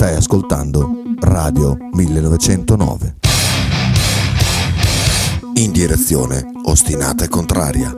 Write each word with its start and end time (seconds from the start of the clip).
Stai 0.00 0.14
ascoltando 0.16 1.02
Radio 1.18 1.76
1909. 1.92 3.16
In 5.56 5.72
direzione 5.72 6.42
ostinata 6.64 7.26
e 7.26 7.28
contraria. 7.28 7.94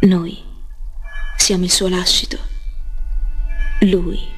Noi 0.00 0.38
siamo 1.36 1.64
il 1.64 1.70
suo 1.70 1.88
lascito. 1.90 2.38
Lui 3.80 4.37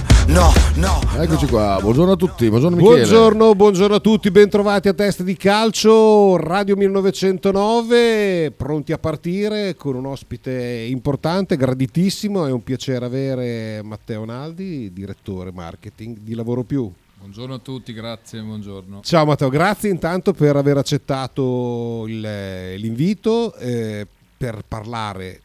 No, 0.27 0.51
no. 0.75 1.01
Eccoci 1.21 1.45
qua, 1.47 1.77
buongiorno 1.81 2.13
a 2.13 2.15
tutti, 2.15 2.47
buongiorno 2.47 2.77
Michele. 2.77 2.95
Buongiorno, 2.99 3.53
buongiorno 3.55 3.95
a 3.95 3.99
tutti, 3.99 4.31
bentrovati 4.31 4.87
a 4.87 4.93
Teste 4.93 5.23
di 5.25 5.35
Calcio, 5.35 6.37
Radio 6.37 6.75
1909, 6.77 8.51
pronti 8.55 8.93
a 8.93 8.97
partire 8.97 9.75
con 9.75 9.95
un 9.95 10.05
ospite 10.05 10.85
importante, 10.89 11.57
graditissimo, 11.57 12.45
è 12.45 12.51
un 12.51 12.63
piacere 12.63 13.03
avere 13.05 13.81
Matteo 13.83 14.23
Naldi, 14.23 14.93
direttore 14.93 15.51
marketing 15.51 16.19
di 16.19 16.33
Lavoro 16.33 16.63
Più. 16.63 16.89
Buongiorno 17.19 17.55
a 17.55 17.59
tutti, 17.59 17.91
grazie, 17.91 18.41
buongiorno. 18.41 19.01
Ciao 19.03 19.25
Matteo, 19.25 19.49
grazie 19.49 19.89
intanto 19.89 20.31
per 20.33 20.55
aver 20.55 20.77
accettato 20.77 22.05
il- 22.07 22.75
l'invito 22.77 23.53
eh, 23.55 24.07
per 24.37 24.61
parlare 24.67 25.41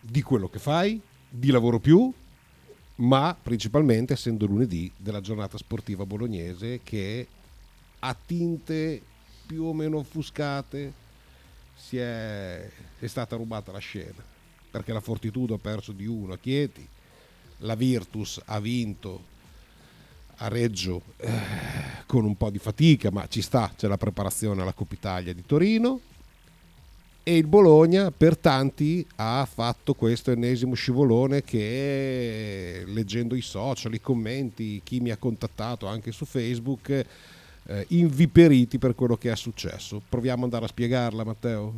di 0.00 0.22
quello 0.22 0.48
che 0.48 0.58
fai, 0.58 0.98
di 1.28 1.50
Lavoro 1.50 1.78
Più, 1.78 2.12
ma 2.96 3.36
principalmente 3.40 4.12
essendo 4.12 4.46
lunedì 4.46 4.90
della 4.96 5.20
giornata 5.20 5.58
sportiva 5.58 6.06
bolognese 6.06 6.80
che 6.82 7.26
a 8.00 8.14
tinte 8.14 9.02
più 9.46 9.64
o 9.64 9.72
meno 9.74 9.98
offuscate 9.98 10.92
si 11.74 11.96
è, 11.98 12.70
è 12.98 13.06
stata 13.06 13.36
rubata 13.36 13.72
la 13.72 13.78
scena 13.78 14.32
perché 14.70 14.92
la 14.92 15.00
Fortitudo 15.00 15.54
ha 15.54 15.58
perso 15.58 15.92
di 15.92 16.04
uno 16.04 16.32
a 16.32 16.38
Chieti, 16.38 16.84
la 17.58 17.76
Virtus 17.76 18.40
ha 18.44 18.58
vinto 18.58 19.32
a 20.38 20.48
Reggio 20.48 21.02
eh, 21.18 21.30
con 22.06 22.24
un 22.24 22.36
po' 22.36 22.50
di 22.50 22.58
fatica, 22.58 23.12
ma 23.12 23.28
ci 23.28 23.40
sta, 23.40 23.72
c'è 23.76 23.86
la 23.86 23.96
preparazione 23.96 24.62
alla 24.62 24.72
Coppa 24.72 24.94
Italia 24.94 25.32
di 25.32 25.46
Torino 25.46 26.00
e 27.26 27.38
il 27.38 27.46
Bologna 27.46 28.10
per 28.10 28.36
tanti 28.36 29.04
ha 29.16 29.48
fatto 29.50 29.94
questo 29.94 30.30
ennesimo 30.30 30.74
scivolone 30.74 31.42
che 31.42 32.84
leggendo 32.86 33.34
i 33.34 33.40
social, 33.40 33.94
i 33.94 34.00
commenti, 34.00 34.82
chi 34.84 35.00
mi 35.00 35.10
ha 35.10 35.16
contattato 35.16 35.86
anche 35.86 36.12
su 36.12 36.26
Facebook, 36.26 36.90
eh, 37.66 37.86
inviperiti 37.88 38.76
per 38.76 38.94
quello 38.94 39.16
che 39.16 39.32
è 39.32 39.36
successo. 39.36 40.02
Proviamo 40.06 40.40
ad 40.40 40.44
andare 40.44 40.66
a 40.66 40.68
spiegarla 40.68 41.24
Matteo. 41.24 41.72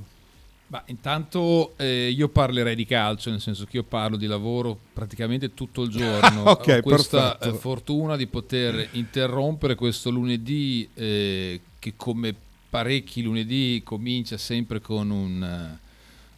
Ma 0.69 0.83
intanto 0.87 1.75
eh, 1.77 2.09
io 2.11 2.29
parlerei 2.29 2.75
di 2.75 2.85
calcio, 2.85 3.31
nel 3.31 3.41
senso 3.41 3.67
che 3.67 3.77
io 3.77 3.85
parlo 3.85 4.17
di 4.17 4.27
lavoro 4.27 4.77
praticamente 4.93 5.55
tutto 5.55 5.83
il 5.83 5.91
giorno. 5.91 6.43
Ok, 6.51 6.79
Ho 6.79 6.83
questa 6.83 7.39
eh, 7.39 7.53
fortuna 7.53 8.17
di 8.17 8.27
poter 8.27 8.89
interrompere 8.93 9.77
questo 9.77 10.11
lunedì 10.11 10.89
eh, 10.95 11.61
che 11.79 11.93
come 11.97 12.35
parecchi 12.69 13.23
lunedì 13.23 13.81
comincia 13.85 14.37
sempre 14.37 14.81
con 14.81 15.11
un, 15.11 15.43
eh, 15.43 15.79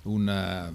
una 0.02 0.72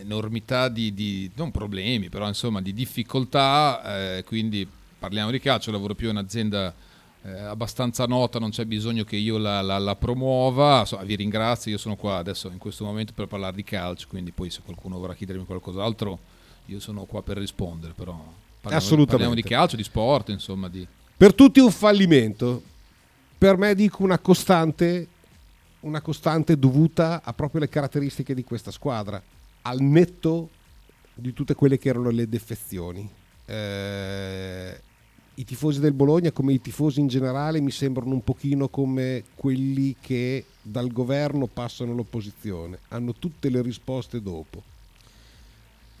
enormità 0.00 0.68
di, 0.68 0.94
di- 0.94 1.30
non 1.34 1.50
problemi, 1.50 2.08
però 2.08 2.26
insomma 2.26 2.60
di 2.60 2.72
difficoltà, 2.72 4.16
eh, 4.16 4.24
quindi 4.24 4.66
parliamo 4.98 5.30
di 5.30 5.40
calcio, 5.40 5.70
lavoro 5.70 5.94
più 5.94 6.08
in 6.08 6.16
un'azienda 6.16 6.74
eh, 7.22 7.30
abbastanza 7.30 8.06
nota, 8.06 8.38
non 8.38 8.50
c'è 8.50 8.64
bisogno 8.64 9.04
che 9.04 9.16
io 9.16 9.38
la, 9.38 9.60
la- 9.60 9.78
la 9.78 9.96
promuova. 9.96 10.84
So, 10.84 10.98
vi 11.04 11.16
ringrazio, 11.16 11.70
io 11.70 11.78
sono 11.78 11.96
qua 11.96 12.16
adesso 12.16 12.48
in 12.48 12.58
questo 12.58 12.84
momento 12.84 13.12
per 13.12 13.26
parlare 13.26 13.56
di 13.56 13.64
calcio, 13.64 14.06
quindi 14.08 14.30
poi 14.30 14.50
se 14.50 14.60
qualcuno 14.64 14.98
vorrà 14.98 15.14
chiedermi 15.14 15.44
qualcos'altro, 15.44 16.18
io 16.66 16.80
sono 16.80 17.04
qua 17.04 17.22
per 17.22 17.38
rispondere. 17.38 17.92
Però 17.94 18.12
parliamo, 18.12 18.76
Assolutamente. 18.76 19.10
parliamo 19.10 19.34
di 19.34 19.42
calcio, 19.42 19.76
di 19.76 19.82
sport, 19.82 20.28
insomma, 20.28 20.68
di... 20.68 20.86
Per 21.16 21.34
tutti 21.34 21.58
un 21.58 21.72
fallimento, 21.72 22.62
per 23.38 23.56
me 23.56 23.74
dico 23.76 24.02
una 24.02 24.18
costante, 24.18 25.06
una 25.80 26.00
costante 26.00 26.58
dovuta 26.58 27.22
a 27.22 27.32
proprio 27.32 27.60
le 27.60 27.68
caratteristiche 27.68 28.34
di 28.34 28.42
questa 28.42 28.72
squadra, 28.72 29.22
al 29.62 29.80
netto 29.80 30.50
di 31.14 31.32
tutte 31.32 31.54
quelle 31.54 31.78
che 31.78 31.88
erano 31.88 32.10
le 32.10 32.28
defezioni. 32.28 33.08
Eh, 33.46 34.80
I 35.34 35.44
tifosi 35.44 35.78
del 35.78 35.92
Bologna, 35.92 36.32
come 36.32 36.52
i 36.52 36.60
tifosi 36.60 36.98
in 36.98 37.06
generale, 37.06 37.60
mi 37.60 37.70
sembrano 37.70 38.12
un 38.12 38.24
pochino 38.24 38.68
come 38.68 39.22
quelli 39.36 39.94
che 40.00 40.44
dal 40.60 40.90
governo 40.92 41.46
passano 41.46 41.92
all'opposizione, 41.92 42.80
hanno 42.88 43.12
tutte 43.12 43.48
le 43.48 43.62
risposte 43.62 44.20
dopo. 44.20 44.62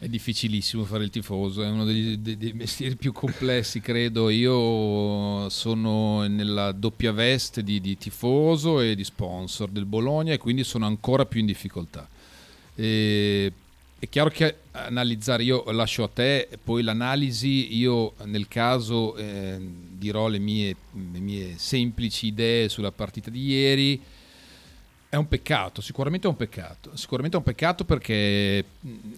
È 0.00 0.06
difficilissimo 0.06 0.84
fare 0.84 1.02
il 1.02 1.10
tifoso, 1.10 1.64
è 1.64 1.68
uno 1.68 1.84
degli, 1.84 2.18
dei, 2.18 2.36
dei 2.36 2.52
mestieri 2.52 2.94
più 2.94 3.10
complessi, 3.12 3.80
credo. 3.80 4.30
Io 4.30 5.48
sono 5.48 6.24
nella 6.28 6.70
doppia 6.70 7.10
veste 7.10 7.64
di, 7.64 7.80
di 7.80 7.98
tifoso 7.98 8.80
e 8.80 8.94
di 8.94 9.02
sponsor 9.02 9.68
del 9.70 9.86
Bologna 9.86 10.32
e 10.32 10.38
quindi 10.38 10.62
sono 10.62 10.86
ancora 10.86 11.26
più 11.26 11.40
in 11.40 11.46
difficoltà. 11.46 12.08
E- 12.76 13.52
è 13.98 14.08
chiaro 14.08 14.30
che 14.30 14.58
analizzare, 14.70 15.42
io 15.42 15.68
lascio 15.72 16.04
a 16.04 16.08
te 16.08 16.48
poi 16.62 16.84
l'analisi, 16.84 17.76
io 17.76 18.14
nel 18.26 18.46
caso 18.46 19.16
eh, 19.16 19.58
dirò 19.58 20.28
le 20.28 20.38
mie, 20.38 20.76
le 20.92 21.18
mie 21.18 21.54
semplici 21.56 22.28
idee 22.28 22.68
sulla 22.68 22.92
partita 22.92 23.30
di 23.30 23.44
ieri. 23.44 24.00
È 25.10 25.16
un 25.16 25.26
peccato, 25.26 25.80
sicuramente 25.80 26.26
è 26.26 26.30
un 26.30 26.36
peccato. 26.36 26.94
Sicuramente 26.94 27.36
è 27.36 27.40
un 27.40 27.46
peccato 27.46 27.84
perché 27.84 28.58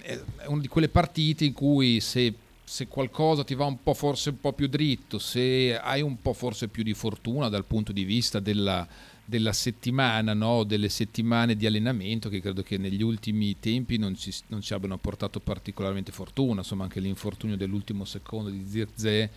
è 0.02 0.18
è 0.36 0.46
una 0.46 0.60
di 0.60 0.68
quelle 0.68 0.88
partite 0.88 1.44
in 1.44 1.52
cui 1.52 2.00
se, 2.00 2.32
se 2.64 2.86
qualcosa 2.88 3.44
ti 3.44 3.54
va 3.54 3.64
un 3.64 3.82
po' 3.82 3.94
forse 3.94 4.30
un 4.30 4.40
po' 4.40 4.52
più 4.52 4.68
dritto, 4.68 5.18
se 5.18 5.78
hai 5.78 6.00
un 6.00 6.20
po' 6.20 6.32
forse 6.32 6.68
più 6.68 6.82
di 6.82 6.94
fortuna 6.94 7.48
dal 7.48 7.64
punto 7.64 7.92
di 7.92 8.04
vista 8.04 8.40
della, 8.40 8.86
della 9.24 9.52
settimana, 9.52 10.32
no? 10.32 10.64
delle 10.64 10.88
settimane 10.88 11.56
di 11.56 11.66
allenamento, 11.66 12.28
che 12.28 12.40
credo 12.40 12.62
che 12.62 12.78
negli 12.78 13.02
ultimi 13.02 13.58
tempi 13.60 13.98
non 13.98 14.16
ci, 14.16 14.34
non 14.48 14.60
ci 14.60 14.74
abbiano 14.74 14.96
portato 14.96 15.40
particolarmente 15.40 16.12
fortuna, 16.12 16.60
insomma 16.60 16.84
anche 16.84 17.00
l'infortunio 17.00 17.56
dell'ultimo 17.56 18.04
secondo 18.04 18.48
di 18.48 18.64
Zirze, 18.66 19.30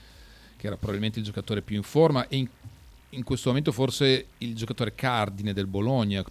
che 0.56 0.68
era 0.68 0.78
probabilmente 0.78 1.20
il 1.20 1.26
giocatore 1.26 1.62
più 1.62 1.76
in 1.76 1.84
forma, 1.84 2.28
e 2.28 2.38
in 2.38 2.48
in 3.14 3.24
questo 3.24 3.50
momento 3.50 3.72
forse 3.72 4.28
il 4.40 4.56
giocatore 4.56 4.94
cardine 4.96 5.54
del 5.54 5.68
Bologna. 5.68 6.24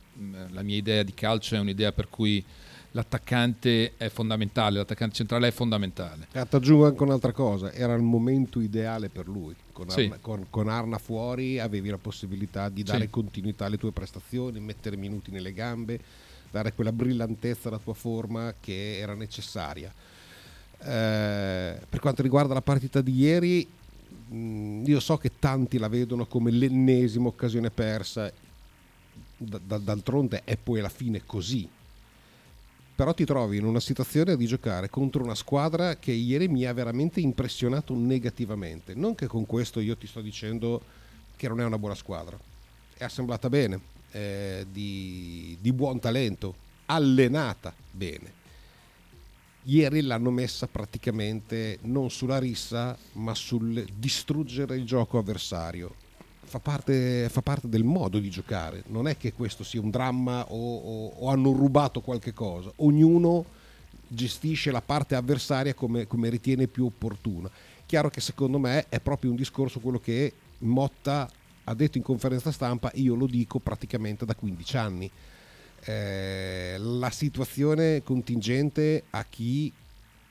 La 0.51 0.63
mia 0.63 0.77
idea 0.77 1.03
di 1.03 1.15
calcio 1.15 1.55
è 1.55 1.59
un'idea 1.59 1.93
per 1.93 2.09
cui 2.09 2.45
l'attaccante 2.95 3.95
è 3.97 4.09
fondamentale, 4.09 4.77
l'attaccante 4.79 5.15
centrale 5.15 5.49
è 5.49 5.51
fondamentale. 5.51 6.27
E 6.33 6.47
ti 6.47 6.57
aggiungo 6.57 6.87
anche 6.87 7.03
un'altra 7.03 7.33
cosa, 7.33 7.73
era 7.73 7.95
il 7.95 8.03
momento 8.03 8.61
ideale 8.61 9.09
per 9.09 9.27
lui. 9.29 9.55
Con 9.73 9.89
Sì. 9.89 10.03
Arna, 10.03 10.19
con- 10.21 10.47
con 10.51 10.69
Arna 10.69 10.99
fuori 10.99 11.59
avevi 11.59 11.89
la 11.89 11.99
possibilità 11.99 12.69
di 12.69 12.83
dare 12.83 13.05
Sì. 13.05 13.11
continuità 13.11 13.65
alle 13.65 13.79
tue 13.79 13.93
prestazioni, 13.93 14.61
mettere 14.61 14.97
minuti 14.97 15.31
nelle 15.31 15.53
gambe, 15.53 15.99
dare 16.51 16.75
quella 16.75 16.93
brillantezza 16.93 17.69
alla 17.69 17.79
tua 17.79 17.95
forma 17.95 18.53
che 18.61 18.99
era 18.99 19.15
necessaria. 19.15 19.91
Eh, 20.85 21.79
per 21.89 22.01
quanto 22.01 22.23
riguarda 22.23 22.53
la 22.55 22.61
partita 22.61 23.01
di 23.01 23.15
ieri, 23.15 23.67
io 24.31 25.01
so 25.01 25.17
che 25.17 25.33
tanti 25.39 25.79
la 25.79 25.89
vedono 25.89 26.27
come 26.27 26.51
l'ennesima 26.51 27.29
occasione 27.29 27.71
persa, 27.71 28.33
d'altronde 29.37 30.43
è 30.45 30.57
poi 30.57 30.79
alla 30.79 30.89
fine 30.89 31.23
così, 31.25 31.69
però 32.95 33.15
ti 33.15 33.25
trovi 33.25 33.57
in 33.57 33.65
una 33.65 33.81
situazione 33.81 34.37
di 34.37 34.47
giocare 34.47 34.89
contro 34.89 35.25
una 35.25 35.35
squadra 35.35 35.97
che 35.97 36.13
ieri 36.13 36.47
mi 36.49 36.65
ha 36.65 36.73
veramente 36.73 37.21
impressionato 37.21 37.95
negativamente. 37.95 38.95
Non 38.95 39.15
che 39.15 39.27
con 39.27 39.47
questo 39.47 39.81
io 39.81 39.97
ti 39.97 40.07
sto 40.07 40.21
dicendo 40.21 40.81
che 41.37 41.49
non 41.49 41.61
è 41.61 41.65
una 41.65 41.79
buona 41.79 41.95
squadra, 41.95 42.39
è 42.97 43.03
assemblata 43.03 43.49
bene, 43.49 43.81
eh, 44.13 44.67
di, 44.71 45.57
di 45.61 45.73
buon 45.73 45.99
talento, 45.99 46.55
allenata 46.87 47.75
bene. 47.91 48.41
Ieri 49.65 50.01
l'hanno 50.01 50.31
messa 50.31 50.67
praticamente 50.67 51.79
non 51.83 52.11
sulla 52.11 52.39
rissa, 52.39 52.97
ma 53.13 53.33
sul 53.35 53.85
distruggere 53.97 54.77
il 54.77 54.85
gioco 54.85 55.19
avversario. 55.19 55.95
Fa 56.45 56.59
parte, 56.59 57.29
fa 57.31 57.43
parte 57.43 57.69
del 57.69 57.85
modo 57.85 58.19
di 58.19 58.29
giocare, 58.29 58.83
non 58.89 59.07
è 59.07 59.17
che 59.17 59.33
questo 59.33 59.63
sia 59.63 59.81
un 59.81 59.91
dramma 59.91 60.45
o, 60.49 60.77
o- 60.77 61.13
o 61.21 61.29
hanno 61.29 61.53
rubato 61.53 62.01
qualche 62.01 62.33
cosa. 62.33 62.73
Ognuno 62.77 63.45
gestisce 64.09 64.71
la 64.71 64.83
parte 64.83 65.15
avversaria 65.15 65.75
come, 65.75 66.07
come 66.07 66.29
ritiene 66.29 66.67
più 66.67 66.85
opportuna. 66.85 67.49
Chiaro 67.87 68.11
che 68.11 68.21
secondo 68.21 68.59
me 68.59 68.87
è 68.89 69.01
proprio 69.01 69.31
un 69.31 69.37
discorso 69.37 69.81
quello 69.81 70.01
che 70.01 70.33
Motta 70.59 71.31
ha 71.65 71.75
detto 71.75 71.97
in 71.99 72.05
conferenza 72.05 72.51
stampa, 72.51 72.91
io 72.95 73.15
lo 73.15 73.27
dico 73.27 73.61
praticamente 73.61 74.25
da 74.25 74.35
15 74.35 74.77
anni. 74.77 75.11
Eh, 75.85 76.77
la 76.79 77.11
situazione 77.11 78.03
contingente 78.03 79.05
a 79.11 79.25
chi 79.25 79.73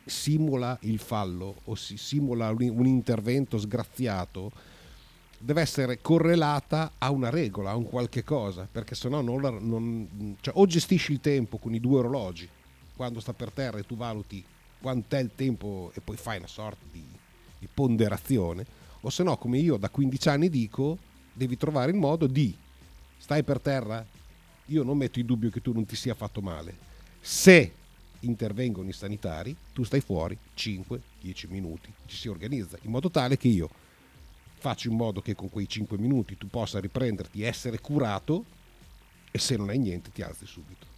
simula 0.05 0.77
il 0.81 0.99
fallo 0.99 1.55
o 1.65 1.75
si 1.75 1.97
simula 1.97 2.49
un, 2.49 2.85
intervento 2.85 3.57
sgraziato 3.57 4.51
deve 5.37 5.61
essere 5.61 6.01
correlata 6.01 6.93
a 6.97 7.09
una 7.11 7.29
regola, 7.29 7.71
a 7.71 7.75
un 7.75 7.85
qualche 7.85 8.23
cosa, 8.23 8.67
perché 8.71 8.95
sennò 8.95 9.21
non, 9.21 9.41
non 9.61 10.37
cioè, 10.39 10.53
o 10.57 10.65
gestisci 10.65 11.13
il 11.13 11.19
tempo 11.19 11.57
con 11.57 11.73
i 11.73 11.79
due 11.79 11.99
orologi 11.99 12.47
quando 12.95 13.19
sta 13.19 13.33
per 13.33 13.51
terra 13.51 13.79
e 13.79 13.85
tu 13.85 13.95
valuti 13.95 14.43
quant'è 14.79 15.19
il 15.19 15.31
tempo 15.35 15.91
e 15.93 16.01
poi 16.01 16.17
fai 16.17 16.37
una 16.37 16.47
sorta 16.47 16.85
di, 16.91 17.03
di 17.57 17.67
ponderazione, 17.71 18.65
o 19.01 19.09
se 19.09 19.23
no, 19.23 19.37
come 19.37 19.57
io 19.57 19.77
da 19.77 19.89
15 19.89 20.29
anni 20.29 20.49
dico, 20.49 20.97
devi 21.33 21.57
trovare 21.57 21.91
il 21.91 21.97
modo 21.97 22.27
di 22.27 22.55
stai 23.17 23.43
per 23.43 23.59
terra, 23.59 24.05
io 24.71 24.83
non 24.83 24.97
metto 24.97 25.19
in 25.19 25.25
dubbio 25.25 25.49
che 25.49 25.61
tu 25.61 25.73
non 25.73 25.85
ti 25.85 25.95
sia 25.95 26.15
fatto 26.15 26.41
male. 26.41 26.89
Se 27.19 27.73
intervengono 28.21 28.89
i 28.89 28.93
sanitari, 28.93 29.55
tu 29.73 29.83
stai 29.83 30.01
fuori 30.01 30.37
5-10 30.55 30.99
minuti, 31.49 31.91
ci 32.05 32.15
si 32.15 32.27
organizza 32.27 32.77
in 32.81 32.91
modo 32.91 33.09
tale 33.09 33.37
che 33.37 33.47
io 33.47 33.69
faccio 34.57 34.89
in 34.89 34.95
modo 34.95 35.21
che 35.21 35.35
con 35.35 35.49
quei 35.49 35.67
5 35.67 35.97
minuti 35.97 36.37
tu 36.37 36.47
possa 36.47 36.79
riprenderti, 36.79 37.41
essere 37.41 37.79
curato 37.79 38.45
e 39.31 39.39
se 39.39 39.57
non 39.57 39.69
hai 39.69 39.79
niente 39.79 40.11
ti 40.11 40.21
alzi 40.21 40.45
subito. 40.45 40.90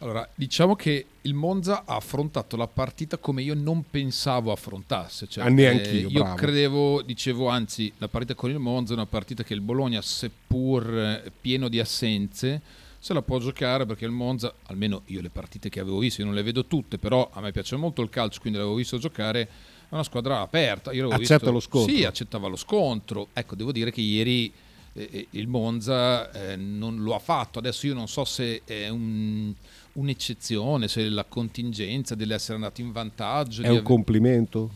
Allora, 0.00 0.28
diciamo 0.34 0.76
che 0.76 1.06
il 1.22 1.34
Monza 1.34 1.82
ha 1.84 1.96
affrontato 1.96 2.56
la 2.56 2.68
partita 2.68 3.18
come 3.18 3.42
io 3.42 3.54
non 3.54 3.84
pensavo 3.88 4.52
affrontasse. 4.52 5.26
Cioè, 5.26 5.44
ah, 5.44 5.48
neanche 5.48 5.90
io, 5.90 6.08
eh, 6.08 6.12
io 6.12 6.34
credevo, 6.34 7.02
dicevo, 7.02 7.48
anzi, 7.48 7.92
la 7.98 8.06
partita 8.06 8.34
con 8.34 8.50
il 8.50 8.58
Monza 8.58 8.92
è 8.92 8.96
una 8.96 9.06
partita 9.06 9.42
che 9.42 9.54
il 9.54 9.60
Bologna, 9.60 10.00
seppur 10.00 10.96
eh, 10.96 11.32
pieno 11.40 11.68
di 11.68 11.80
assenze, 11.80 12.62
se 13.00 13.12
la 13.12 13.22
può 13.22 13.38
giocare 13.38 13.86
perché 13.86 14.04
il 14.04 14.12
Monza, 14.12 14.54
almeno 14.66 15.02
io 15.06 15.20
le 15.20 15.30
partite 15.30 15.68
che 15.68 15.80
avevo 15.80 15.98
visto, 15.98 16.20
io 16.20 16.26
non 16.26 16.36
le 16.36 16.42
vedo 16.42 16.66
tutte, 16.66 16.98
però 16.98 17.28
a 17.32 17.40
me 17.40 17.50
piace 17.50 17.74
molto 17.74 18.00
il 18.00 18.08
calcio, 18.08 18.40
quindi 18.40 18.58
l'avevo 18.58 18.76
visto 18.76 18.98
giocare, 18.98 19.40
è 19.42 19.94
una 19.94 20.04
squadra 20.04 20.40
aperta. 20.40 20.92
Io 20.92 21.08
Accetta 21.08 21.36
visto, 21.38 21.50
lo 21.50 21.60
scontro. 21.60 21.92
Sì, 21.92 22.04
accettava 22.04 22.46
lo 22.46 22.56
scontro. 22.56 23.28
Ecco, 23.32 23.56
devo 23.56 23.72
dire 23.72 23.90
che 23.90 24.00
ieri 24.00 24.52
eh, 24.92 25.26
il 25.30 25.48
Monza 25.48 26.30
eh, 26.30 26.56
non 26.56 27.02
lo 27.02 27.14
ha 27.14 27.18
fatto. 27.18 27.58
Adesso 27.58 27.86
io 27.86 27.94
non 27.94 28.06
so 28.06 28.24
se 28.24 28.62
è 28.64 28.88
un 28.88 29.52
un'eccezione, 29.98 30.88
se 30.88 31.08
la 31.08 31.24
contingenza 31.24 32.14
dell'essere 32.14 32.54
andato 32.54 32.80
in 32.80 32.92
vantaggio. 32.92 33.62
È 33.62 33.68
un 33.68 33.76
ave... 33.76 33.82
complimento? 33.82 34.70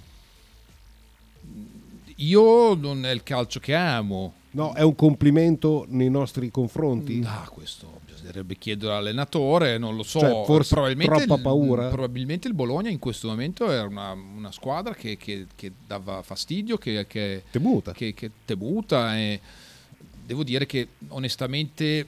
Io 2.17 2.75
non 2.75 3.05
è 3.05 3.11
il 3.11 3.23
calcio 3.23 3.59
che 3.61 3.75
amo. 3.75 4.35
No, 4.51 4.75
è 4.75 4.83
un 4.83 4.95
complimento 4.95 5.87
nei 5.89 6.11
nostri 6.11 6.51
confronti? 6.51 7.23
Ah, 7.25 7.49
questo 7.51 8.01
bisognerebbe 8.05 8.57
chiedere 8.57 8.93
all'allenatore, 8.93 9.79
non 9.79 9.97
lo 9.97 10.03
so. 10.03 10.21
Cioè, 10.21 10.45
forse 10.45 10.75
probabilmente 10.75 11.25
troppa 11.25 11.41
paura? 11.41 11.89
probabilmente 11.89 12.49
il 12.49 12.55
Bologna 12.55 12.91
in 12.91 12.99
questo 12.99 13.29
momento 13.29 13.71
era 13.71 13.87
una, 13.87 14.13
una 14.13 14.53
squadra 14.53 14.95
che, 14.95 15.17
che, 15.17 15.47
che, 15.57 15.73
dava 15.87 16.23
fastidio, 16.23 16.77
che, 16.77 17.07
che 17.07 17.45
temuta. 17.51 17.93
Che, 17.93 18.13
che 18.13 18.31
temuta 18.45 19.17
e 19.17 19.41
devo 20.25 20.45
dire 20.45 20.67
che 20.67 20.89
onestamente 21.09 22.07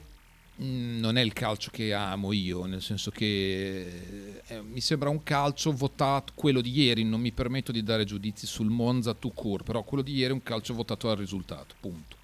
non 0.57 1.17
è 1.17 1.21
il 1.21 1.33
calcio 1.33 1.69
che 1.71 1.93
amo 1.93 2.31
io, 2.31 2.65
nel 2.65 2.81
senso 2.81 3.11
che 3.11 4.39
eh, 4.47 4.61
mi 4.61 4.79
sembra 4.79 5.09
un 5.09 5.21
calcio 5.21 5.71
votato, 5.73 6.31
quello 6.35 6.61
di 6.61 6.71
ieri, 6.71 7.03
non 7.03 7.19
mi 7.19 7.31
permetto 7.31 7.71
di 7.71 7.83
dare 7.83 8.05
giudizi 8.05 8.45
sul 8.45 8.69
Monza 8.69 9.13
to 9.13 9.29
cure, 9.29 9.63
però 9.63 9.83
quello 9.83 10.03
di 10.03 10.13
ieri 10.13 10.31
è 10.31 10.33
un 10.33 10.43
calcio 10.43 10.73
votato 10.73 11.09
al 11.09 11.17
risultato, 11.17 11.75
punto. 11.79 12.15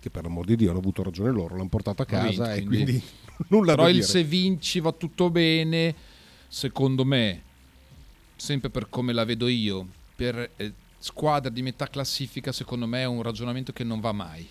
Che 0.00 0.10
per 0.10 0.24
amor 0.24 0.46
di 0.46 0.56
Dio 0.56 0.70
hanno 0.70 0.78
avuto 0.78 1.02
ragione 1.02 1.30
loro, 1.30 1.56
l'hanno 1.56 1.68
portato 1.68 2.02
a 2.02 2.06
casa 2.06 2.28
vinto, 2.28 2.44
e 2.44 2.64
quindi, 2.64 2.84
quindi 2.84 3.02
nulla 3.48 3.72
però 3.72 3.84
da 3.84 3.88
il 3.90 3.96
dire. 3.96 4.06
se 4.06 4.24
vinci 4.24 4.80
va 4.80 4.92
tutto 4.92 5.28
bene, 5.28 5.94
secondo 6.48 7.04
me, 7.04 7.42
sempre 8.36 8.70
per 8.70 8.88
come 8.88 9.12
la 9.12 9.24
vedo 9.24 9.46
io, 9.46 9.86
per 10.16 10.52
eh, 10.56 10.72
squadra 10.98 11.50
di 11.50 11.60
metà 11.60 11.88
classifica, 11.88 12.50
secondo 12.50 12.86
me 12.86 13.02
è 13.02 13.06
un 13.06 13.20
ragionamento 13.20 13.72
che 13.72 13.84
non 13.84 14.00
va 14.00 14.12
mai. 14.12 14.48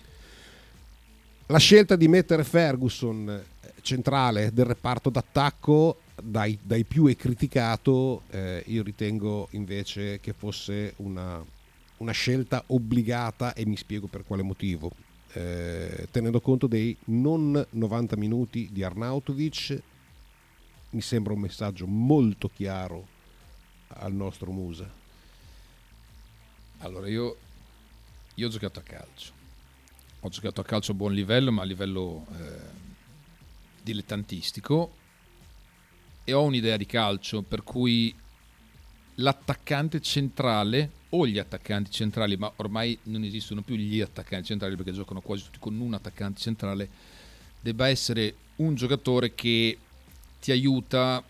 La 1.48 1.58
scelta 1.58 1.94
di 1.94 2.08
mettere 2.08 2.42
Ferguson 2.42 3.28
eh, 3.28 3.72
centrale 3.82 4.50
del 4.54 4.64
reparto 4.64 5.10
d'attacco 5.10 5.98
dai, 6.22 6.58
dai 6.62 6.84
più 6.84 7.06
è 7.06 7.16
criticato, 7.16 8.22
eh, 8.30 8.62
io 8.68 8.82
ritengo 8.82 9.48
invece 9.50 10.20
che 10.20 10.32
fosse 10.32 10.94
una, 10.96 11.44
una, 11.98 12.12
scelta 12.12 12.64
obbligata 12.68 13.52
e 13.52 13.66
mi 13.66 13.76
spiego 13.76 14.06
per 14.06 14.24
quale 14.24 14.42
motivo. 14.42 14.90
Eh, 15.32 16.08
tenendo 16.10 16.40
conto 16.40 16.66
dei 16.66 16.96
non 17.06 17.62
90 17.68 18.16
minuti 18.16 18.70
di 18.72 18.82
Arnautovic, 18.82 19.82
mi 20.90 21.02
sembra 21.02 21.34
un 21.34 21.40
messaggio 21.40 21.86
molto 21.86 22.48
chiaro 22.48 23.06
al 23.88 24.14
nostro 24.14 24.50
Musa. 24.50 24.90
Allora 26.78 27.06
io, 27.06 27.36
io 28.36 28.46
ho 28.46 28.50
giocato 28.50 28.78
a 28.78 28.82
calcio 28.82 29.33
ho 30.24 30.30
giocato 30.30 30.62
a 30.62 30.64
calcio 30.64 30.92
a 30.92 30.94
buon 30.94 31.12
livello, 31.12 31.52
ma 31.52 31.62
a 31.62 31.64
livello 31.66 32.26
eh, 32.32 32.60
dilettantistico 33.82 34.96
e 36.24 36.32
ho 36.32 36.42
un'idea 36.42 36.78
di 36.78 36.86
calcio 36.86 37.42
per 37.42 37.62
cui 37.62 38.14
l'attaccante 39.16 40.00
centrale 40.00 40.90
o 41.10 41.26
gli 41.26 41.38
attaccanti 41.38 41.90
centrali, 41.90 42.38
ma 42.38 42.50
ormai 42.56 42.98
non 43.04 43.22
esistono 43.22 43.60
più 43.60 43.76
gli 43.76 44.00
attaccanti 44.00 44.46
centrali 44.46 44.76
perché 44.76 44.92
giocano 44.92 45.20
quasi 45.20 45.44
tutti 45.44 45.58
con 45.60 45.78
un 45.78 45.92
attaccante 45.92 46.40
centrale, 46.40 46.88
debba 47.60 47.88
essere 47.88 48.34
un 48.56 48.74
giocatore 48.74 49.34
che 49.34 49.78
ti 50.40 50.50
aiuta 50.52 51.22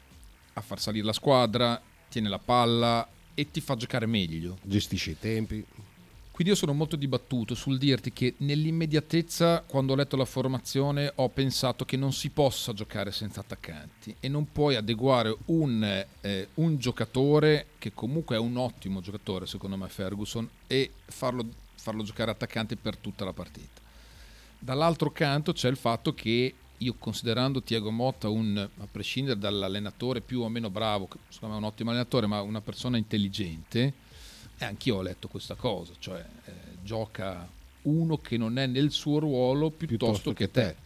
a 0.52 0.60
far 0.60 0.80
salire 0.80 1.04
la 1.04 1.12
squadra, 1.12 1.82
tiene 2.08 2.28
la 2.28 2.38
palla 2.38 3.06
e 3.34 3.50
ti 3.50 3.60
fa 3.60 3.74
giocare 3.74 4.06
meglio. 4.06 4.58
Gestisce 4.62 5.10
i 5.10 5.18
tempi. 5.18 5.66
Quindi 6.34 6.52
io 6.52 6.58
sono 6.58 6.72
molto 6.72 6.96
dibattuto 6.96 7.54
sul 7.54 7.78
dirti 7.78 8.12
che 8.12 8.34
nell'immediatezza, 8.38 9.62
quando 9.64 9.92
ho 9.92 9.96
letto 9.96 10.16
la 10.16 10.24
formazione, 10.24 11.12
ho 11.14 11.28
pensato 11.28 11.84
che 11.84 11.96
non 11.96 12.12
si 12.12 12.30
possa 12.30 12.72
giocare 12.72 13.12
senza 13.12 13.38
attaccanti 13.38 14.16
e 14.18 14.26
non 14.26 14.50
puoi 14.50 14.74
adeguare 14.74 15.36
un, 15.44 16.04
eh, 16.22 16.48
un 16.54 16.76
giocatore, 16.76 17.68
che 17.78 17.92
comunque 17.94 18.34
è 18.34 18.38
un 18.40 18.56
ottimo 18.56 19.00
giocatore 19.00 19.46
secondo 19.46 19.76
me 19.76 19.88
Ferguson, 19.88 20.48
e 20.66 20.90
farlo, 21.04 21.46
farlo 21.76 22.02
giocare 22.02 22.32
attaccante 22.32 22.74
per 22.74 22.96
tutta 22.96 23.24
la 23.24 23.32
partita. 23.32 23.80
Dall'altro 24.58 25.12
canto 25.12 25.52
c'è 25.52 25.68
il 25.68 25.76
fatto 25.76 26.14
che 26.14 26.52
io 26.76 26.94
considerando 26.98 27.62
Tiago 27.62 27.92
Motta 27.92 28.28
un, 28.28 28.56
a 28.58 28.88
prescindere 28.90 29.38
dall'allenatore 29.38 30.20
più 30.20 30.40
o 30.40 30.48
meno 30.48 30.68
bravo, 30.68 31.08
secondo 31.28 31.54
me 31.54 31.60
è 31.60 31.64
un 31.64 31.70
ottimo 31.70 31.90
allenatore, 31.90 32.26
ma 32.26 32.40
una 32.40 32.60
persona 32.60 32.96
intelligente, 32.96 34.02
e 34.64 34.66
anch'io 34.66 34.96
ho 34.96 35.02
letto 35.02 35.28
questa 35.28 35.54
cosa, 35.54 35.92
cioè 35.98 36.24
eh, 36.46 36.52
gioca 36.82 37.46
uno 37.82 38.16
che 38.18 38.36
non 38.36 38.58
è 38.58 38.66
nel 38.66 38.90
suo 38.90 39.18
ruolo 39.18 39.70
piuttosto, 39.70 40.32
piuttosto 40.32 40.32
che, 40.32 40.50
che 40.50 40.50
te. 40.50 40.82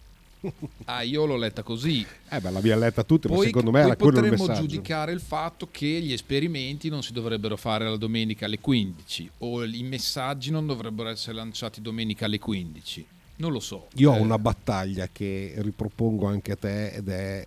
ah, 0.84 1.02
io 1.02 1.24
l'ho 1.24 1.36
letta 1.36 1.62
così. 1.62 2.04
Eh 2.28 2.40
beh, 2.40 2.50
l'abbiamo 2.50 2.80
letta 2.80 3.02
tutte, 3.04 3.28
poi, 3.28 3.38
ma 3.38 3.44
secondo 3.44 3.70
me 3.70 3.80
era 3.80 3.96
quello 3.96 4.20
il 4.20 4.30
potremmo 4.30 4.60
giudicare 4.60 5.12
il 5.12 5.20
fatto 5.20 5.68
che 5.70 5.86
gli 5.86 6.12
esperimenti 6.12 6.88
non 6.88 7.02
si 7.02 7.12
dovrebbero 7.12 7.56
fare 7.56 7.88
la 7.88 7.96
domenica 7.96 8.46
alle 8.46 8.58
15 8.58 9.30
o 9.38 9.64
i 9.64 9.82
messaggi 9.82 10.50
non 10.50 10.66
dovrebbero 10.66 11.08
essere 11.08 11.34
lanciati 11.34 11.80
domenica 11.80 12.26
alle 12.26 12.38
15. 12.38 13.06
Non 13.36 13.52
lo 13.52 13.60
so. 13.60 13.88
Io 13.94 14.12
eh. 14.12 14.18
ho 14.18 14.20
una 14.20 14.38
battaglia 14.38 15.08
che 15.10 15.54
ripropongo 15.58 16.26
anche 16.26 16.52
a 16.52 16.56
te 16.56 16.90
ed 16.90 17.08
è 17.08 17.46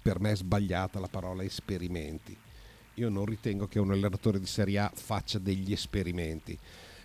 per 0.00 0.20
me 0.20 0.34
sbagliata 0.34 0.98
la 0.98 1.08
parola 1.08 1.44
esperimenti 1.44 2.36
io 2.98 3.08
non 3.08 3.24
ritengo 3.24 3.68
che 3.68 3.78
un 3.78 3.92
allenatore 3.92 4.40
di 4.40 4.46
Serie 4.46 4.78
A 4.80 4.92
faccia 4.92 5.38
degli 5.38 5.72
esperimenti. 5.72 6.58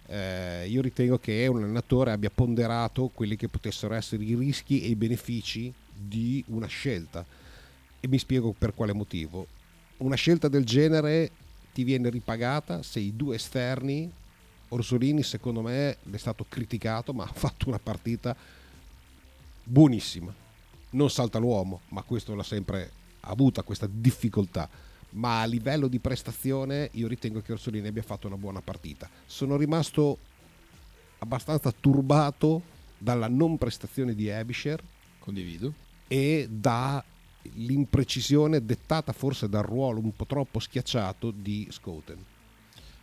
Eh, 0.08 0.68
io 0.68 0.82
ritengo 0.82 1.18
che 1.20 1.48
un 1.48 1.64
allenatore 1.64 2.12
abbia 2.12 2.32
ponderato 2.32 3.10
quelli 3.14 3.36
che 3.36 3.48
potessero 3.48 3.94
essere 3.94 4.24
i 4.24 4.36
rischi 4.36 4.82
e 4.82 4.88
i 4.88 4.96
benefici 4.96 5.72
di 5.94 6.44
una 6.48 6.68
scelta. 6.68 7.24
E 8.00 8.08
mi 8.08 8.18
spiego 8.18 8.54
per 8.58 8.74
quale 8.74 8.94
motivo. 8.94 9.48
Una 9.98 10.16
scelta 10.16 10.48
del 10.48 10.66
genere 10.66 11.32
ti 11.72 11.84
viene 11.84 12.10
ripagata 12.10 12.82
se 12.82 13.00
i 13.00 13.16
due 13.16 13.36
esterni, 13.36 14.12
Orsolini 14.70 15.22
secondo 15.22 15.62
me 15.62 15.98
è 16.10 16.18
stato 16.18 16.46
criticato, 16.50 17.14
ma 17.14 17.24
ha 17.30 17.34
fatto 17.34 17.70
una 17.70 17.80
partita 17.80 18.36
buonissima. 19.64 20.34
Non 20.92 21.10
salta 21.10 21.38
l'uomo, 21.38 21.82
ma 21.90 22.02
questo 22.02 22.34
l'ha 22.34 22.44
sempre 22.44 22.92
avuta, 23.22 23.62
questa 23.62 23.88
difficoltà 23.90 24.68
ma 25.13 25.41
a 25.41 25.46
livello 25.46 25.88
di 25.88 26.00
prestazione 26.00 26.89
io 26.93 27.08
ritengo 27.08 27.41
che 27.41 27.51
Orsolini 27.51 27.88
abbia 27.88 28.03
fatto 28.03 28.27
una 28.27 28.38
buona 28.38 28.62
partita. 28.62 29.10
Sono 29.25 29.58
rimasto 29.58 30.17
abbastanza 31.20 31.72
turbato 31.72 32.62
dalla 32.98 33.27
non 33.27 33.58
prestazione 33.58 34.15
di 34.15 34.29
Abisher. 34.29 34.82
Condivido. 35.20 35.74
E 36.08 36.48
dall'imprecisione 36.50 38.65
dettata 38.65 39.12
forse 39.13 39.50
dal 39.50 39.63
ruolo 39.63 40.00
un 40.00 40.15
po' 40.15 40.25
troppo 40.25 40.60
schiacciato 40.60 41.32
di 41.32 41.67
Scouten. 41.72 42.24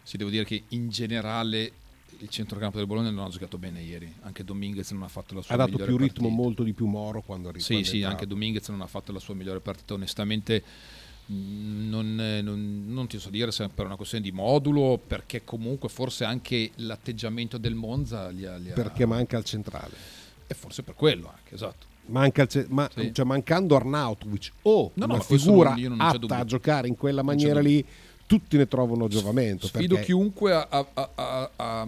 Sì, 0.02 0.16
devo 0.16 0.30
dire 0.30 0.44
che 0.44 0.62
in 0.68 0.88
generale 0.88 1.72
il 2.18 2.28
centrocampo 2.28 2.78
del 2.78 2.86
Bologna 2.86 3.10
non 3.10 3.26
ha 3.26 3.28
giocato 3.28 3.58
bene 3.58 3.80
ieri. 3.80 4.12
Anche 4.22 4.44
Dominguez 4.44 4.90
non 4.90 5.04
ha 5.04 5.08
fatto 5.08 5.34
la 5.34 5.42
sua 5.42 5.54
Ha 5.54 5.58
dato 5.58 5.70
migliore 5.70 5.90
più 5.90 5.98
ritmo, 5.98 6.26
partita. 6.26 6.42
molto 6.42 6.62
di 6.62 6.72
più 6.72 6.86
Moro 6.86 7.22
quando 7.22 7.48
arriva. 7.48 7.64
Sì, 7.64 7.84
sì, 7.84 8.02
anche 8.02 8.26
Dominguez 8.26 8.68
non 8.68 8.80
ha 8.80 8.86
fatto 8.86 9.12
la 9.12 9.20
sua 9.20 9.34
migliore 9.34 9.60
partita. 9.60 9.94
Onestamente, 9.94 10.64
non, 11.32 12.20
eh, 12.20 12.42
non- 12.42 12.84
non 12.88 13.06
ti 13.06 13.18
so 13.18 13.30
dire 13.30 13.52
se 13.52 13.64
è 13.64 13.68
per 13.68 13.86
una 13.86 13.96
questione 13.96 14.24
di 14.24 14.32
modulo, 14.32 15.00
perché 15.04 15.44
comunque 15.44 15.88
forse 15.88 16.24
anche 16.24 16.70
l'atteggiamento 16.76 17.56
del 17.58 17.74
Monza 17.74 18.28
li 18.30 18.44
ha. 18.44 18.56
li 18.56 18.70
ha- 18.70 18.74
Perché 18.74 19.06
manca 19.06 19.38
il 19.38 19.44
centrale. 19.44 19.94
E 20.46 20.54
forse 20.54 20.82
per 20.82 20.94
quello 20.94 21.28
anche, 21.28 21.54
esatto. 21.54 21.86
Manca 22.06 22.46
ce- 22.46 22.66
ma- 22.68 22.90
Sì. 22.92 23.14
cioè, 23.14 23.24
mancando 23.24 23.76
Arnautovic 23.76 24.50
o 24.62 24.90
No, 24.94 25.06
no, 25.06 25.14
una 25.14 25.22
questo 25.22 25.36
figura 25.36 25.74
io 25.76 25.88
non 25.90 26.00
atta 26.00 26.38
a 26.38 26.44
giocare 26.44 26.88
in 26.88 26.96
quella 26.96 27.22
maniera 27.22 27.60
lì, 27.60 27.84
tutti 28.26 28.56
ne 28.56 28.66
trovano 28.66 29.06
giovamento. 29.06 29.68
Sfido 29.68 29.94
perché 29.94 30.06
chiunque 30.06 30.52
a- 30.52 30.66
a- 30.68 31.10
a- 31.14 31.50
a 31.56 31.86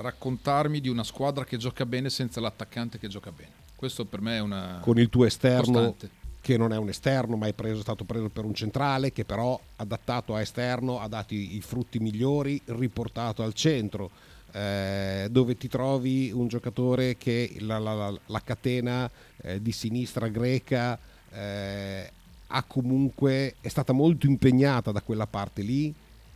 raccontarmi 0.00 0.80
di 0.80 0.88
una 0.88 1.04
squadra 1.04 1.44
che 1.44 1.56
gioca 1.56 1.86
bene 1.86 2.10
senza 2.10 2.40
l'attaccante 2.40 2.98
che 2.98 3.08
gioca 3.08 3.30
bene. 3.32 3.50
Questo 3.76 4.04
per 4.04 4.20
me 4.20 4.36
è 4.36 4.40
una. 4.40 4.78
con 4.82 4.98
il 4.98 5.08
tuo 5.08 5.24
esterno 5.24 5.72
Costante. 5.72 6.10
Che 6.42 6.58
non 6.58 6.72
è 6.72 6.76
un 6.76 6.88
esterno 6.90 7.36
ma 7.36 7.46
è, 7.46 7.54
preso- 7.54 7.78
è 7.78 7.82
stato 7.82 8.04
preso 8.04 8.28
per 8.28 8.44
un 8.44 8.52
centrale 8.52 9.12
che 9.12 9.24
però 9.24 9.58
adattato 9.76 10.34
a 10.34 10.40
esterno 10.42 10.98
ha 11.00 11.08
dato 11.08 11.32
i, 11.34 11.60
frutti 11.62 11.98
migliori 12.00 12.60
riportato 12.66 13.42
al 13.42 13.54
centro 13.54 14.10
eh, 14.52 15.28
dove 15.30 15.56
ti 15.56 15.68
trovi 15.68 16.30
un 16.32 16.48
giocatore 16.48 17.16
che 17.16 17.54
la, 17.60 17.78
la- 17.78 18.20
la- 18.26 18.42
catena 18.44 19.08
eh, 19.40 19.62
di 19.62 19.72
sinistra 19.72 20.28
greca 20.28 20.98
eh, 21.32 22.10
ha 22.48 22.62
comunque 22.64 23.54
è 23.60 23.68
stata 23.68 23.92
molto 23.94 24.26
impegnata 24.26 24.90
da 24.92 25.00
quella 25.00 25.26
parte 25.26 25.62
lì 25.62 25.94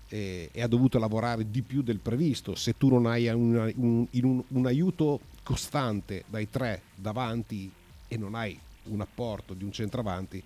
e, 0.09 0.49
ha 0.59 0.67
dovuto 0.69 0.99
lavorare 0.99 1.51
di 1.51 1.61
più 1.63 1.83
del 1.83 1.99
previsto. 1.99 2.55
Se 2.55 2.79
tu 2.79 2.89
non 2.89 3.05
hai 3.07 3.27
un, 3.29 3.73
un- 3.77 4.07
un- 4.23 4.43
un 4.49 4.67
aiuto 4.67 5.21
costante 5.43 6.25
dai 6.29 6.49
tre 6.49 6.83
davanti 6.95 7.71
e 8.09 8.17
non 8.17 8.35
hai 8.35 8.59
un 8.89 9.01
apporto 9.01 9.55
di 9.55 9.65
un 9.65 9.73
centravanti, 9.73 10.43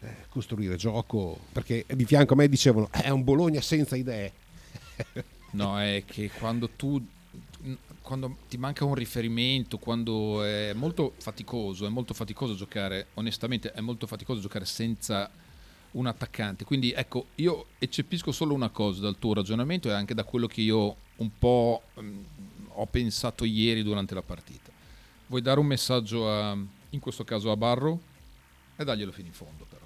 eh, 0.00 0.14
costruire 0.28 0.76
gioco, 0.76 1.38
perché 1.52 1.84
di 1.94 2.04
fianco 2.04 2.34
a 2.34 2.36
me 2.36 2.48
dicevano 2.48 2.88
"Eh, 2.92 3.02
è 3.04 3.08
un 3.10 3.24
Bologna 3.24 3.60
senza 3.60 3.96
idee. 3.96 4.32
No, 5.50 5.80
è 5.80 6.04
che 6.06 6.30
quando 6.30 6.68
tu 6.68 7.02
quando 8.02 8.36
ti 8.48 8.56
manca 8.56 8.84
un 8.86 8.94
riferimento, 8.94 9.76
quando 9.78 10.42
è 10.42 10.72
molto 10.74 11.12
faticoso, 11.18 11.84
è 11.84 11.90
molto 11.90 12.14
faticoso 12.14 12.54
giocare, 12.54 13.08
onestamente 13.14 13.72
è 13.72 13.80
molto 13.80 14.06
faticoso 14.06 14.40
giocare 14.40 14.64
senza 14.64 15.30
un 15.92 16.06
attaccante. 16.06 16.64
Quindi 16.64 16.92
ecco, 16.92 17.26
io 17.36 17.66
eccepisco 17.78 18.32
solo 18.32 18.54
una 18.54 18.70
cosa 18.70 19.02
dal 19.02 19.18
tuo 19.18 19.34
ragionamento 19.34 19.88
e 19.88 19.92
anche 19.92 20.14
da 20.14 20.24
quello 20.24 20.46
che 20.46 20.62
io 20.62 20.96
un 21.16 21.30
po' 21.38 21.82
mm, 22.00 22.20
ho 22.74 22.86
pensato 22.86 23.44
ieri 23.44 23.82
durante 23.82 24.14
la 24.14 24.22
partita. 24.22 24.70
Vuoi 25.26 25.42
dare 25.42 25.60
un 25.60 25.66
messaggio 25.66 26.30
a, 26.30 26.56
in 26.90 27.00
questo 27.00 27.24
caso 27.24 27.50
a 27.50 27.56
Barro? 27.56 28.00
E 28.76 28.84
daglielo 28.84 29.12
fino 29.12 29.26
in 29.28 29.32
fondo 29.34 29.66
però. 29.68 29.84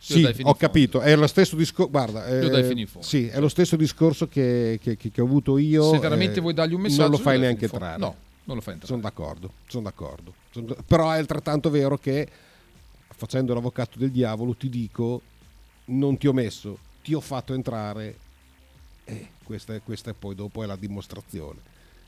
Sì, 0.00 0.24
ho 0.24 0.32
fondo. 0.32 0.54
capito, 0.54 1.00
è 1.00 1.14
lo 1.16 1.26
stesso 1.26 1.56
discorso, 1.56 1.90
guarda, 1.90 2.26
eh, 2.26 2.86
sì, 3.00 3.26
è 3.26 3.40
lo 3.40 3.48
stesso 3.48 3.76
discorso 3.76 4.28
che, 4.28 4.78
che- 4.80 4.96
che- 4.96 5.10
che 5.10 5.20
ho 5.20 5.24
avuto 5.24 5.58
io. 5.58 5.90
Se 5.90 5.98
veramente 5.98 6.38
eh, 6.38 6.40
vuoi 6.40 6.54
dargli 6.54 6.72
un 6.72 6.80
messaggio, 6.82 7.02
non 7.02 7.10
lo 7.10 7.18
fai 7.18 7.38
neanche 7.38 7.64
entrare. 7.66 7.98
No, 7.98 8.16
non 8.44 8.56
lo 8.56 8.62
fai 8.62 8.74
entrare. 8.74 8.86
Sono 8.94 9.00
d'accordo, 9.02 9.52
sono 9.66 9.82
d'accordo. 9.82 10.34
Sono- 10.50 10.76
Però 10.86 11.10
è 11.10 11.18
altrettanto 11.18 11.68
vero 11.68 11.98
che 11.98 12.26
facendo 13.08 13.52
l'avvocato 13.52 13.98
del 13.98 14.10
diavolo 14.12 14.54
ti 14.54 14.68
dico 14.68 15.20
non 15.86 16.16
ti 16.16 16.26
ho 16.28 16.32
messo, 16.32 16.78
ti 17.02 17.12
ho 17.12 17.20
fatto 17.20 17.52
entrare 17.52 18.16
e 19.04 19.30
questa, 19.42 19.78
questa 19.80 20.10
è 20.10 20.14
poi 20.14 20.34
dopo 20.36 20.62
è 20.62 20.66
la 20.66 20.76
dimostrazione. 20.76 21.58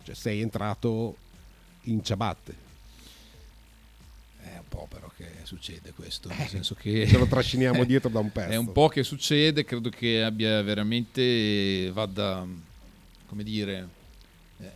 Cioè 0.04 0.14
sei 0.14 0.40
entrato 0.40 1.16
in 1.84 2.02
ciabatte. 2.04 2.68
Po' 4.70 4.86
però 4.88 5.10
che 5.14 5.26
succede 5.42 5.92
questo, 5.92 6.30
nel 6.30 6.48
senso 6.48 6.74
che 6.74 7.02
Eh, 7.02 7.06
Ce 7.06 7.18
lo 7.18 7.26
trasciniamo 7.26 7.82
dietro 7.84 8.08
da 8.08 8.20
un 8.20 8.32
pezzo. 8.32 8.52
È 8.52 8.56
un 8.56 8.72
po' 8.72 8.88
che 8.88 9.02
succede, 9.02 9.64
credo 9.64 9.90
che 9.90 10.22
abbia 10.22 10.62
veramente 10.62 11.90
vada 11.92 12.46
come 13.26 13.42
dire 13.44 13.88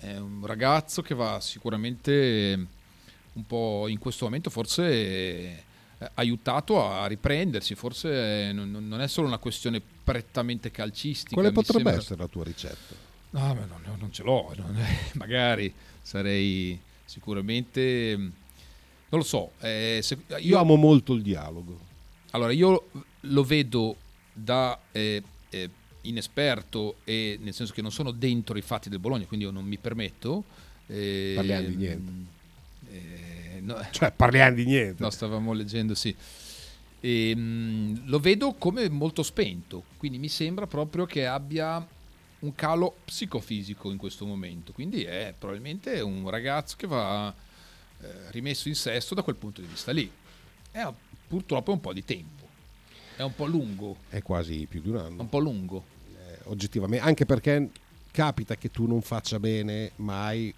è 0.01 0.17
un 0.17 0.47
ragazzo 0.47 1.03
che 1.03 1.15
va 1.15 1.41
sicuramente 1.41 2.67
un 3.33 3.47
po' 3.47 3.87
in 3.89 3.99
questo 3.99 4.25
momento 4.25 4.49
forse 4.49 4.85
eh, 4.85 5.65
aiutato 6.15 6.89
a 6.89 7.07
riprendersi, 7.07 7.75
forse 7.75 8.49
eh, 8.49 8.53
non, 8.53 9.01
è 9.01 9.09
solo 9.09 9.27
una 9.27 9.39
questione 9.39 9.81
prettamente 10.05 10.71
calcistica. 10.71 11.35
Quale 11.35 11.53
potrebbe 11.53 11.83
sembra- 11.83 12.01
essere 12.01 12.21
la 12.21 12.29
tua 12.29 12.45
ricetta? 12.45 12.95
No, 13.31 13.41
ma 13.41 13.65
non, 13.67 13.97
non 13.99 14.13
ce 14.13 14.23
l'ho, 14.23 14.53
non 14.57 14.77
magari 15.15 15.73
sarei 16.01 16.79
sicuramente... 17.05 18.43
Non 19.15 19.23
lo 19.23 19.29
so, 19.29 19.53
eh, 19.61 20.01
se- 20.03 20.19
Io 20.41 20.59
amo 20.59 20.75
molto 20.75 21.13
il 21.15 21.23
dialogo. 21.23 21.79
allora, 22.31 22.51
io 22.51 22.89
lo 23.21 23.45
vedo 23.45 23.95
da 24.33 24.77
eh, 24.91 25.23
eh, 25.51 25.71
inesperto 26.01 26.97
e 27.05 27.39
nel 27.41 27.55
senso 27.55 27.73
che 27.73 27.81
non 27.81 27.93
sono 27.93 28.11
dentro 28.11 28.59
i 28.59 28.61
fatti 28.61 28.89
del 28.89 28.99
Bologna, 28.99 29.25
quindi 29.27 29.47
io 29.47 29.53
non 29.53 29.65
mi 29.65 29.79
permetto. 29.79 30.43
eh, 30.89 31.35
Parliamo 31.37 31.69
di 31.69 31.77
niente. 31.77 32.13
eh, 32.91 33.61
no, 33.61 33.81
Cioè, 33.93 34.11
parliamo 34.11 34.57
di 34.57 34.65
niente. 34.65 35.01
no, 35.01 35.11
stavamo 35.11 35.53
leggendo, 35.53 35.95
sì. 35.95 36.13
E, 37.01 37.37
mh, 37.37 38.07
lo 38.07 38.19
vedo 38.19 38.55
come 38.55 38.89
molto 38.89 39.23
spento, 39.23 39.85
quindi 39.97 40.19
mi 40.19 40.29
sembra 40.29 40.67
proprio 40.67 41.07
che 41.07 41.25
abbia 41.25 41.87
un 42.41 42.55
calo 42.57 42.97
psicofisico 43.05 43.93
in 43.93 43.97
questo 43.97 44.27
momento. 44.27 44.73
Quindi 44.73 45.05
è 45.05 45.33
probabilmente 45.39 46.01
un 46.01 46.29
ragazzo 46.29 46.75
che 46.77 46.89
va 46.89 47.33
eh, 48.05 48.31
rimesso 48.31 48.69
in 48.69 48.75
sesto 48.75 49.15
da 49.15 49.23
quel 49.23 49.37
punto 49.37 49.61
di 49.61 49.67
vista 49.67 49.93
lì. 49.93 50.11
È 50.71 50.87
purtroppo 51.27 51.73
un 51.73 51.81
po' 51.81 51.93
di 51.93 52.05
tempo, 52.05 52.47
è 53.17 53.23
un 53.23 53.35
po' 53.35 53.47
lungo, 53.47 53.97
È 54.09 54.21
quasi 54.23 54.67
più 54.69 54.81
di 54.81 54.89
un 54.91 54.97
è 54.97 55.01
anno. 55.01 55.23
un 55.23 55.29
po' 55.29 55.39
lungo. 55.39 55.85
eh, 56.17 56.39
oggettivamente, 56.45 57.05
anche 57.05 57.25
perché 57.27 57.71
capita 58.11 58.57
che 58.57 58.71
tu 58.71 58.87
non 58.87 59.01
faccia 59.03 59.39
bene, 59.41 59.93
ma 59.97 60.25
hai 60.27 60.55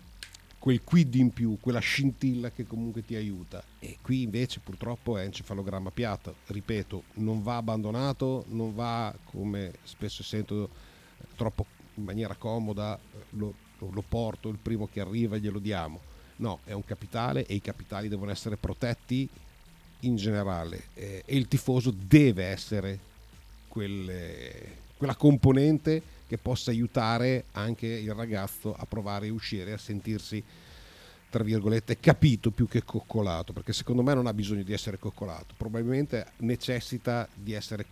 quel 0.59 0.83
quid 0.83 1.15
in 1.15 1.31
più, 1.31 1.59
quella 1.61 1.79
scintilla 1.79 2.51
che 2.51 2.67
comunque 2.67 3.05
ti 3.05 3.15
aiuta. 3.15 3.63
E 3.79 3.99
qui 4.03 4.23
invece 4.23 4.61
purtroppo 4.61 5.17
è 5.17 5.23
encefalogramma 5.25 5.91
piatto, 5.91 6.37
ripeto, 6.47 7.05
non 7.15 7.43
va 7.43 7.57
abbandonato, 7.57 8.45
non 8.49 8.75
va 8.75 9.15
come 9.25 9.73
spesso 9.85 10.23
sento 10.23 10.69
troppo 11.37 11.67
in 11.95 12.05
maniera 12.05 12.35
comoda, 12.35 12.97
eh, 12.99 13.19
lo, 13.31 13.55
lo 13.79 14.05
porto 14.07 14.49
il 14.49 14.59
primo 14.59 14.89
che 14.89 15.01
arriva 15.01 15.37
e 15.37 15.41
glielo 15.41 15.59
diamo. 15.61 16.01
No, 16.37 16.61
è 16.65 16.73
un 16.73 16.85
capitale 16.85 17.47
e 17.47 17.55
i 17.55 17.61
capitali 17.61 18.09
devono 18.09 18.31
essere 18.31 18.57
protetti 18.57 19.29
in 20.01 20.17
generale 20.17 20.89
eh, 20.95 21.23
e 21.25 21.37
il 21.37 21.49
tifoso 21.49 21.91
deve 21.97 22.45
essere 22.45 22.99
quelle- 23.69 24.85
quella 24.97 25.15
componente 25.15 26.03
che 26.27 26.39
possa 26.39 26.71
aiutare 26.71 27.45
anche 27.53 27.87
il 27.87 28.13
ragazzo 28.13 28.75
a 28.75 28.85
provare 28.85 29.29
a 29.29 29.33
uscire, 29.33 29.73
a 29.73 29.79
sentirsi 29.79 30.43
tra 31.29 31.43
virgolette 31.43 31.99
capito 31.99 32.51
più 32.51 32.67
che 32.69 32.83
coccolato, 32.85 33.53
perché 33.53 33.73
secondo 33.73 34.03
me 34.03 34.15
non 34.15 34.27
ha 34.27 34.33
bisogno 34.33 34.63
di 34.63 34.73
essere 34.73 34.99
coccolato, 34.99 35.55
probabilmente 35.57 36.33
necessita 36.39 37.29
di 37.35 37.53
essere 37.53 37.85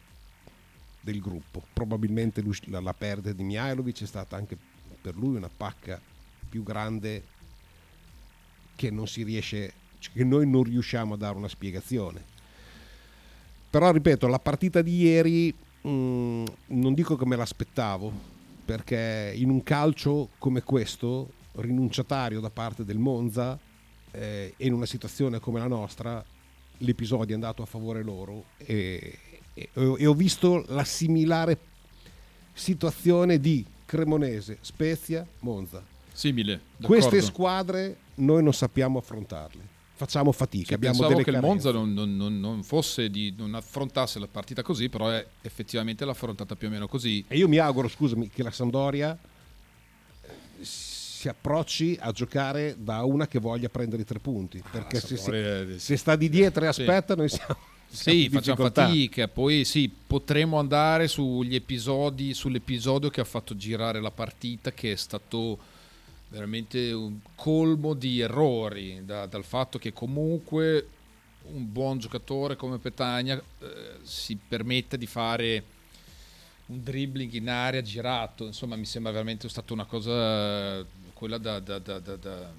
del 1.00 1.20
gruppo. 1.20 1.62
Probabilmente 1.72 2.42
la, 2.66 2.80
la 2.80 2.94
perdita 2.94 3.34
di 3.34 3.42
Mihailovic 3.42 4.02
è 4.02 4.06
stata 4.06 4.36
anche 4.36 4.56
per 5.00 5.14
lui 5.16 5.36
una 5.36 5.50
pacca 5.54 6.00
più 6.48 6.62
grande 6.62 7.22
che 8.74 8.90
non 8.90 9.06
si 9.06 9.22
riesce 9.22 9.72
che 10.12 10.24
noi 10.24 10.48
non 10.48 10.64
riusciamo 10.64 11.14
a 11.14 11.16
dare 11.16 11.36
una 11.36 11.48
spiegazione. 11.48 12.22
Però 13.70 13.90
ripeto, 13.90 14.26
la 14.26 14.38
partita 14.38 14.82
di 14.82 15.02
ieri 15.02 15.52
mh, 15.80 16.44
non 16.66 16.94
dico 16.94 17.16
che 17.16 17.26
me 17.26 17.36
l'aspettavo, 17.36 18.12
perché 18.64 19.32
in 19.34 19.50
un 19.50 19.62
calcio 19.62 20.30
come 20.38 20.62
questo, 20.62 21.30
rinunciatario 21.52 22.40
da 22.40 22.50
parte 22.50 22.84
del 22.84 22.98
Monza, 22.98 23.58
eh, 24.12 24.54
e 24.56 24.66
in 24.66 24.72
una 24.72 24.86
situazione 24.86 25.40
come 25.40 25.58
la 25.58 25.66
nostra, 25.66 26.24
l'episodio 26.78 27.32
è 27.32 27.34
andato 27.34 27.62
a 27.62 27.66
favore 27.66 28.02
loro 28.02 28.44
e, 28.58 29.18
e- 29.54 29.68
e 29.74 30.06
ho 30.06 30.14
visto 30.14 30.64
la 30.68 30.84
similare 30.84 31.58
situazione 32.52 33.40
di 33.40 33.64
Cremonese, 33.84 34.58
Spezia, 34.60 35.26
Monza. 35.40 35.84
Simile. 36.12 36.60
Queste 36.80 37.16
d'accordo. 37.16 37.26
squadre 37.26 37.96
noi 38.16 38.42
non 38.42 38.52
sappiamo 38.52 38.98
affrontarle, 38.98 39.62
facciamo 39.94 40.32
fatica. 40.32 40.66
Sì, 40.68 40.74
abbiamo 40.74 40.98
pensavo 40.98 41.22
che 41.22 41.30
il. 41.30 41.38
Monza 41.40 41.70
non, 41.72 41.92
non- 41.94 42.16
non- 42.40 42.62
fosse 42.62 43.10
di, 43.10 43.34
non 43.36 43.54
affrontasse 43.54 44.18
la 44.18 44.28
partita 44.30 44.62
così, 44.62 44.88
però 44.88 45.08
è, 45.08 45.24
effettivamente 45.42 46.04
l'ha 46.04 46.12
affrontata 46.12 46.54
più 46.56 46.68
o 46.68 46.70
meno 46.70 46.86
così. 46.88 47.24
E 47.28 47.36
io 47.36 47.48
mi 47.48 47.58
auguro, 47.58 47.88
scusami, 47.88 48.28
che 48.30 48.42
la 48.42 48.50
Sampdoria 48.50 49.16
eh, 50.22 50.28
si 50.64 51.28
approcci 51.28 51.96
a 52.00 52.12
giocare 52.12 52.76
da 52.78 53.02
una 53.04 53.26
che 53.26 53.38
voglia 53.38 53.68
prendere 53.68 54.02
i 54.02 54.04
tre 54.04 54.18
punti. 54.18 54.62
Perché 54.70 55.00
se, 55.00 55.62
eh, 55.74 55.78
se 55.78 55.96
sta 55.96 56.16
di 56.16 56.28
dietro 56.28 56.66
e 56.66 56.72
Sì. 56.72 56.82
aspetta, 56.82 57.14
noi 57.14 57.28
siamo, 57.28 57.56
Sì, 57.88 58.24
in 58.24 58.30
facciamo 58.30 58.68
fatica. 58.70 59.28
Poi 59.28 59.64
sì, 59.64 59.88
potremmo 59.88 60.58
andare 60.58 61.06
sugli 61.08 61.54
episodi, 61.54 62.34
sull'episodio 62.34 63.08
che 63.08 63.20
ha 63.20 63.24
fatto 63.24 63.56
girare 63.56 64.00
la 64.00 64.10
partita, 64.10 64.72
che 64.72 64.92
è 64.92 64.96
stato 64.96 65.58
veramente 66.34 66.90
un 66.90 67.20
colmo 67.36 67.94
di 67.94 68.18
errori, 68.20 69.04
da- 69.04 69.26
dal 69.26 69.44
fatto 69.44 69.78
che 69.78 69.92
comunque 69.92 70.88
un 71.52 71.70
buon 71.70 71.98
giocatore 71.98 72.56
come 72.56 72.78
Petagna 72.78 73.36
eh, 73.36 73.98
si 74.02 74.36
permette 74.36 74.98
di 74.98 75.06
fare 75.06 75.62
un 76.66 76.82
dribbling 76.82 77.32
in 77.34 77.48
aria 77.48 77.82
girato, 77.82 78.46
insomma 78.46 78.74
mi 78.74 78.84
sembra 78.86 79.12
veramente 79.12 79.48
stata 79.48 79.72
una 79.72 79.84
cosa 79.84 80.78
eh, 80.80 80.84
quella 81.12 81.38
da... 81.38 81.60
da, 81.60 81.78
da, 81.78 81.98
da- 81.98 82.52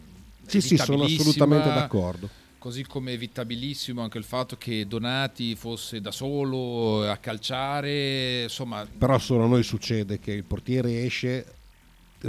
Sì, 0.45 0.61
sì, 0.61 0.77
sono 0.77 1.03
assolutamente 1.03 1.67
d'accordo. 1.67 2.29
Così 2.57 2.83
come 2.83 3.11
evitabilissimo 3.11 4.01
anche 4.01 4.17
il 4.17 4.23
fatto 4.23 4.55
che 4.57 4.87
Donati 4.87 5.55
fosse 5.55 6.01
da 6.01 6.11
solo 6.11 7.07
a 7.07 7.17
calciare, 7.17 8.43
insomma, 8.43 8.87
Però 8.97 9.19
solo 9.19 9.43
a 9.43 9.47
noi 9.47 9.61
succede 9.61 10.19
che 10.19 10.31
il 10.31 10.43
portiere 10.45 11.03
esce, 11.03 11.45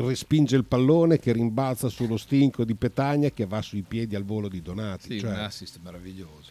respinge 0.04 0.56
il 0.56 0.64
pallone 0.64 1.18
che 1.18 1.32
rimbalza 1.32 1.88
sullo 1.88 2.16
stinco 2.16 2.64
di 2.64 2.74
Petagna 2.74 3.30
che 3.30 3.46
va 3.46 3.62
sui 3.62 3.82
piedi 3.82 4.14
al 4.14 4.24
volo 4.24 4.48
di 4.48 4.62
Donati. 4.62 5.12
sì, 5.12 5.20
Cioè, 5.20 5.30
un 5.30 5.38
assist 5.38 5.78
meraviglioso. 5.82 6.50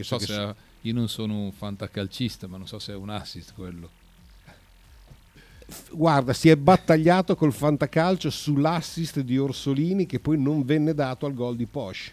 So 0.00 0.18
se 0.18 0.54
io 0.80 0.92
non 0.92 1.08
sono 1.08 1.38
un 1.38 1.52
fantacalcista, 1.52 2.46
ma 2.46 2.56
non 2.56 2.66
so 2.66 2.78
se 2.78 2.92
è 2.92 2.96
un 2.96 3.10
assist 3.10 3.54
quello. 3.54 3.90
Guarda, 5.90 6.32
si 6.32 6.48
è 6.48 6.56
battagliato 6.56 7.36
col 7.36 7.52
fantacalcio 7.52 8.28
sull'assist 8.28 9.20
di 9.20 9.38
Orsolini 9.38 10.04
che 10.04 10.20
poi 10.20 10.38
non 10.38 10.64
venne 10.64 10.94
dato 10.94 11.26
al 11.26 11.34
gol 11.34 11.56
di 11.56 11.66
Posch. 11.66 12.12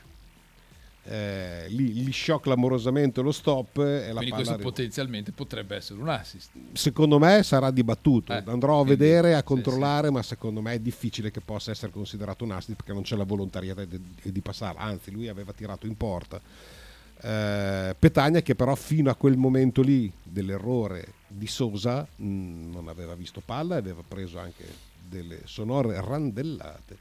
Eh, 1.03 1.65
lì 1.69 1.89
gli 1.93 2.11
shock 2.11 2.43
clamorosamente 2.43 3.21
lo 3.21 3.31
stop 3.31 3.77
e 3.79 3.81
la 4.09 4.13
Quindi 4.13 4.29
palla 4.29 4.35
questo 4.35 4.53
arriva. 4.53 4.69
potenzialmente 4.69 5.31
potrebbe 5.31 5.75
essere 5.75 5.99
un 5.99 6.07
assist. 6.09 6.51
secondo 6.73 7.17
me 7.17 7.41
sarà 7.41 7.71
dibattuto 7.71 8.31
Eh, 8.33 8.43
andrò 8.45 8.81
a 8.81 8.85
vedere 8.85 9.33
a 9.33 9.39
sì, 9.39 9.43
controllare 9.45 10.11
ma 10.11 10.21
secondo 10.21 10.61
me 10.61 10.73
è 10.73 10.79
difficile 10.79 11.31
che 11.31 11.41
possa 11.41 11.71
essere 11.71 11.91
considerato 11.91 12.43
un 12.43 12.51
assist 12.51 12.75
perché 12.75 12.93
non 12.93 13.01
c'è 13.01 13.15
la 13.15 13.23
volontarietà 13.23 13.83
di, 13.83 13.99
di 14.21 14.41
passare. 14.41 14.77
Anzi 14.77 15.09
lui 15.09 15.27
aveva 15.27 15.53
tirato 15.53 15.87
in 15.87 15.97
porta. 15.97 16.39
Eh, 17.23 17.95
Petagna 17.97 18.41
che 18.41 18.53
però 18.53 18.75
fino 18.75 19.09
a 19.09 19.15
quel 19.15 19.37
momento 19.37 19.81
lì 19.81 20.11
dell'errore 20.21 21.13
di 21.27 21.47
Sosa 21.47 22.05
mh, 22.15 22.69
non 22.71 22.87
aveva 22.89 23.15
visto 23.15 23.41
palla 23.43 23.73
e 23.73 23.79
aveva 23.79 24.03
preso 24.07 24.37
anche 24.37 24.65
delle 25.09 25.39
sonore 25.45 25.99
randellate. 25.99 26.97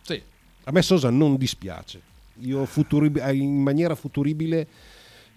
Sì, 0.00 0.22
a 0.64 0.72
me 0.72 0.80
Sosa 0.80 1.10
non 1.10 1.36
dispiace 1.36 2.12
io 2.40 2.64
futuri- 2.66 3.12
in 3.38 3.62
maniera 3.62 3.94
futuribile 3.94 4.66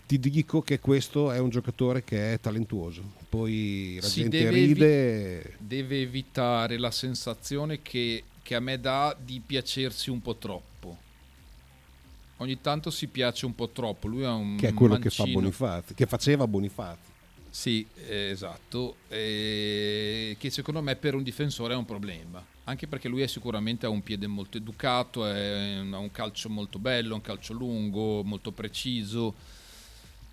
ti 0.07 0.19
dico 0.19 0.61
che 0.61 0.79
questo 0.79 1.31
è 1.31 1.39
un 1.39 1.49
giocatore 1.49 2.03
che 2.03 2.33
è 2.33 2.39
talentuoso 2.39 3.03
poi 3.29 3.97
la 4.01 4.07
Si 4.07 4.21
gente 4.21 4.37
deve 4.37 4.49
ride 4.51 5.55
deve 5.59 6.01
evitare 6.01 6.77
la 6.77 6.91
sensazione 6.91 7.81
che, 7.81 8.23
che 8.41 8.55
a 8.55 8.59
me 8.59 8.79
dà 8.79 9.15
di 9.19 9.41
piacersi 9.45 10.09
un 10.09 10.21
po' 10.21 10.35
troppo. 10.35 10.97
Ogni 12.37 12.61
tanto 12.61 12.91
si 12.91 13.07
piace 13.07 13.45
un 13.45 13.55
po' 13.55 13.69
troppo. 13.69 14.07
Lui 14.07 14.23
ha 14.23 14.33
un 14.33 14.57
che 14.57 14.69
è 14.69 14.73
quello 14.73 14.97
che 14.97 15.09
fa 15.09 15.23
mancino- 15.23 15.41
Bonifazzi 15.41 15.93
che 15.93 16.05
faceva 16.05 16.47
Bonifazzi 16.47 17.11
Sì, 17.49 17.87
eh, 17.95 18.29
esatto. 18.29 18.97
eh, 19.07 20.35
che 20.39 20.49
secondo 20.51 20.81
me 20.81 20.95
per 20.95 21.15
un 21.15 21.23
difensore 21.23 21.73
è 21.73 21.77
un 21.77 21.85
problema. 21.85 22.45
Anche 22.65 22.87
perché 22.87 23.07
lui 23.07 23.21
è 23.21 23.27
sicuramente 23.27 23.85
ha 23.85 23.89
un 23.89 24.03
piede 24.03 24.27
molto 24.27 24.57
educato, 24.57 25.25
è- 25.25 25.77
ha 25.77 25.97
un 25.97 26.11
calcio 26.11 26.49
molto 26.49 26.77
bello, 26.79 27.15
un 27.15 27.21
calcio 27.21 27.53
lungo, 27.53 28.23
molto 28.23 28.51
preciso. 28.51 29.35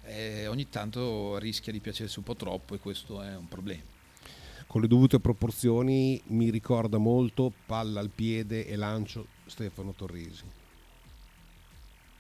eh, 0.02 0.46
ogni 0.48 0.68
tanto 0.68 1.38
rischia 1.38 1.72
di 1.72 1.80
piacersi 1.80 2.18
un 2.18 2.24
po' 2.24 2.36
troppo 2.36 2.74
e 2.74 2.78
questo 2.78 3.22
è 3.22 3.34
un 3.36 3.48
problema. 3.48 3.82
con 4.66 4.80
le 4.82 4.88
dovute 4.88 5.20
proporzioni 5.20 6.20
mi 6.26 6.50
ricorda 6.50 6.98
molto 6.98 7.50
palla 7.64 8.00
al 8.00 8.10
piede 8.10 8.66
e 8.66 8.76
lancio 8.76 9.28
Stefano 9.46 9.94
Torrisi 9.94 10.44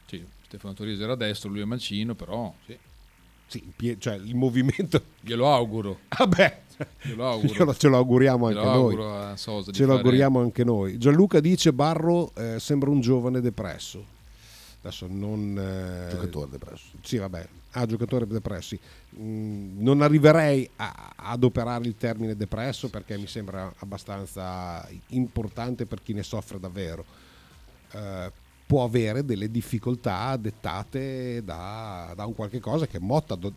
Sì, 0.06 0.24
Stefano 0.42 0.74
Torrisi 0.74 1.02
era 1.02 1.14
destro, 1.16 1.50
lui 1.50 1.60
è 1.60 1.64
mancino, 1.64 2.14
però 2.14 2.54
sì, 2.66 2.78
sì, 3.58 3.72
pie- 3.76 3.96
cioè, 3.98 4.14
il 4.14 4.34
movimento 4.34 5.00
glielo 5.20 5.52
auguro. 5.52 6.00
vabbè 6.16 6.62
Glielo 7.02 7.28
auguro. 7.28 7.52
ce 7.54 7.64
lo, 7.64 7.74
ce 7.74 7.88
lo 7.88 7.96
auguriamo 7.98 8.46
anche 8.46 8.58
noi 8.58 8.68
auguro 8.74 9.14
a 9.16 9.36
Sosa 9.36 9.70
di 9.70 9.76
ce 9.76 9.82
lo 9.84 9.90
fare- 9.90 10.00
auguriamo 10.02 10.40
anche 10.40 10.64
noi 10.64 10.98
Gianluca 10.98 11.38
dice 11.40 11.72
Barro 11.72 12.32
eh, 12.34 12.58
sembra 12.58 12.90
un 12.90 13.00
giovane 13.00 13.40
depresso 13.40 14.04
adesso 14.80 15.06
non 15.08 15.56
eh, 15.58 16.10
Giocatore 16.10 16.50
depresso. 16.50 16.88
Sì, 17.00 17.16
vabbè, 17.16 17.48
ah, 17.70 17.86
giocatore 17.86 18.26
depressi. 18.26 18.78
Mm, 19.18 19.82
non 19.82 20.02
arriverei 20.02 20.68
a- 20.76 21.12
ad 21.16 21.42
operare 21.42 21.86
il 21.86 21.94
termine 21.96 22.36
depresso 22.36 22.90
perché 22.90 23.16
mi 23.16 23.26
sembra 23.26 23.72
abbastanza 23.78 24.86
importante 25.08 25.86
per 25.86 26.02
chi 26.02 26.12
ne 26.12 26.22
soffre 26.22 26.60
davvero. 26.60 27.02
Eh, 27.92 28.30
può 28.66 28.82
avere 28.84 29.24
delle 29.24 29.50
difficoltà 29.50 30.36
dettate 30.36 31.42
da, 31.44 32.12
da 32.16 32.24
un 32.24 32.34
qualche 32.34 32.60
cosa 32.60 32.86
che 32.86 32.98
Motta 32.98 33.34
do- 33.34 33.52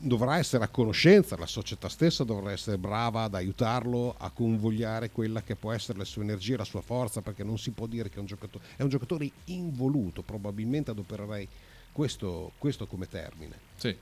dovrà 0.00 0.38
essere 0.38 0.64
a 0.64 0.68
conoscenza, 0.68 1.36
la 1.36 1.46
società 1.46 1.88
stessa 1.88 2.24
dovrà 2.24 2.50
essere 2.50 2.76
brava 2.76 3.22
ad 3.22 3.34
aiutarlo 3.34 4.14
a 4.18 4.30
convogliare 4.30 5.10
quella 5.10 5.42
che 5.42 5.54
può 5.54 5.72
essere 5.72 5.98
la 5.98 6.04
sua 6.04 6.22
energia, 6.22 6.56
la 6.56 6.64
sua 6.64 6.80
forza, 6.80 7.20
perché 7.20 7.44
non 7.44 7.58
si 7.58 7.70
può 7.70 7.86
dire 7.86 8.08
che 8.08 8.16
è 8.16 8.20
un 8.20 8.26
giocatore, 8.26 8.64
è 8.76 8.82
un 8.82 8.88
giocatore 8.88 9.30
involuto, 9.46 10.22
probabilmente 10.22 10.90
adopererei 10.90 11.46
questo, 11.92 12.52
questo 12.58 12.86
come 12.86 13.08
termine, 13.08 13.54
Sì, 13.76 13.96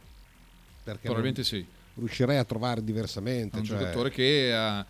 perché 0.82 1.00
probabilmente 1.02 1.44
sì. 1.44 1.64
riuscirei 1.96 2.38
a 2.38 2.44
trovare 2.44 2.82
diversamente. 2.82 3.56
È 3.56 3.60
un 3.60 3.66
cioè- 3.66 3.78
giocatore 3.78 4.10
che 4.10 4.52
ha- 4.54 4.84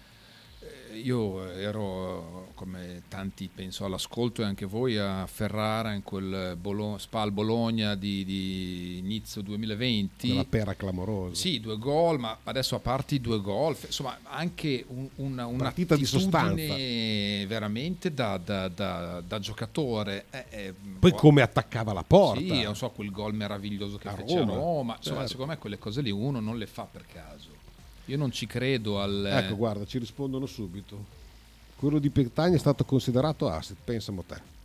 io 1.02 1.50
ero 1.52 2.50
come 2.54 3.02
tanti 3.08 3.48
penso 3.54 3.84
all'ascolto 3.84 4.42
e 4.42 4.44
anche 4.44 4.66
voi 4.66 4.98
a 4.98 5.26
Ferrara 5.26 5.92
in 5.92 6.02
quel 6.02 6.56
Bolo- 6.60 6.98
Spal 6.98 7.30
Bologna 7.32 7.94
di, 7.94 8.24
di 8.24 8.98
inizio 8.98 9.40
2020 9.42 10.26
Quella 10.28 10.44
pera 10.44 10.74
clamorosa. 10.74 11.34
sì 11.34 11.60
due 11.60 11.78
gol 11.78 12.18
ma 12.18 12.38
adesso 12.44 12.74
a 12.74 12.78
parte 12.80 13.14
i 13.16 13.20
due 13.20 13.40
gol 13.40 13.76
insomma 13.84 14.18
anche 14.24 14.84
un, 14.88 15.08
una, 15.16 15.46
Partita 15.46 15.96
di 15.96 16.04
sostanza. 16.04 16.74
veramente 17.46 18.12
da, 18.12 18.38
da- 18.38 18.68
da- 18.68 19.22
da 19.26 19.38
giocatore 19.38 20.26
Eh, 20.30 20.44
eh, 20.50 20.74
Poi 20.98 21.12
come 21.12 21.42
attaccava 21.42 21.92
la 21.92 22.02
porta. 22.04 22.40
sì, 22.40 22.62
non 22.62 22.76
so, 22.76 22.90
quel 22.90 23.10
gol 23.10 23.34
meraviglioso 23.34 23.96
che 23.98 24.08
A 24.08 24.14
fece 24.14 24.38
Roma, 24.38 24.52
a 24.52 24.56
Roma. 24.56 24.94
Insomma, 24.96 25.16
certo. 25.18 25.28
secondo 25.30 25.52
me 25.52 25.58
quelle 25.58 25.78
cose 25.78 26.00
lì 26.00 26.10
uno 26.10 26.40
non 26.40 26.58
le 26.58 26.66
fa 26.66 26.86
per 26.90 27.04
caso. 27.06 27.48
Io 28.08 28.16
non 28.16 28.32
ci 28.32 28.46
credo 28.46 29.00
al... 29.00 29.26
Ecco, 29.26 29.56
guarda, 29.56 29.84
ci 29.84 29.98
rispondono 29.98 30.46
subito. 30.46 31.16
Quello 31.76 31.98
di 31.98 32.08
Petagna 32.08 32.56
è 32.56 32.58
stato 32.58 32.84
considerato 32.84 33.48
asset, 33.48 33.76
pensamo 33.84 34.22
te. 34.22 34.56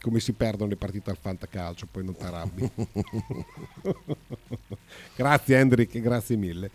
Come 0.00 0.20
si 0.20 0.32
perdono 0.32 0.68
le 0.68 0.76
partite 0.76 1.08
al 1.08 1.16
fantacalcio, 1.18 1.86
poi 1.90 2.04
non 2.04 2.14
ti 2.14 2.22
arrabbi. 2.22 2.70
grazie 5.16 5.56
Hendrik, 5.56 5.98
grazie 6.00 6.36
mille. 6.36 6.70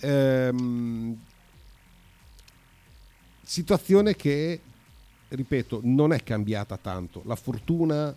Ehm, 0.00 1.18
situazione 3.42 4.14
che, 4.16 4.60
ripeto, 5.28 5.80
non 5.82 6.12
è 6.12 6.22
cambiata 6.22 6.76
tanto. 6.76 7.22
La 7.24 7.36
fortuna 7.36 8.14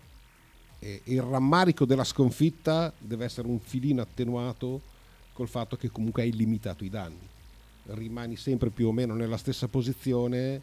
e 0.80 1.02
il 1.06 1.22
rammarico 1.22 1.86
della 1.86 2.04
sconfitta 2.04 2.92
deve 2.98 3.24
essere 3.24 3.48
un 3.48 3.60
filino 3.60 4.02
attenuato 4.02 4.98
col 5.40 5.48
fatto 5.48 5.78
che 5.78 5.90
comunque 5.90 6.24
hai 6.24 6.34
limitato 6.34 6.84
i 6.84 6.90
danni. 6.90 7.26
Rimani 7.86 8.36
sempre 8.36 8.72
più 8.72 8.90
o 8.90 8.92
meno 8.92 9.14
nella 9.14 9.38
stessa 9.38 9.70
posizione, 9.70 10.62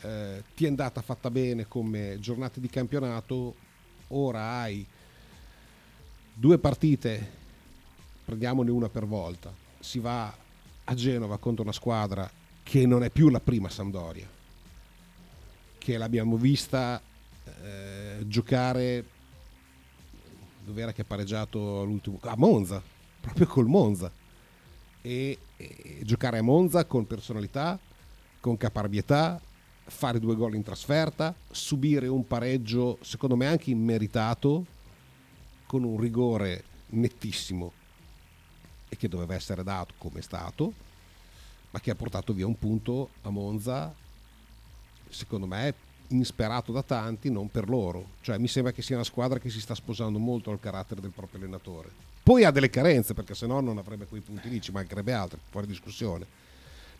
eh, 0.00 0.42
ti 0.56 0.64
è 0.64 0.66
andata 0.66 1.00
fatta 1.02 1.30
bene 1.30 1.68
come 1.68 2.16
giornate 2.18 2.58
di 2.58 2.68
campionato, 2.68 3.54
ora 4.08 4.58
hai 4.58 4.84
due 6.34 6.58
partite, 6.58 7.30
prendiamone 8.24 8.72
una 8.72 8.88
per 8.88 9.06
volta, 9.06 9.54
si 9.78 10.00
va 10.00 10.36
a 10.82 10.94
Genova 10.94 11.38
contro 11.38 11.62
una 11.62 11.70
squadra 11.70 12.28
che 12.64 12.84
non 12.84 13.04
è 13.04 13.10
più 13.10 13.28
la 13.28 13.38
prima 13.38 13.68
Sampdoria, 13.68 14.28
che 15.78 15.96
l'abbiamo 15.96 16.36
vista 16.36 17.00
eh, 17.62 18.16
giocare 18.26 19.04
dove 20.64 20.82
era 20.82 20.92
che 20.92 21.02
ha 21.02 21.04
pareggiato 21.04 21.84
l'ultimo 21.84 22.18
a 22.22 22.36
Monza, 22.36 22.91
proprio 23.22 23.46
col 23.46 23.66
Monza. 23.66 24.12
E, 25.00 25.38
e 25.56 26.00
giocare 26.02 26.38
a 26.38 26.42
Monza 26.42 26.84
con 26.84 27.06
personalità, 27.06 27.78
con 28.40 28.56
caparbietà, 28.58 29.40
fare 29.84 30.20
due 30.20 30.36
gol 30.36 30.54
in 30.54 30.62
trasferta, 30.62 31.34
subire 31.50 32.06
un 32.08 32.26
pareggio 32.26 32.98
secondo 33.00 33.36
me 33.36 33.46
anche 33.46 33.70
immeritato 33.70 34.66
con 35.66 35.84
un 35.84 35.98
rigore 35.98 36.64
nettissimo 36.90 37.72
e 38.88 38.96
che 38.96 39.08
doveva 39.08 39.34
essere 39.34 39.62
dato 39.62 39.94
come 39.96 40.18
è 40.18 40.22
stato, 40.22 40.72
ma 41.70 41.80
che 41.80 41.90
ha 41.90 41.94
portato 41.94 42.32
via 42.32 42.46
un 42.46 42.58
punto 42.58 43.10
a 43.22 43.30
Monza 43.30 43.94
secondo 45.08 45.46
me 45.46 45.74
insperato 46.18 46.72
da 46.72 46.82
tanti, 46.82 47.30
non 47.30 47.50
per 47.50 47.68
loro. 47.68 48.10
Cioè 48.20 48.38
mi 48.38 48.48
sembra 48.48 48.72
che 48.72 48.82
sia 48.82 48.96
una 48.96 49.04
squadra 49.04 49.38
che 49.38 49.50
si 49.50 49.60
sta 49.60 49.74
sposando 49.74 50.18
molto 50.18 50.50
al 50.50 50.60
carattere 50.60 51.00
del 51.00 51.10
proprio 51.10 51.40
allenatore. 51.40 51.90
Poi 52.22 52.44
ha 52.44 52.50
delle 52.50 52.70
carenze, 52.70 53.14
perché 53.14 53.34
se 53.34 53.46
no 53.46 53.60
non 53.60 53.78
avrebbe 53.78 54.06
quei 54.06 54.20
punti 54.20 54.48
lì, 54.48 54.60
ci 54.60 54.70
mancherebbe 54.70 55.12
altro, 55.12 55.38
fuori 55.50 55.66
discussione. 55.66 56.24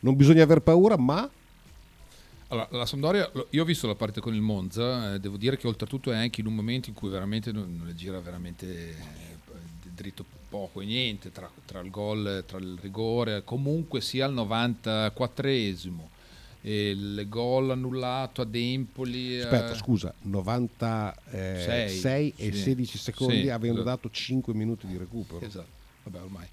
Non 0.00 0.16
bisogna 0.16 0.42
aver 0.42 0.60
paura, 0.60 0.96
ma 0.96 1.28
Allora, 2.48 2.68
la 2.70 2.86
Sampdoria, 2.86 3.30
io 3.50 3.62
ho 3.62 3.64
visto 3.64 3.86
la 3.86 3.94
partita 3.94 4.20
con 4.20 4.34
il 4.34 4.40
Monza, 4.40 5.14
eh, 5.14 5.20
devo 5.20 5.36
dire 5.36 5.56
che 5.56 5.66
oltretutto 5.66 6.10
è 6.12 6.16
anche 6.16 6.40
in 6.40 6.46
un 6.46 6.54
momento 6.54 6.88
in 6.88 6.94
cui 6.94 7.08
veramente 7.08 7.52
non, 7.52 7.76
non 7.76 7.86
le 7.86 7.94
gira 7.94 8.20
veramente 8.20 8.90
eh, 8.90 8.94
dritto 9.94 10.24
poco 10.52 10.82
e 10.82 10.84
niente, 10.84 11.32
tra, 11.32 11.50
tra 11.64 11.80
il 11.80 11.90
gol, 11.90 12.44
tra 12.46 12.58
il 12.58 12.76
rigore, 12.78 13.42
comunque 13.42 14.02
sia 14.02 14.26
al 14.26 14.34
94esimo, 14.34 16.00
e 16.00 16.11
il 16.64 17.26
gol 17.28 17.70
annullato 17.70 18.42
ad 18.42 18.54
Empoli. 18.54 19.36
eh, 19.38 19.42
aspetta, 19.42 19.74
scusa, 19.74 20.14
96 20.22 21.88
Sei, 21.90 22.32
e 22.36 22.52
sì. 22.52 22.58
16 22.58 22.98
secondi 22.98 23.42
Sì, 23.42 23.48
avendo 23.48 23.80
esatto. 23.80 23.96
dato 23.96 24.10
5 24.10 24.54
minuti 24.54 24.86
di 24.86 24.96
recupero. 24.96 25.40
Esatto, 25.44 25.68
vabbè 26.04 26.20
ormai. 26.24 26.46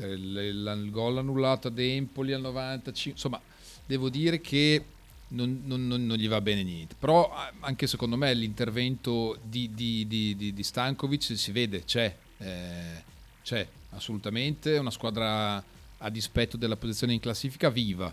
il, 0.00 0.36
il- 0.36 0.80
il 0.84 0.90
gol 0.90 1.18
annullato 1.18 1.68
ad 1.68 1.78
Empoli 1.78 2.32
al 2.32 2.40
95, 2.40 3.12
insomma 3.12 3.40
devo 3.86 4.08
dire 4.08 4.40
che 4.40 4.84
non, 5.28 5.62
non- 5.66 5.86
non- 5.86 6.12
gli 6.16 6.26
va 6.28 6.40
bene 6.40 6.62
niente, 6.64 6.94
però 6.98 7.30
eh, 7.32 7.52
anche 7.60 7.86
secondo 7.86 8.16
me 8.16 8.32
l'intervento 8.34 9.38
di, 9.42 9.70
di, 9.72 10.06
di, 10.08 10.52
di- 10.52 10.62
Stankovic 10.62 11.36
si 11.36 11.52
vede, 11.52 11.84
c'è, 11.84 12.14
eh, 12.38 13.02
c'è 13.44 13.66
assolutamente, 13.90 14.74
è 14.74 14.78
una 14.78 14.90
squadra 14.90 15.62
a 16.00 16.10
dispetto 16.10 16.56
della 16.56 16.76
posizione 16.76 17.12
in 17.12 17.20
classifica 17.20 17.68
viva, 17.70 18.12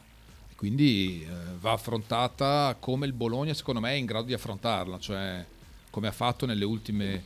quindi 0.56 1.24
eh, 1.24 1.56
va 1.60 1.74
affrontata 1.74 2.76
come 2.80 3.06
il 3.06 3.14
Bologna 3.14 3.54
secondo 3.54 3.80
me 3.80 3.92
è 3.92 3.96
in 3.96 4.06
grado 4.06 4.26
di 4.26 4.34
affrontarla, 4.34 5.00
cioè 5.00 5.46
come 5.90 6.08
ha 6.08 6.12
fatto 6.12 6.46
nelle 6.46 6.66
ultime, 6.66 7.24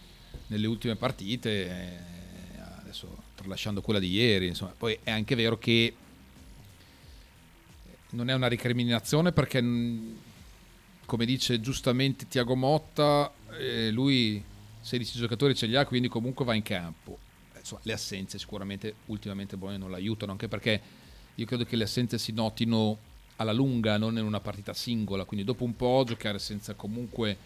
nelle 0.47 0.67
ultime 0.67 0.95
partite, 0.95 1.49
eh, 1.67 2.59
adesso 2.79 3.07
tralasciando 3.35 3.81
quella 3.81 3.99
di 3.99 4.11
ieri, 4.11 4.47
insomma, 4.47 4.73
poi 4.77 4.97
è 5.03 5.11
anche 5.11 5.35
vero 5.35 5.57
che 5.57 5.93
non 8.11 8.29
è 8.29 8.33
una 8.33 8.47
ricriminazione 8.47 9.31
perché 9.31 9.61
mh, 9.61 10.17
come 11.05 11.25
dice 11.25 11.59
giustamente 11.59 12.27
Tiago 12.27 12.55
Motta, 12.55 13.31
eh, 13.57 13.91
lui 13.91 14.43
16 14.81 15.17
giocatori 15.17 15.55
ce 15.55 15.65
li 15.65 15.75
ha, 15.75 15.85
quindi 15.85 16.07
comunque 16.07 16.45
va 16.45 16.53
in 16.53 16.63
campo. 16.63 17.17
Eh, 17.53 17.59
Insomma, 17.59 17.81
le 17.83 17.93
assenze 17.93 18.39
sicuramente 18.39 18.95
ultimamente 19.07 19.57
Bologna 19.57 19.77
non 19.77 19.91
l'aiutano, 19.91 20.31
anche 20.31 20.47
perché 20.47 20.81
io 21.35 21.45
credo 21.45 21.63
che 21.65 21.75
le 21.75 21.83
assenze 21.83 22.17
si 22.17 22.31
notino 22.31 22.97
alla 23.39 23.53
lunga, 23.53 23.97
non 23.97 24.17
in 24.17 24.25
una 24.25 24.41
partita 24.41 24.73
singola, 24.73 25.23
quindi 25.23 25.45
dopo 25.45 25.63
un 25.63 25.75
po' 25.75 26.03
giocare 26.05 26.39
senza 26.39 26.73
comunque 26.73 27.37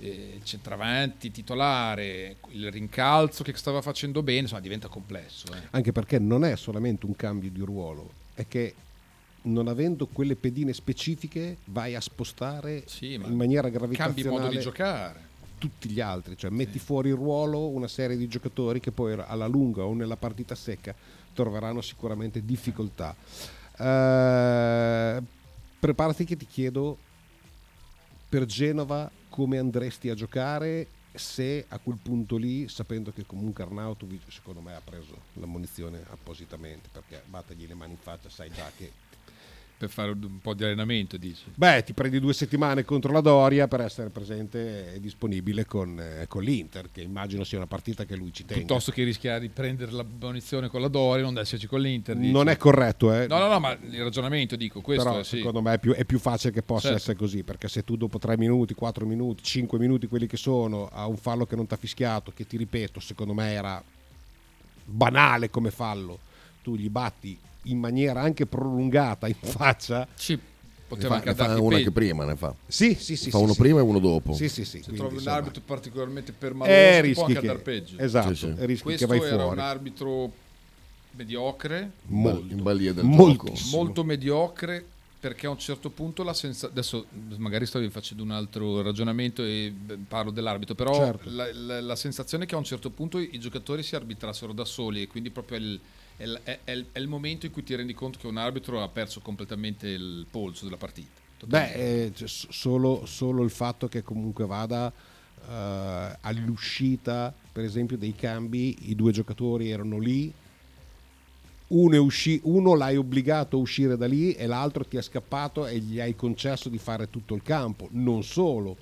eh, 0.00 0.40
centravanti 0.42 1.30
titolare, 1.30 2.36
il 2.48 2.70
rincalzo 2.70 3.44
che 3.44 3.56
stava 3.56 3.80
facendo 3.80 4.22
bene, 4.22 4.40
insomma 4.40 4.60
diventa 4.60 4.88
complesso. 4.88 5.46
eh. 5.52 5.68
Anche 5.70 5.92
perché 5.92 6.18
non 6.18 6.44
è 6.44 6.56
solamente 6.56 7.06
un 7.06 7.14
cambio 7.14 7.48
di 7.50 7.60
ruolo, 7.60 8.10
è 8.34 8.46
che 8.48 8.74
non 9.42 9.68
avendo 9.68 10.06
quelle 10.06 10.34
pedine 10.34 10.72
specifiche 10.72 11.58
vai 11.66 11.94
a 11.94 12.00
spostare 12.00 12.82
Sì, 12.86 13.12
in 13.14 13.34
maniera 13.34 13.70
Cambi 13.70 13.76
gravitazionale 13.78 14.28
modo 14.40 14.48
di 14.48 14.58
giocare. 14.58 15.20
tutti 15.58 15.88
gli 15.88 16.00
altri, 16.00 16.36
cioè 16.36 16.50
metti 16.50 16.80
fuori 16.80 17.10
ruolo 17.10 17.68
una 17.68 17.88
serie 17.88 18.16
di 18.16 18.26
giocatori 18.26 18.80
che 18.80 18.90
poi 18.90 19.12
alla 19.24 19.46
lunga 19.46 19.84
o 19.84 19.94
nella 19.94 20.16
partita 20.16 20.56
secca 20.56 20.92
troveranno 21.32 21.80
sicuramente 21.82 22.44
difficoltà. 22.44 23.14
Eh, 23.76 25.22
preparati 25.80 26.24
che 26.24 26.36
ti 26.36 26.46
chiedo 26.46 26.98
per 28.28 28.44
Genova 28.46 29.10
come 29.28 29.58
andresti 29.58 30.08
a 30.10 30.14
giocare 30.14 30.88
se 31.14 31.64
a 31.68 31.78
quel 31.78 31.98
punto 32.02 32.36
lì, 32.36 32.68
sapendo 32.68 33.12
che 33.12 33.24
comunque 33.24 33.62
Arnautovic 33.62 34.32
secondo 34.32 34.60
me 34.60 34.74
ha 34.74 34.80
preso 34.84 35.16
la 35.34 35.46
munizione 35.46 36.02
appositamente 36.10 36.88
perché 36.90 37.22
battegli 37.26 37.66
le 37.68 37.74
mani 37.74 37.92
in 37.92 37.98
faccia, 37.98 38.28
sai 38.28 38.50
già 38.50 38.68
che 38.76 38.90
Per 39.84 39.92
fare 39.92 40.12
un 40.12 40.38
po' 40.40 40.54
di 40.54 40.64
allenamento, 40.64 41.18
dici. 41.18 41.42
Beh, 41.54 41.82
ti 41.84 41.92
prendi 41.92 42.18
due 42.18 42.32
settimane 42.32 42.84
contro 42.84 43.12
la 43.12 43.20
Doria 43.20 43.68
per 43.68 43.82
essere 43.82 44.08
presente 44.08 44.94
e 44.94 45.00
disponibile 45.00 45.66
con, 45.66 46.00
eh, 46.00 46.24
con 46.26 46.42
l'Inter, 46.42 46.88
che 46.90 47.02
immagino 47.02 47.44
sia 47.44 47.58
una 47.58 47.66
partita 47.66 48.06
che 48.06 48.16
lui 48.16 48.32
ci 48.32 48.46
tenga. 48.46 48.60
Piuttosto 48.64 48.92
che 48.92 49.04
rischiare 49.04 49.40
di 49.40 49.50
prendere 49.50 49.92
la 49.92 50.02
munizione 50.20 50.68
con 50.68 50.80
la 50.80 50.88
Doria 50.88 51.22
e 51.22 51.26
non 51.26 51.36
esserci 51.36 51.66
con 51.66 51.82
l'Inter. 51.82 52.16
dici. 52.16 52.32
Non 52.32 52.48
è 52.48 52.56
corretto, 52.56 53.12
eh. 53.12 53.26
No, 53.26 53.38
no, 53.38 53.48
no, 53.48 53.60
ma 53.60 53.72
il 53.72 54.02
ragionamento 54.02 54.56
dico, 54.56 54.80
questo 54.80 55.04
però 55.04 55.22
sì. 55.22 55.36
secondo 55.36 55.60
me 55.60 55.74
è 55.74 55.78
più, 55.78 55.92
è 55.92 56.06
più 56.06 56.18
facile 56.18 56.50
che 56.50 56.62
possa 56.62 56.88
Certo. 56.88 56.96
essere 56.96 57.16
così, 57.18 57.42
perché 57.42 57.68
se 57.68 57.84
tu 57.84 57.96
dopo 57.96 58.18
3 58.18 58.38
minuti, 58.38 58.72
4 58.72 59.04
minuti, 59.04 59.42
5 59.42 59.78
minuti, 59.78 60.06
quelli 60.06 60.26
che 60.26 60.38
sono, 60.38 60.88
a 60.90 61.06
un 61.06 61.18
fallo 61.18 61.44
che 61.44 61.56
non 61.56 61.66
ti 61.66 61.74
ha 61.74 61.76
fischiato, 61.76 62.32
che 62.34 62.46
ti 62.46 62.56
ripeto, 62.56 63.00
secondo 63.00 63.34
me 63.34 63.52
era 63.52 63.84
banale 64.86 65.50
come 65.50 65.70
fallo, 65.70 66.18
tu 66.62 66.74
gli 66.74 66.88
batti 66.88 67.38
in 67.64 67.78
maniera 67.78 68.20
anche 68.20 68.46
prolungata 68.46 69.26
in 69.28 69.34
faccia. 69.40 70.06
Ne 70.28 70.38
poteva 70.86 71.20
fa, 71.20 71.30
anche 71.30 71.54
ne 71.54 71.60
una 71.60 71.76
peggio. 71.76 71.84
che 71.88 71.90
prima 71.92 72.24
ne 72.24 72.36
fa. 72.36 72.54
Sì, 72.66 72.94
sì, 72.94 73.16
sì. 73.16 73.30
fa 73.30 73.38
sì, 73.38 73.44
uno 73.44 73.52
sì. 73.52 73.58
prima 73.58 73.78
e 73.80 73.82
uno 73.82 73.98
dopo. 73.98 74.34
Sì, 74.34 74.48
sì, 74.48 74.64
sì. 74.64 74.82
Se 74.82 74.92
trovi 74.92 75.14
un 75.14 75.20
insomma, 75.20 75.36
arbitro 75.36 75.62
particolarmente 75.64 76.30
eh, 76.30 76.34
permaloso, 76.38 76.76
ti 76.78 76.82
può 76.90 77.00
rischi 77.02 77.20
anche 77.22 77.32
che, 77.32 77.38
andare 77.38 77.58
peggio. 77.58 77.98
esatto, 77.98 78.34
Sì, 78.34 78.52
sì. 78.56 78.66
rischi 78.66 78.82
Questo 78.84 79.06
che 79.06 79.18
vai 79.18 79.26
era 79.28 79.42
fuori. 79.42 79.58
un 79.58 79.64
arbitro 79.64 80.32
mediocre, 81.12 81.90
In 82.08 82.22
bal- 82.22 82.44
in 82.50 82.62
balia 82.62 82.92
del 82.92 83.04
Moltissimo. 83.04 83.54
gioco. 83.56 83.76
molto 83.76 84.04
mediocre 84.04 84.84
perché 85.24 85.46
a 85.46 85.50
un 85.50 85.58
certo 85.58 85.88
punto 85.88 86.22
la 86.22 86.34
sensazione 86.34 86.72
adesso 86.74 87.06
magari 87.38 87.64
stavi 87.64 87.88
facendo 87.88 88.22
un 88.22 88.30
altro 88.30 88.82
ragionamento 88.82 89.42
e 89.42 89.72
parlo 90.06 90.30
dell'arbitro 90.30 90.74
però 90.74 90.92
Certo. 90.92 91.30
la, 91.30 91.48
la- 91.54 91.80
la 91.80 91.96
sensazione 91.96 92.44
è 92.44 92.46
che 92.46 92.54
a 92.54 92.58
un 92.58 92.64
certo 92.64 92.90
punto 92.90 93.18
i 93.18 93.38
giocatori 93.38 93.82
si 93.82 93.94
arbitrassero 93.96 94.52
da 94.52 94.64
soli 94.66 95.00
e 95.02 95.06
quindi 95.06 95.30
proprio 95.30 95.56
il, 95.58 95.80
è 96.16 96.24
è- 96.44 96.60
è 96.64 96.98
il- 96.98 97.08
momento 97.08 97.46
in 97.46 97.52
cui 97.52 97.62
ti 97.62 97.74
rendi 97.74 97.94
conto 97.94 98.18
che 98.18 98.26
un 98.26 98.36
arbitro 98.36 98.82
ha 98.82 98.88
perso 98.88 99.20
completamente 99.20 99.88
il 99.88 100.26
polso 100.30 100.64
della 100.64 100.76
partita 100.76 101.22
Beh, 101.46 101.72
eh, 102.06 102.12
cioè, 102.14 102.28
solo, 102.28 103.04
solo 103.04 103.42
il 103.42 103.50
fatto 103.50 103.86
che 103.88 104.02
comunque 104.02 104.46
vada 104.46 104.90
eh, 105.46 106.16
all'uscita, 106.22 107.34
per 107.52 107.64
esempio, 107.64 107.98
dei 107.98 108.14
cambi, 108.14 108.90
i 108.90 108.94
due 108.94 109.12
giocatori 109.12 109.70
erano 109.70 109.98
lì, 109.98 110.32
uno, 111.66 112.02
usci- 112.02 112.40
uno 112.44 112.74
l'hai 112.74 112.96
obbligato 112.96 113.56
a 113.56 113.60
uscire 113.60 113.96
da 113.96 114.06
lì 114.06 114.32
e 114.32 114.46
l'altro 114.46 114.84
ti 114.84 114.96
è 114.96 115.02
scappato 115.02 115.66
e 115.66 115.78
gli 115.78 115.98
hai 116.00 116.14
concesso 116.14 116.68
di 116.68 116.78
fare 116.78 117.10
tutto 117.10 117.34
il 117.34 117.42
campo. 117.42 117.88
Non 117.92 118.22
solo, 118.22 118.76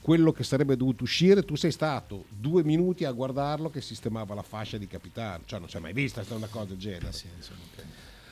quello 0.00 0.32
che 0.32 0.44
sarebbe 0.44 0.76
dovuto 0.76 1.02
uscire, 1.02 1.44
tu 1.44 1.54
sei 1.54 1.72
stato 1.72 2.24
due 2.28 2.64
minuti 2.64 3.04
a 3.04 3.12
guardarlo 3.12 3.70
che 3.70 3.80
sistemava 3.80 4.34
la 4.34 4.42
fascia 4.42 4.78
di 4.78 4.86
capitano, 4.86 5.42
cioè 5.44 5.58
non 5.58 5.68
si 5.68 5.76
è 5.76 5.80
mai 5.80 5.92
vista 5.92 6.24
una 6.30 6.46
cosa 6.46 6.66
del 6.66 6.78
genere. 6.78 7.10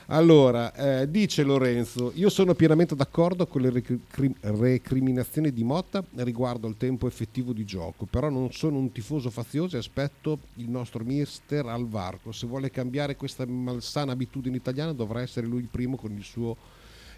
Allora, 0.09 0.73
eh, 0.73 1.11
dice 1.11 1.43
Lorenzo, 1.43 2.13
io 2.15 2.29
sono 2.29 2.55
pienamente 2.55 2.95
d'accordo 2.95 3.49
con 3.49 3.61
le 3.61 3.71
recri- 3.71 4.37
recriminazioni 4.41 5.53
di 5.53 5.65
Motta 5.65 6.05
riguardo 6.19 6.69
al 6.69 6.77
tempo 6.77 7.09
effettivo 7.09 7.53
di 7.53 7.65
gioco, 7.65 8.07
però 8.07 8.29
non 8.29 8.53
sono 8.53 8.79
un 8.79 8.93
tifoso 8.93 9.31
fazioso 9.31 9.75
e 9.75 9.81
aspetto 9.81 10.39
il 10.55 10.71
nostro 10.71 11.03
mister 11.03 11.67
al 11.67 11.89
varco. 11.89 12.31
Se 12.31 12.47
vuole 12.47 12.71
cambiare 12.71 13.17
questa 13.17 13.45
malsana 13.47 14.13
abitudine 14.13 14.57
italiana 14.57 14.93
dovrà 14.93 15.23
essere 15.23 15.49
lui 15.49 15.63
il 15.63 15.69
primo 15.69 15.97
con 15.97 16.13
il 16.13 16.23
suo 16.23 16.57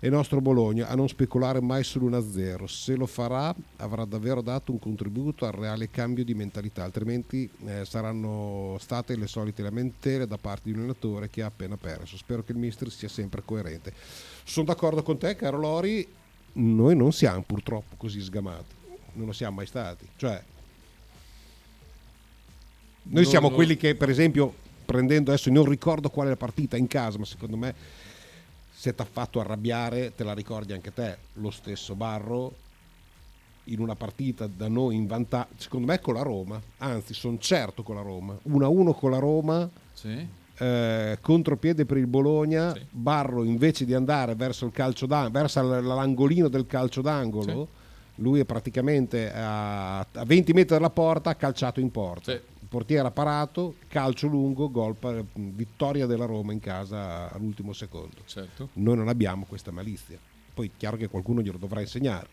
e 0.00 0.08
nostro 0.10 0.40
Bologna 0.40 0.88
a 0.88 0.94
non 0.94 1.08
speculare 1.08 1.60
mai 1.60 1.82
sull'1-0. 1.82 2.64
Se 2.66 2.94
lo 2.94 3.06
farà 3.06 3.54
avrà 3.76 4.04
davvero 4.04 4.40
dato 4.40 4.72
un 4.72 4.78
contributo 4.78 5.44
al 5.44 5.52
reale 5.52 5.90
cambio 5.90 6.24
di 6.24 6.34
mentalità, 6.34 6.84
altrimenti 6.84 7.48
eh, 7.66 7.84
saranno 7.84 8.76
state 8.78 9.16
le 9.16 9.26
solite 9.26 9.62
lamentele 9.62 10.26
da 10.26 10.38
parte 10.38 10.62
di 10.64 10.72
un 10.72 10.78
allenatore 10.78 11.28
che 11.30 11.42
ha 11.42 11.46
appena 11.46 11.76
perso. 11.76 12.16
Spero 12.16 12.44
che 12.44 12.52
il 12.52 12.58
mister 12.58 12.90
sia 12.90 13.08
sempre 13.08 13.42
coerente. 13.44 13.92
Sono 14.44 14.66
d'accordo 14.66 15.02
con 15.02 15.18
te, 15.18 15.34
caro 15.36 15.58
Lori, 15.58 16.06
noi 16.52 16.96
non 16.96 17.12
siamo 17.12 17.42
purtroppo 17.42 17.96
così 17.96 18.20
sgamati, 18.20 18.74
non 19.14 19.26
lo 19.26 19.32
siamo 19.32 19.56
mai 19.56 19.66
stati. 19.66 20.06
Cioè, 20.16 20.42
noi 23.02 23.22
No, 23.24 23.28
siamo 23.28 23.48
no. 23.48 23.54
quelli 23.54 23.76
che, 23.76 23.94
per 23.94 24.10
esempio, 24.10 24.54
prendendo 24.84 25.30
adesso, 25.30 25.50
non 25.50 25.64
ricordo 25.64 26.08
qual 26.10 26.26
è 26.26 26.30
la 26.30 26.36
partita 26.36 26.76
in 26.76 26.86
casa, 26.86 27.18
ma 27.18 27.24
secondo 27.24 27.56
me 27.56 27.74
se 28.78 28.94
ti 28.94 29.02
ha 29.02 29.08
fatto 29.10 29.40
arrabbiare, 29.40 30.14
te 30.14 30.22
la 30.22 30.32
ricordi 30.32 30.72
anche 30.72 30.92
te, 30.94 31.18
lo 31.34 31.50
stesso 31.50 31.96
Barro 31.96 32.54
in 33.64 33.80
una 33.80 33.96
partita 33.96 34.46
da 34.46 34.68
noi 34.68 34.94
in 34.94 35.08
vantaggio, 35.08 35.54
secondo 35.56 35.88
me 35.88 35.98
con 35.98 36.14
la 36.14 36.22
Roma, 36.22 36.62
anzi 36.76 37.12
sono 37.12 37.38
certo 37.38 37.82
con 37.82 37.96
la 37.96 38.02
Roma, 38.02 38.38
1-1 38.48 38.94
con 38.94 39.10
la 39.10 39.18
Roma, 39.18 39.68
sì. 39.92 40.24
eh, 40.58 41.18
contropiede 41.20 41.86
per 41.86 41.96
il 41.96 42.06
Bologna, 42.06 42.72
Sì. 42.72 42.86
Barro 42.88 43.42
invece 43.42 43.84
di 43.84 43.94
andare 43.94 44.36
verso 44.36 44.64
il 44.66 44.70
calcio 44.70 45.06
d'angolo, 45.06 45.32
verso 45.32 45.80
l'angolino 45.80 46.46
del 46.46 46.68
calcio 46.68 47.02
d'angolo, 47.02 47.68
lui 48.14 48.38
è 48.38 48.44
praticamente 48.44 49.32
a, 49.34 49.98
a 49.98 50.24
20 50.24 50.52
metri 50.52 50.76
dalla 50.76 50.90
porta, 50.90 51.30
ha 51.30 51.34
calciato 51.34 51.80
in 51.80 51.90
porta. 51.90 52.30
Sì. 52.30 52.40
Portiere 52.68 53.10
parato, 53.10 53.76
calcio 53.88 54.26
lungo, 54.26 54.70
gol, 54.70 54.94
vittoria 55.32 56.04
della 56.04 56.26
Roma 56.26 56.52
in 56.52 56.60
casa 56.60 57.32
all'ultimo 57.32 57.72
secondo. 57.72 58.16
certo 58.26 58.68
Noi 58.74 58.96
non 58.96 59.08
abbiamo 59.08 59.46
questa 59.46 59.70
malizia. 59.70 60.18
Poi 60.52 60.66
è 60.66 60.70
chiaro 60.76 60.98
che 60.98 61.08
qualcuno 61.08 61.40
glielo 61.40 61.56
dovrà 61.56 61.80
insegnare. 61.80 62.28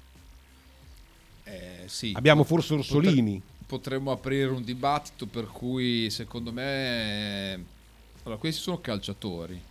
Eh, 1.45 1.83
sì. 1.85 2.11
Abbiamo 2.15 2.43
forse 2.43 2.73
Orsolini. 2.73 3.41
Potremmo 3.65 4.11
aprire 4.11 4.49
un 4.51 4.63
dibattito 4.63 5.25
per 5.25 5.45
cui 5.47 6.09
secondo 6.09 6.51
me... 6.51 7.73
Allora, 8.23 8.39
questi 8.39 8.61
sono 8.61 8.81
calciatori, 8.81 9.61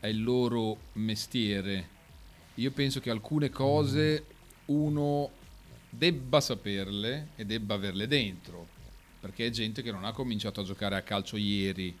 è 0.00 0.06
il 0.08 0.22
loro 0.22 0.76
mestiere. 0.94 1.88
Io 2.54 2.70
penso 2.72 2.98
che 2.98 3.10
alcune 3.10 3.50
cose 3.50 4.24
uno 4.66 5.30
debba 5.88 6.40
saperle 6.40 7.28
e 7.36 7.44
debba 7.44 7.74
averle 7.74 8.08
dentro, 8.08 8.66
perché 9.22 9.46
è 9.46 9.50
gente 9.50 9.82
che 9.82 9.92
non 9.92 10.04
ha 10.04 10.10
cominciato 10.10 10.60
a 10.60 10.64
giocare 10.64 10.96
a 10.96 11.02
calcio 11.02 11.36
ieri. 11.36 11.96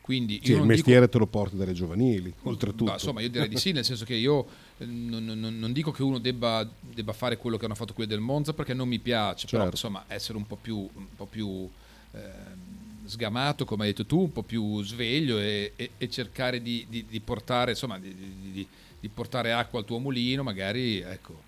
Quindi 0.00 0.40
Sì, 0.42 0.52
il 0.52 0.62
mestiere 0.62 1.00
dico- 1.00 1.12
te 1.12 1.18
lo 1.18 1.26
porti 1.26 1.56
dalle 1.56 1.72
giovanili, 1.72 2.32
oltretutto. 2.44 2.84
Bah, 2.84 2.92
insomma, 2.94 3.20
io 3.20 3.28
direi 3.28 3.48
di 3.48 3.56
sì, 3.58 3.72
nel 3.72 3.84
senso 3.84 4.04
che 4.04 4.14
io 4.14 4.46
eh, 4.78 4.84
non, 4.84 5.24
non- 5.24 5.58
non 5.58 5.72
dico 5.72 5.90
che 5.90 6.02
uno 6.02 6.18
debba, 6.18 6.68
debba 6.80 7.12
fare 7.12 7.36
quello 7.36 7.56
che 7.56 7.64
hanno 7.64 7.74
fatto 7.74 7.92
quelli 7.92 8.08
del 8.08 8.20
Monza 8.20 8.52
perché 8.54 8.72
non 8.72 8.88
mi 8.88 8.98
piace, 9.00 9.46
però 9.46 9.62
Certo. 9.64 9.76
insomma 9.76 10.04
essere 10.08 10.38
un 10.38 10.46
po' 10.46 10.56
più, 10.56 10.76
un 10.78 11.06
po' 11.16 11.26
più 11.26 11.68
ehm, 12.12 13.06
sgamato, 13.06 13.64
come 13.64 13.82
hai 13.84 13.90
detto 13.90 14.06
tu, 14.06 14.20
un 14.20 14.32
po' 14.32 14.42
più 14.42 14.82
sveglio 14.84 15.38
e, 15.38 15.72
e- 15.76 15.90
e 15.98 16.08
cercare 16.08 16.62
di, 16.62 16.86
di- 16.88 17.04
di 17.08 17.20
portare, 17.20 17.72
insomma, 17.72 17.98
di 17.98 18.66
portare 19.12 19.52
acqua 19.52 19.78
al 19.80 19.84
tuo 19.84 19.98
mulino, 19.98 20.42
magari, 20.42 21.00
ecco. 21.00 21.42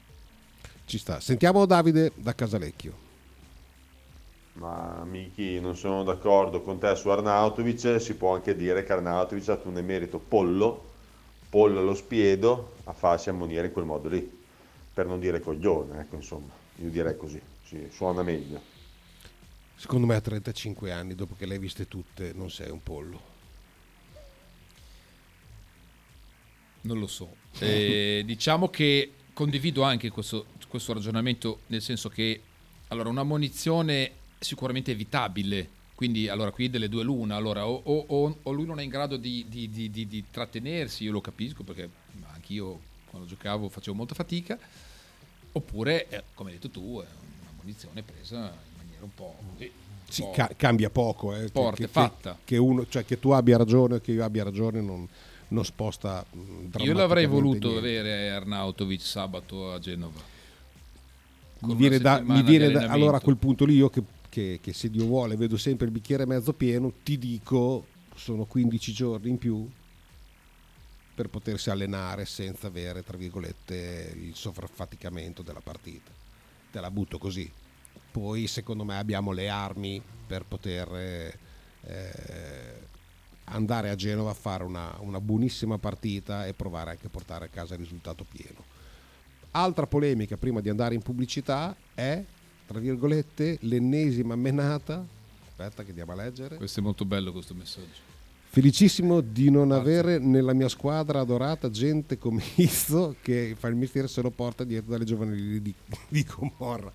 Ci 0.86 0.98
sta. 0.98 1.20
Sentiamo 1.20 1.64
Davide 1.66 2.12
da 2.16 2.34
Casalecchio. 2.34 3.01
Ma 4.54 5.02
Miki, 5.04 5.60
non 5.60 5.76
sono 5.76 6.02
d'accordo 6.02 6.60
con 6.60 6.78
te 6.78 6.94
su 6.94 7.08
Arnautovic, 7.08 8.00
si 8.00 8.14
può 8.14 8.34
anche 8.34 8.54
dire 8.54 8.84
che 8.84 8.92
Arnautovic 8.92 9.48
ha 9.48 9.60
un 9.64 9.78
emerito 9.78 10.18
pollo, 10.18 10.90
pollo 11.48 11.80
allo 11.80 11.94
spiedo, 11.94 12.74
a 12.84 12.92
farsi 12.92 13.30
ammonire 13.30 13.68
in 13.68 13.72
quel 13.72 13.86
modo 13.86 14.08
lì, 14.08 14.40
per 14.92 15.06
non 15.06 15.20
dire 15.20 15.40
coglione, 15.40 16.00
ecco 16.00 16.16
insomma, 16.16 16.52
io 16.76 16.90
direi 16.90 17.16
così, 17.16 17.40
sì, 17.64 17.88
suona 17.90 18.22
meglio. 18.22 18.60
Secondo 19.74 20.06
me 20.06 20.14
a 20.14 20.20
35 20.20 20.92
anni, 20.92 21.14
dopo 21.14 21.34
che 21.36 21.46
le 21.46 21.54
hai 21.54 21.58
viste 21.58 21.88
tutte, 21.88 22.32
non 22.34 22.50
sei 22.50 22.70
un 22.70 22.82
pollo. 22.82 23.30
Non 26.82 26.98
lo 26.98 27.06
so. 27.06 27.36
Eh, 27.58 28.22
diciamo 28.26 28.68
che 28.68 29.12
condivido 29.32 29.82
anche 29.82 30.10
questo, 30.10 30.46
questo 30.68 30.92
ragionamento, 30.92 31.60
nel 31.68 31.80
senso 31.80 32.08
che 32.10 32.42
allora, 32.88 33.08
una 33.08 33.22
munizione 33.22 34.20
sicuramente 34.42 34.90
evitabile. 34.90 35.68
Quindi, 35.94 36.28
allora, 36.28 36.50
qui 36.50 36.68
delle 36.70 36.88
due 36.88 37.04
l'una. 37.04 37.36
Allora, 37.36 37.66
o, 37.66 37.80
o- 37.84 38.36
o- 38.42 38.50
lui 38.52 38.66
non 38.66 38.80
è 38.80 38.82
in 38.82 38.88
grado 38.90 39.16
di, 39.16 39.44
di- 39.48 39.70
di- 39.70 39.90
di- 39.90 40.24
trattenersi, 40.30 41.04
io 41.04 41.12
lo 41.12 41.20
capisco 41.20 41.62
perché 41.62 41.88
anch'io 42.32 42.80
quando 43.10 43.28
giocavo 43.28 43.68
facevo 43.68 43.96
molta 43.96 44.14
fatica, 44.14 44.58
oppure, 45.52 46.08
eh, 46.08 46.22
come 46.34 46.50
hai 46.50 46.56
detto 46.56 46.70
tu, 46.70 47.00
è 47.00 47.06
una 47.06 47.50
munizione 47.60 48.02
presa 48.02 48.36
in 48.38 48.76
maniera 48.78 49.04
un 49.04 49.14
po' 49.14 49.36
un 49.38 49.68
Sì, 50.08 50.22
po'- 50.22 50.30
ca- 50.32 50.50
cambia 50.56 50.90
poco. 50.90 51.34
Eh, 51.34 51.48
Forte, 51.48 51.76
che, 51.76 51.82
che- 51.86 51.88
fatta. 51.92 52.38
Che, 52.42 52.56
uno, 52.56 52.86
cioè, 52.88 53.04
che 53.04 53.18
tu 53.20 53.30
abbia 53.30 53.56
ragione 53.56 53.96
o 53.96 54.00
che 54.00 54.12
io 54.12 54.24
abbia 54.24 54.44
ragione 54.44 54.80
non, 54.80 55.06
non 55.48 55.64
sposta. 55.64 56.24
mh, 56.30 56.78
Io 56.82 56.94
l'avrei 56.94 57.26
voluto 57.26 57.68
niente. 57.68 57.78
avere 57.78 58.30
Arnautovic 58.30 59.00
sabato 59.02 59.72
a 59.72 59.78
Genova. 59.78 60.20
Mi 61.60 61.74
viene, 61.76 61.98
da, 61.98 62.20
mi 62.20 62.42
viene 62.42 62.70
da- 62.72 62.86
allora 62.88 63.18
a 63.18 63.20
quel 63.20 63.36
punto 63.36 63.64
lì 63.64 63.74
io 63.76 63.88
che, 63.88 64.02
che- 64.32 64.60
che 64.62 64.72
se 64.72 64.88
Dio 64.88 65.04
vuole 65.04 65.36
vedo 65.36 65.58
sempre 65.58 65.84
il 65.84 65.92
bicchiere 65.92 66.24
mezzo 66.24 66.54
pieno 66.54 66.90
ti 67.02 67.18
dico 67.18 67.84
sono 68.14 68.46
15 68.46 68.90
giorni 68.90 69.28
in 69.28 69.36
più 69.36 69.68
per 71.14 71.28
potersi 71.28 71.68
allenare 71.68 72.24
senza 72.24 72.68
avere 72.68 73.04
tra 73.04 73.18
virgolette 73.18 74.14
il 74.16 74.34
sovraffaticamento 74.34 75.42
della 75.42 75.60
partita. 75.60 76.10
Te 76.70 76.80
la 76.80 76.90
butto 76.90 77.18
così. 77.18 77.50
Poi 78.10 78.46
secondo 78.46 78.84
me 78.84 78.96
abbiamo 78.96 79.32
le 79.32 79.50
armi 79.50 80.00
per 80.26 80.46
poter 80.46 80.88
eh, 80.94 82.80
andare 83.44 83.90
a 83.90 83.94
Genova 83.96 84.30
a 84.30 84.34
fare 84.34 84.64
una, 84.64 84.96
una 85.00 85.20
buonissima 85.20 85.76
partita 85.76 86.46
e 86.46 86.54
provare 86.54 86.92
anche 86.92 87.08
a 87.08 87.10
portare 87.10 87.44
a 87.44 87.48
casa 87.48 87.74
il 87.74 87.80
risultato 87.80 88.24
pieno. 88.24 88.64
Altra 89.50 89.86
polemica 89.86 90.38
prima 90.38 90.60
di 90.62 90.70
andare 90.70 90.94
in 90.94 91.02
pubblicità 91.02 91.76
è, 91.92 92.24
tra 92.72 92.80
virgolette, 92.80 93.58
l'ennesima 93.60 94.34
menata. 94.34 95.04
Aspetta 95.46 95.82
che 95.82 95.90
andiamo 95.90 96.12
a 96.12 96.16
leggere. 96.16 96.56
Questo 96.56 96.80
è 96.80 96.82
molto 96.82 97.04
bello 97.04 97.30
questo 97.30 97.54
messaggio. 97.54 98.10
Felicissimo 98.48 99.20
di 99.20 99.50
non 99.50 99.72
avere 99.72 100.18
nella 100.18 100.52
mia 100.52 100.68
squadra 100.68 101.20
adorata 101.20 101.70
gente 101.70 102.18
come 102.18 102.42
Izzo 102.56 103.16
che 103.22 103.54
fa 103.58 103.68
il 103.68 103.76
mestiere 103.76 104.08
se 104.08 104.20
lo 104.20 104.30
porta 104.30 104.64
dietro 104.64 104.90
dalle 104.90 105.04
giovanili 105.04 105.62
di, 105.62 105.74
di 106.08 106.24
Comorra. 106.24 106.92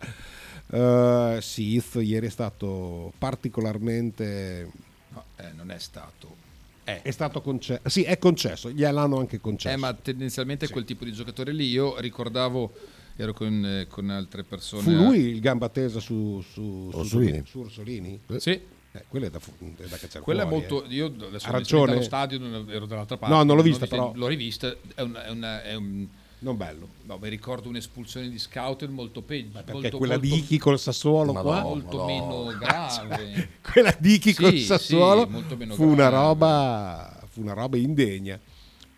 Eh, 0.69 1.39
sì, 1.41 1.75
Izzo 1.75 1.99
ieri 1.99 2.27
è 2.27 2.29
stato 2.29 3.13
particolarmente... 3.17 4.69
No, 5.09 5.23
eh, 5.37 5.51
non 5.55 5.71
è 5.71 5.79
stato. 5.79 6.35
È. 6.83 7.01
È 7.01 7.11
stato 7.11 7.41
concesso. 7.41 7.89
Sì, 7.89 8.03
è 8.03 8.17
concesso, 8.17 8.69
gliel'hanno 8.69 9.17
anche 9.17 9.39
concesso. 9.39 9.75
Eh, 9.75 9.77
ma 9.77 9.93
tendenzialmente 9.93 10.69
quel 10.69 10.85
tipo 10.85 11.05
di 11.05 11.11
giocatore 11.11 11.51
lì. 11.53 11.67
Io 11.69 11.99
ricordavo, 11.99 12.71
ero 13.17 13.33
con, 13.33 13.65
eh, 13.65 13.87
con 13.87 14.09
altre 14.09 14.43
persone. 14.43 14.83
Fu 14.83 14.89
a- 14.91 14.93
lui 14.93 15.17
il 15.19 15.39
gamba 15.41 15.67
tesa 15.69 15.99
su, 15.99 16.41
su, 16.41 16.89
su- 16.91 16.97
Orsolini. 16.97 17.43
su 17.45 17.59
Orsolini? 17.59 18.19
Sì. 18.37 18.51
Eh, 18.93 19.03
quello 19.09 19.25
è 19.25 19.29
da, 19.29 19.37
è 19.39 19.83
da 19.87 19.97
cacciare 19.97 20.23
Quella 20.23 20.43
è 20.43 20.47
fuori, 20.47 20.65
molto. 20.69 20.85
eh. 20.85 20.93
Io 20.93 21.05
adesso 21.27 21.51
ragione. 21.51 21.91
allo 21.91 22.01
stadio, 22.01 22.39
non 22.39 22.67
ero 22.69 22.85
dall'altra 22.85 23.17
parte. 23.17 23.35
No, 23.35 23.43
non 23.43 23.55
l'ho 23.57 23.61
vista, 23.61 23.83
vi- 23.83 23.89
però. 23.89 24.11
L'ho 24.15 24.27
rivista. 24.27 24.73
È, 24.95 25.01
una- 25.01 25.25
è 25.25 25.29
una- 25.29 25.63
è 25.63 25.75
un. 25.75 26.07
Non 26.39 26.55
bello. 26.55 26.89
No, 27.05 27.17
mi 27.19 27.29
ricordo 27.29 27.67
un'espulsione 27.67 28.29
di 28.29 28.37
scout 28.37 28.87
molto 28.87 29.23
peggio. 29.23 29.53
Perché 29.53 29.71
molto, 29.73 29.97
quella 29.97 30.17
molto, 30.19 30.29
di 30.35 30.37
Ichi 30.39 30.57
col 30.59 30.79
Sassuolo 30.79 31.33
Ma 31.33 31.41
qua, 31.41 31.61
no. 31.61 31.67
molto 31.69 31.97
no. 31.97 32.05
meno 32.05 32.55
grave. 32.59 33.49
quella 33.71 33.95
di 33.99 34.13
Ichi 34.13 34.33
Sì, 34.33 34.41
col 34.43 34.51
sì, 34.51 34.59
Sassuolo 34.63 35.27
molto 35.27 35.55
meno 35.57 35.73
fu 35.73 35.83
una 35.85 36.09
roba 36.09 37.19
fu 37.27 37.41
una 37.41 37.53
roba 37.53 37.77
indegna. 37.77 38.39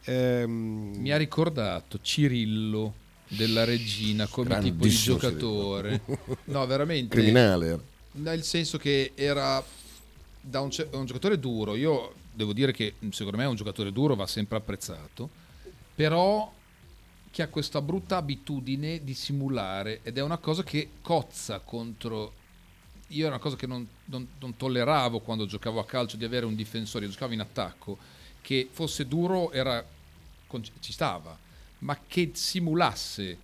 Ehm, 0.03 0.95
Mi 0.97 1.12
ha 1.12 1.17
ricordato 1.17 1.99
Cirillo 2.01 2.93
della 3.30 3.63
Regina 3.63 4.28
come 4.28 4.60
tipo 4.60 4.84
di 4.84 4.89
giocatore. 4.89 6.02
No, 6.46 6.65
veramente. 6.65 7.15
Criminale. 7.15 7.80
Nel 8.12 8.44
senso 8.44 8.78
che 8.78 9.12
era 9.15 9.63
da 10.42 10.62
un, 10.62 10.70
un 10.92 11.06
giocatore 11.06 11.39
duro. 11.39 11.76
Io 11.76 12.13
devo 12.34 12.54
dire 12.54 12.72
che 12.72 12.96
secondo 13.12 13.38
me 13.38 13.46
un 13.46 13.56
giocatore 13.56 13.92
duro 13.92 14.15
va 14.15 14.28
sempre 14.28 14.58
apprezzato, 14.58 15.30
però 15.96 16.52
che 17.32 17.42
ha 17.44 17.48
questa 17.48 17.82
brutta 17.82 18.18
abitudine 18.18 19.04
di 19.04 19.13
simulare 19.13 20.00
ed 20.04 20.18
è 20.18 20.22
una 20.22 20.38
cosa 20.38 20.63
che 20.63 20.89
cozza 21.02 21.60
contro... 21.60 22.34
Io 23.10 23.26
è 23.26 23.28
una 23.28 23.39
cosa 23.39 23.56
che 23.56 23.65
non, 23.65 23.88
non- 24.06 24.28
non 24.39 24.56
tolleravo 24.56 25.20
quando 25.20 25.46
giocavo 25.46 25.80
a 25.80 25.86
calcio 25.86 26.15
di 26.15 26.26
avere 26.26 26.46
un 26.46 26.56
difensore, 26.56 27.06
io 27.06 27.12
giocavo 27.12 27.34
in 27.34 27.39
attacco, 27.39 27.98
che 28.42 28.68
fosse 28.72 29.08
duro 29.08 29.52
era, 29.52 29.84
ci 30.80 30.92
stava, 30.92 31.38
ma 31.80 31.98
che 32.08 32.32
simulasse 32.34 33.38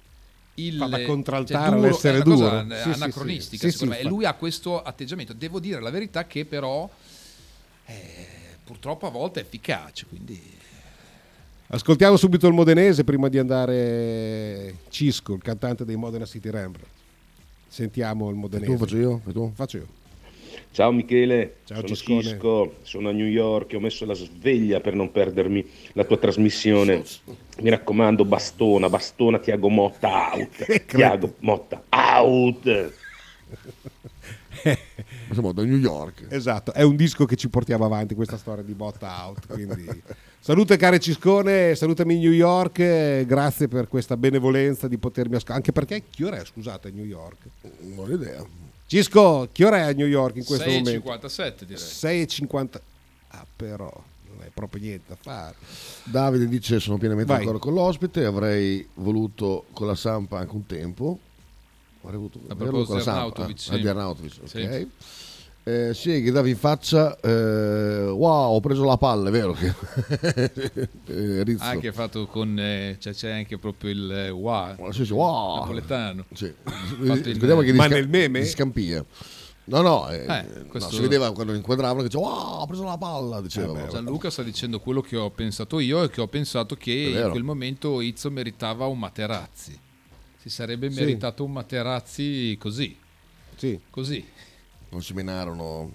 il 0.56 0.78
Fa 0.78 0.86
da 0.86 1.04
contraltare 1.04 1.70
cioè, 1.70 1.76
duro, 1.76 1.88
all'essere 1.88 2.18
è 2.18 2.22
una 2.22 2.36
cosa 2.36 2.62
duro. 2.64 2.76
Sì, 2.76 2.82
sì, 2.82 2.90
anacronistica 2.90 3.64
sì. 3.64 3.70
Sì, 3.70 3.72
secondo 3.72 3.94
sì, 3.96 4.02
me. 4.02 4.08
E 4.08 4.10
lui 4.10 4.26
ha 4.26 4.34
questo 4.34 4.82
atteggiamento. 4.82 5.34
Devo 5.34 5.60
dire 5.60 5.82
la 5.82 5.90
verità 5.90 6.26
che 6.26 6.46
però 6.46 6.90
eh, 7.86 8.28
purtroppo 8.64 9.08
a 9.08 9.10
volte 9.10 9.42
è 9.42 9.44
efficace, 9.44 10.06
quindi 10.08 10.56
Ascoltiamo 11.68 12.16
subito 12.16 12.48
il 12.48 12.54
modenese 12.54 13.04
prima 13.04 13.28
di 13.28 13.40
andare 13.40 14.76
Cisco, 14.90 15.34
il 15.34 15.42
cantante 15.42 15.84
dei 15.84 15.96
Modena 15.96 16.26
City 16.26 16.50
Rambler. 16.52 16.86
Sentiamo 17.68 18.30
il 18.30 18.36
modenese. 18.36 18.72
Tu 18.72 18.78
faccio 18.78 18.98
io? 18.98 19.22
Tu? 19.32 19.52
Faccio 19.54 19.78
io. 19.78 19.88
Ciao 20.76 20.92
Michele, 20.92 21.60
Ciao, 21.64 21.78
sono 21.78 21.88
Ciscone. 21.88 22.22
Cisco, 22.22 22.76
sono 22.82 23.08
a 23.08 23.14
New 23.14 23.28
York, 23.28 23.72
ho 23.76 23.80
messo 23.80 24.06
la 24.06 24.14
sveglia 24.14 24.82
per 24.82 24.94
non 24.94 25.10
perdermi 25.10 25.66
la 25.94 26.04
tua 26.04 26.18
trasmissione. 26.18 27.02
Mi 27.62 27.70
raccomando, 27.70 28.26
bastona, 28.26 28.90
bastona 28.90 29.40
Tiago 29.40 29.70
Motta 29.70 30.34
out. 30.34 30.66
Tiago 30.86 31.36
Motta 31.40 31.82
out. 31.88 32.94
Insomma, 35.30 35.54
da 35.54 35.64
New 35.64 35.78
York. 35.78 36.26
Esatto, 36.28 36.74
è 36.74 36.82
un 36.82 36.98
disco 36.98 37.24
che 37.24 37.38
ci 37.38 37.48
portiamo 37.48 37.86
avanti 37.86 38.14
questa 38.14 38.36
storia 38.36 38.62
di 38.62 38.74
botta 38.74 39.28
out. 39.28 39.48
Quindi 39.48 39.88
salute 40.42 40.76
care 40.76 41.00
Ciscone, 41.00 41.74
salutami 41.76 42.20
New 42.20 42.34
York, 42.34 42.80
eh, 42.80 43.24
grazie 43.26 43.70
per 43.70 43.88
questa 43.88 44.18
benevolenza 44.18 44.90
di 44.90 44.98
potermi 44.98 45.36
ascoltare. 45.36 45.60
Anche 45.60 45.72
perché 45.72 46.04
che 46.10 46.26
ora 46.26 46.36
è, 46.36 46.44
scusate, 46.44 46.90
a 46.90 46.92
New 46.92 47.06
York? 47.06 47.48
Non 47.80 48.10
ho 48.10 48.14
idea. 48.14 48.74
Cisco, 48.88 49.50
che 49.52 49.66
ora 49.66 49.78
è 49.78 49.82
a 49.82 49.92
New 49.92 50.06
York 50.06 50.36
in 50.36 50.46
questo 50.46 50.70
momento? 50.70 50.92
6,57 50.92 51.64
direi. 51.64 51.84
6,50. 51.84 52.80
Ah, 53.30 53.46
però 53.56 53.92
non 54.30 54.46
è 54.46 54.50
proprio 54.54 54.82
niente 54.82 55.06
da 55.08 55.18
fare. 55.20 55.56
Davide 56.04 56.48
dice 56.48 56.80
sono 56.80 56.98
pienamente 56.98 57.32
Vai. 57.32 57.42
d'accordo 57.42 57.60
con 57.60 57.74
l'ospite, 57.74 58.26
avrei 58.26 58.88
voluto 58.96 59.66
con 59.74 59.88
la 59.88 59.96
Sampa 59.96 60.38
anche 60.40 60.56
un 60.56 60.66
tempo. 60.66 61.20
Avrei 62.04 62.18
voluto 62.20 62.40
A 62.48 62.56
con 62.86 62.98
la 62.98 63.02
Sampa. 63.02 63.46
Ah, 63.46 63.52
sì. 63.56 63.80
di 63.80 63.88
Arnautovic, 63.88 64.34
ok. 64.42 64.50
Sì. 64.50 64.90
Eh, 65.68 65.96
sì, 65.96 66.22
che 66.22 66.30
davi 66.30 66.52
in 66.52 66.58
faccia, 66.58 67.20
eh, 67.22 68.06
wow, 68.08 68.54
ho 68.54 68.60
preso 68.60 68.84
la 68.84 68.98
palla, 68.98 69.30
è 69.30 69.32
vero 69.32 69.54
che... 69.54 69.74
eh, 71.08 71.44
Rizzo. 71.44 71.64
Ah, 71.64 71.76
che 71.78 71.88
ha 71.88 71.92
fatto 71.92 72.28
con... 72.28 72.56
eh, 72.60 72.98
cioè 73.00 73.14
c'è 73.14 73.32
anche 73.32 73.58
proprio 73.58 73.90
il 73.90 74.12
eh, 74.12 74.30
wow, 74.30 74.92
Sì, 74.92 75.06
sì, 75.06 75.14
wow. 75.14 75.62
napoletano. 75.62 76.26
Sì. 76.34 76.54
Il- 77.02 77.22
Vediamo 77.40 77.62
che 77.62 77.74
Ma 77.74 77.86
sca- 77.86 77.96
nel 77.96 78.08
meme? 78.08 78.42
di 78.42 78.46
scampia. 78.46 79.04
No, 79.68 79.82
no, 79.82 80.08
eh, 80.10 80.18
Eh, 80.28 80.46
no, 80.60 80.66
questo- 80.68 80.92
si 80.92 81.02
vedeva 81.02 81.34
quando 81.34 81.52
inquadravano 81.56 82.02
che 82.04 82.10
diceva 82.10 82.26
wow, 82.30 82.62
ho 82.62 82.66
preso 82.68 82.84
la 82.84 82.98
palla, 83.00 83.42
diceva. 83.42 83.88
Gianluca 83.88 84.30
sta 84.30 84.44
dicendo 84.44 84.80
quello 84.80 85.02
che 85.02 85.18
ho 85.18 85.32
pensato 85.32 85.80
io 85.80 86.04
e 86.04 86.12
che 86.12 86.22
ho 86.22 86.28
pensato 86.28 86.76
che 86.76 86.92
in 86.92 87.30
quel 87.32 87.42
momento 87.44 88.02
Izzo 88.02 88.30
meritava 88.30 88.86
un 88.86 89.00
Materazzi. 89.00 89.76
Si 90.38 90.50
sarebbe 90.52 90.92
Sì. 90.92 91.00
meritato 91.00 91.44
un 91.44 91.54
Materazzi 91.54 92.56
così, 92.60 92.96
Sì. 93.56 93.80
così. 93.90 94.24
Non 94.90 95.02
si 95.04 95.14
menarono 95.14 95.92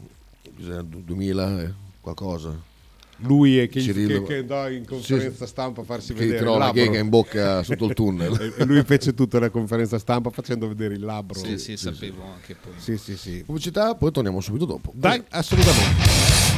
cos'era, 0.56 0.82
du- 0.82 1.02
2000 1.04 1.62
eh, 1.62 1.72
qualcosa 2.00 2.54
Lui 3.18 3.58
è 3.58 3.68
che, 3.68 3.80
Cirillo- 3.80 4.22
che, 4.22 4.26
che 4.34 4.36
andò 4.40 4.68
in 4.70 4.84
conferenza 4.86 5.46
stampa 5.46 5.82
a 5.82 5.84
farsi 5.84 6.12
che 6.14 6.20
vedere 6.20 6.38
tirò 6.38 6.52
il 6.54 6.58
la 6.58 6.64
labbro. 6.66 6.82
chega 6.82 6.98
in 6.98 7.08
bocca 7.08 7.62
sotto 7.64 7.84
il 7.86 7.94
tunnel 7.94 8.54
E- 8.56 8.64
lui 8.64 8.82
fece 8.84 9.14
tutta 9.14 9.38
la 9.38 9.50
conferenza 9.50 9.98
stampa 9.98 10.30
facendo 10.30 10.68
vedere 10.68 10.94
il 10.94 11.00
labbro. 11.04 11.38
Sì, 11.38 11.58
sì, 11.58 11.76
sapevo 11.76 12.22
anche 12.34 12.54
poi. 12.60 12.72
Sì, 12.78 12.96
sì, 12.96 13.16
sì. 13.16 13.42
pubblicità 13.44 13.94
poi 13.94 14.10
torniamo 14.10 14.40
subito 14.40 14.64
dopo 14.64 14.92
Dai, 14.94 15.22
assolutamente. 15.30 16.08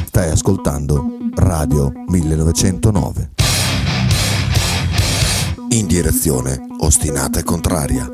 Stai 0.05 0.29
ascoltando 0.29 1.17
Radio 1.35 1.91
1909. 2.07 3.31
In 5.69 5.87
direzione 5.87 6.65
ostinata 6.81 7.39
e 7.39 7.43
contraria. 7.43 8.13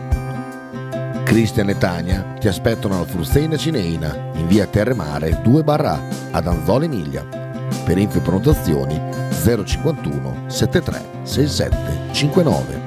Cristian 1.31 1.69
e 1.69 1.77
Tania 1.77 2.33
ti 2.41 2.49
aspettano 2.49 2.95
alla 2.97 3.05
Fruzeina 3.05 3.55
Cineina 3.55 4.31
in 4.33 4.47
via 4.47 4.67
Terremare 4.67 5.39
2 5.41 5.63
barra 5.63 5.97
ad 6.29 6.45
Anzola 6.45 6.83
Emilia. 6.83 7.23
Per 7.85 7.97
info 7.97 8.17
e 8.17 8.19
prenotazioni 8.19 9.01
051 9.41 10.43
73 10.47 11.01
67 11.23 12.13
59. 12.13 12.79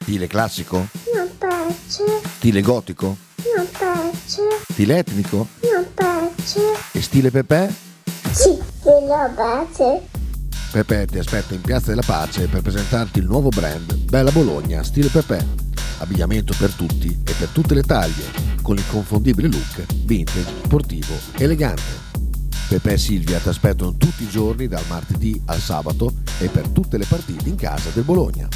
Stile 0.00 0.26
classico? 0.28 0.86
Non 1.14 1.28
piace, 1.36 2.04
Stile 2.38 2.62
gotico? 2.62 3.16
non 3.54 3.66
piace, 3.70 4.42
Stile 4.72 4.96
etnico? 4.96 5.46
non 5.74 5.86
piace. 5.92 6.60
E 6.92 7.02
stile 7.02 7.30
Pepe? 7.30 7.70
Sì, 8.30 8.58
la 9.06 9.30
base. 9.34 10.15
Pepe 10.70 11.06
ti 11.06 11.18
aspetta 11.18 11.54
in 11.54 11.60
Piazza 11.60 11.90
della 11.90 12.02
Pace 12.04 12.48
per 12.48 12.60
presentarti 12.60 13.20
il 13.20 13.24
nuovo 13.24 13.48
brand 13.48 13.94
Bella 13.94 14.30
Bologna 14.30 14.82
Stile 14.82 15.08
Pepe. 15.08 15.64
Abbigliamento 15.98 16.54
per 16.58 16.72
tutti 16.72 17.08
e 17.08 17.32
per 17.38 17.48
tutte 17.48 17.74
le 17.74 17.82
taglie, 17.82 18.24
con 18.60 18.74
l'inconfondibile 18.74 19.48
look 19.48 19.86
vintage, 20.04 20.52
sportivo, 20.64 21.14
elegante. 21.38 22.04
Pepe 22.68 22.92
e 22.92 22.98
Silvia 22.98 23.38
ti 23.38 23.48
aspettano 23.48 23.96
tutti 23.96 24.24
i 24.24 24.28
giorni 24.28 24.66
dal 24.66 24.84
martedì 24.88 25.40
al 25.46 25.60
sabato 25.60 26.12
e 26.38 26.48
per 26.48 26.68
tutte 26.68 26.98
le 26.98 27.06
partite 27.06 27.48
in 27.48 27.56
casa 27.56 27.88
del 27.94 28.04
Bologna. 28.04 28.48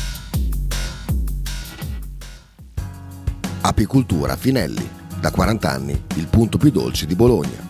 Apicultura 3.63 4.37
Finelli, 4.37 4.89
da 5.21 5.31
40 5.31 5.71
anni 5.71 6.03
il 6.17 6.27
punto 6.27 6.59
più 6.59 6.71
dolce 6.71 7.07
di 7.07 7.15
Bologna. 7.15 7.70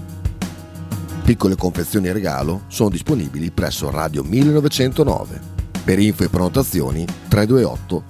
Piccole 1.23 1.55
confezioni 1.55 2.07
e 2.07 2.13
regalo 2.13 2.63
sono 2.67 2.89
disponibili 2.89 3.51
presso 3.51 3.89
Radio 3.89 4.23
1909. 4.23 5.39
Per 5.83 5.99
info 5.99 6.23
e 6.23 6.29
prenotazioni 6.29 7.05
328 7.27 8.03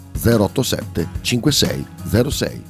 087 0.43 1.07
5606. 1.21 2.63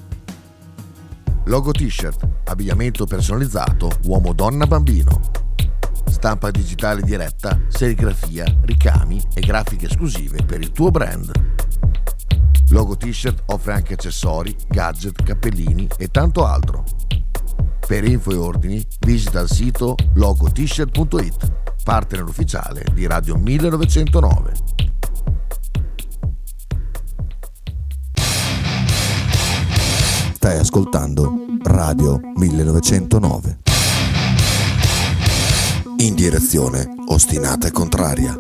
Logo 1.45 1.71
t-shirt, 1.71 2.27
abbigliamento 2.45 3.05
personalizzato 3.05 3.89
uomo-donna-bambino. 4.05 5.21
Stampa 6.05 6.51
digitale 6.51 7.01
diretta, 7.01 7.59
serigrafia, 7.67 8.45
ricami 8.63 9.21
e 9.33 9.41
grafiche 9.41 9.87
esclusive 9.87 10.43
per 10.43 10.61
il 10.61 10.71
tuo 10.71 10.91
brand. 10.91 11.31
Logo 12.69 12.95
t-shirt 12.95 13.43
offre 13.47 13.73
anche 13.73 13.93
accessori, 13.93 14.55
gadget, 14.67 15.23
cappellini 15.23 15.87
e 15.97 16.09
tanto 16.09 16.45
altro. 16.45 16.83
Per 17.91 18.05
info 18.05 18.31
e 18.31 18.37
ordini 18.37 18.87
visita 19.01 19.41
il 19.41 19.49
sito 19.49 19.97
logotshirt.it, 20.13 21.51
partner 21.83 22.23
ufficiale 22.23 22.85
di 22.93 23.05
Radio 23.05 23.35
1909. 23.35 24.53
Stai 30.35 30.57
ascoltando 30.57 31.35
Radio 31.63 32.17
1909. 32.35 33.59
In 35.97 36.15
direzione 36.15 36.95
ostinata 37.09 37.67
e 37.67 37.71
contraria. 37.71 38.39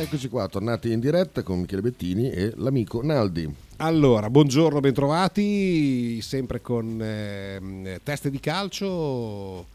Eccoci 0.00 0.30
qua, 0.30 0.48
tornati 0.48 0.90
in 0.90 1.00
diretta 1.00 1.42
con 1.42 1.60
Michele 1.60 1.82
Bettini 1.82 2.30
e 2.30 2.54
l'amico 2.56 3.02
Naldi. 3.04 3.66
Allora, 3.80 4.28
buongiorno, 4.28 4.80
bentrovati, 4.80 6.20
sempre 6.20 6.60
con 6.60 7.00
ehm, 7.00 8.00
Teste 8.02 8.28
di 8.28 8.40
Calcio, 8.40 9.66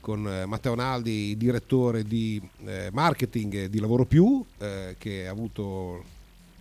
con 0.00 0.26
eh, 0.26 0.46
Matteo 0.46 0.74
Naldi, 0.74 1.36
direttore 1.36 2.02
di 2.02 2.42
eh, 2.64 2.88
marketing 2.92 3.66
di 3.66 3.78
Lavoro 3.78 4.04
Più, 4.04 4.44
eh, 4.58 4.96
che 4.98 5.28
avuto, 5.28 6.04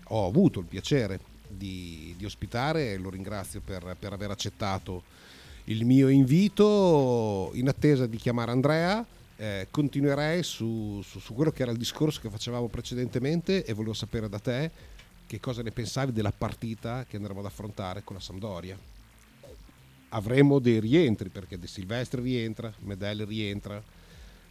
ho 0.03 0.27
avuto 0.27 0.59
il 0.59 0.67
piacere 0.67 1.19
di, 1.47 2.13
di 2.15 2.23
ospitare 2.23 2.91
e 2.91 2.97
lo 2.97 3.09
ringrazio 3.09 3.61
per, 3.65 3.95
per 3.97 4.13
aver 4.13 4.29
accettato 4.29 5.01
il 5.65 5.83
mio 5.85 6.07
invito 6.07 7.49
in 7.55 7.67
attesa 7.67 8.05
di 8.05 8.17
chiamare 8.17 8.51
Andrea. 8.51 9.03
eh, 9.37 9.67
continuerei 9.71 10.43
su, 10.43 11.01
su- 11.03 11.17
su 11.17 11.33
quello 11.33 11.49
che 11.49 11.63
era 11.63 11.71
il 11.71 11.79
discorso 11.79 12.21
che 12.21 12.29
facevamo 12.29 12.67
precedentemente 12.67 13.65
e 13.65 13.73
volevo 13.73 13.93
sapere 13.93 14.29
da 14.29 14.37
te 14.37 14.69
che 15.31 15.39
cosa 15.39 15.61
ne 15.61 15.71
pensavi 15.71 16.11
della 16.11 16.33
partita 16.37 17.05
che 17.07 17.15
andremo 17.15 17.39
ad 17.39 17.45
affrontare 17.45 18.03
con 18.03 18.17
la 18.17 18.21
Sampdoria. 18.21 18.77
Avremo 20.09 20.59
dei 20.59 20.81
rientri 20.81 21.29
perché 21.29 21.57
De 21.57 21.67
Silvestri 21.67 22.21
rientra, 22.21 22.69
Medel 22.79 23.25
rientra, 23.25 23.81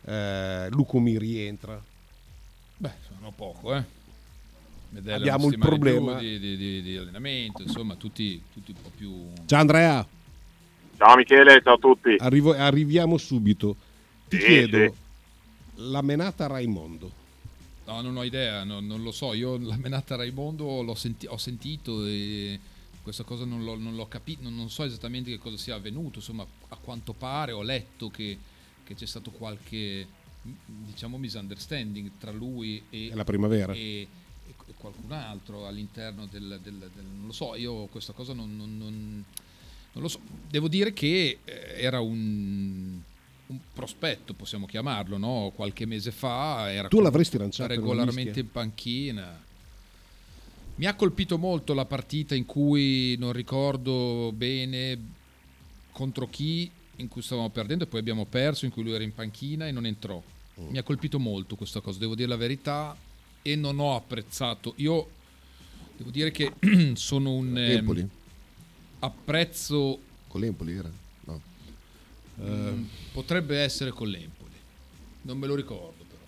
eh, 0.07 0.69
Lucumi 0.71 1.19
rientra. 1.19 1.79
Beh, 2.79 2.93
sono 3.15 3.31
poco, 3.31 3.75
eh. 3.75 3.85
Medella 4.89 5.17
Abbiamo 5.17 5.49
il 5.49 5.59
problema- 5.59 6.19
Di, 6.19 6.39
di- 6.39 6.57
di- 6.57 6.81
di 6.81 6.97
allenamento, 6.97 7.61
insomma, 7.61 7.95
tutti, 7.97 8.43
tutti 8.51 8.71
un 8.75 8.81
po' 8.81 8.91
più... 8.97 9.27
Ciao 9.45 9.61
Andrea, 9.61 10.07
Ciao 10.97 11.15
Michele, 11.17 11.61
ciao 11.63 11.75
a 11.75 11.79
tutti. 11.79 12.17
arrivo- 12.19 12.57
arriviamo 12.57 13.19
subito. 13.19 13.77
Ti 14.29 14.39
Sì, 14.39 14.47
chiedo 14.47 14.79
sì. 14.79 14.93
la 15.91 16.01
menata 16.01 16.47
Raimondo. 16.47 17.19
No, 17.91 18.01
non 18.03 18.17
ho 18.17 18.23
idea, 18.23 18.65
no- 18.65 18.81
non 18.81 19.03
lo 19.03 19.11
so. 19.13 19.35
Io 19.35 19.59
la 19.59 19.77
menata 19.77 20.17
Raimondo 20.17 20.83
l'ho 20.83 20.95
senti- 20.95 21.27
ho 21.27 21.37
sentito 21.37 22.07
e 22.07 22.59
questa 23.03 23.25
cosa 23.25 23.45
non 23.45 23.65
l'ho, 23.65 23.77
non 23.77 23.97
l'ho 23.97 24.07
capito, 24.07 24.43
non, 24.43 24.55
non 24.55 24.71
so 24.71 24.85
esattamente 24.85 25.31
che 25.31 25.39
cosa 25.39 25.57
sia 25.57 25.75
avvenuto. 25.75 26.19
Insomma, 26.19 26.47
a 26.69 26.77
quanto 26.77 27.13
pare 27.13 27.53
ho 27.53 27.63
letto 27.63 28.09
che, 28.09 28.39
che 28.85 28.95
c'è 28.95 29.07
stato 29.07 29.31
qualche, 29.31 30.07
diciamo, 30.67 31.19
misunderstanding 31.19 32.13
tra 32.19 32.31
lui 32.31 32.83
e, 32.91 33.11
la 33.15 33.25
primavera. 33.25 33.73
e- 33.73 34.07
e 34.67 34.75
qualcun 34.77 35.11
altro 35.13 35.67
all'interno 35.67 36.27
del, 36.27 36.61
del- 36.63 36.79
del- 36.95 37.05
Non 37.05 37.27
lo 37.27 37.33
so, 37.33 37.55
io 37.57 37.87
questa 37.87 38.13
cosa 38.13 38.33
non, 38.35 38.57
non- 38.57 38.77
non- 38.79 39.25
non 39.93 40.03
lo 40.03 40.09
so. 40.09 40.21
Devo 40.49 40.69
dire 40.69 40.93
che 40.93 41.39
eh, 41.45 41.75
era 41.83 42.01
un, 42.01 43.01
un 43.51 43.59
prospetto, 43.73 44.33
possiamo 44.33 44.67
chiamarlo, 44.67 45.17
no? 45.19 45.53
Qualche 45.55 45.85
mese 45.85 46.13
fa 46.13 46.71
era 46.73 46.89
Tu 46.89 47.01
l'avresti 47.01 47.37
lanciato 47.37 47.73
regolarmente 47.73 48.41
in 48.41 48.51
panchina. 48.51 49.49
Mi 50.77 50.87
ha 50.87 50.95
colpito 50.95 51.37
molto 51.37 51.75
la 51.75 51.85
partita 51.85 52.35
in 52.35 52.47
cui 52.47 53.17
non 53.19 53.33
ricordo 53.33 54.33
bene 54.35 54.99
contro 55.93 56.29
chi 56.29 56.71
in 56.97 57.09
cui 57.09 57.23
stavamo 57.23 57.49
perdendo 57.49 57.85
e 57.85 57.87
poi 57.87 58.01
abbiamo 58.01 58.25
perso, 58.25 58.67
in 58.67 58.71
cui 58.71 58.83
lui 58.83 58.93
era 58.93 59.03
in 59.03 59.15
panchina 59.15 59.67
e 59.67 59.73
non 59.73 59.87
entrò. 59.87 60.23
Mm. 60.61 60.69
Mi 60.69 60.79
ha 60.79 60.83
colpito 60.83 61.19
molto 61.19 61.57
questa 61.57 61.81
cosa, 61.81 61.99
devo 61.99 62.15
dire 62.15 62.29
la 62.29 62.37
verità, 62.37 62.97
e 63.43 63.57
non 63.57 63.79
ho 63.79 63.97
apprezzato. 63.97 64.75
Io 64.77 65.09
devo 65.97 66.11
dire 66.11 66.31
che 66.31 66.53
sono 66.95 67.33
un... 67.33 67.57
ehm, 67.57 67.79
Empoli? 67.79 68.09
apprezzo... 69.01 69.99
Con 70.29 70.41
l'Empoli 70.41 70.75
era? 70.75 70.91
Mm, 72.43 72.85
potrebbe 73.13 73.59
essere 73.61 73.91
con 73.91 74.09
l'Empoli, 74.09 74.55
non 75.23 75.39
me 75.39 75.47
lo 75.47 75.55
ricordo 75.55 76.05
però. 76.09 76.23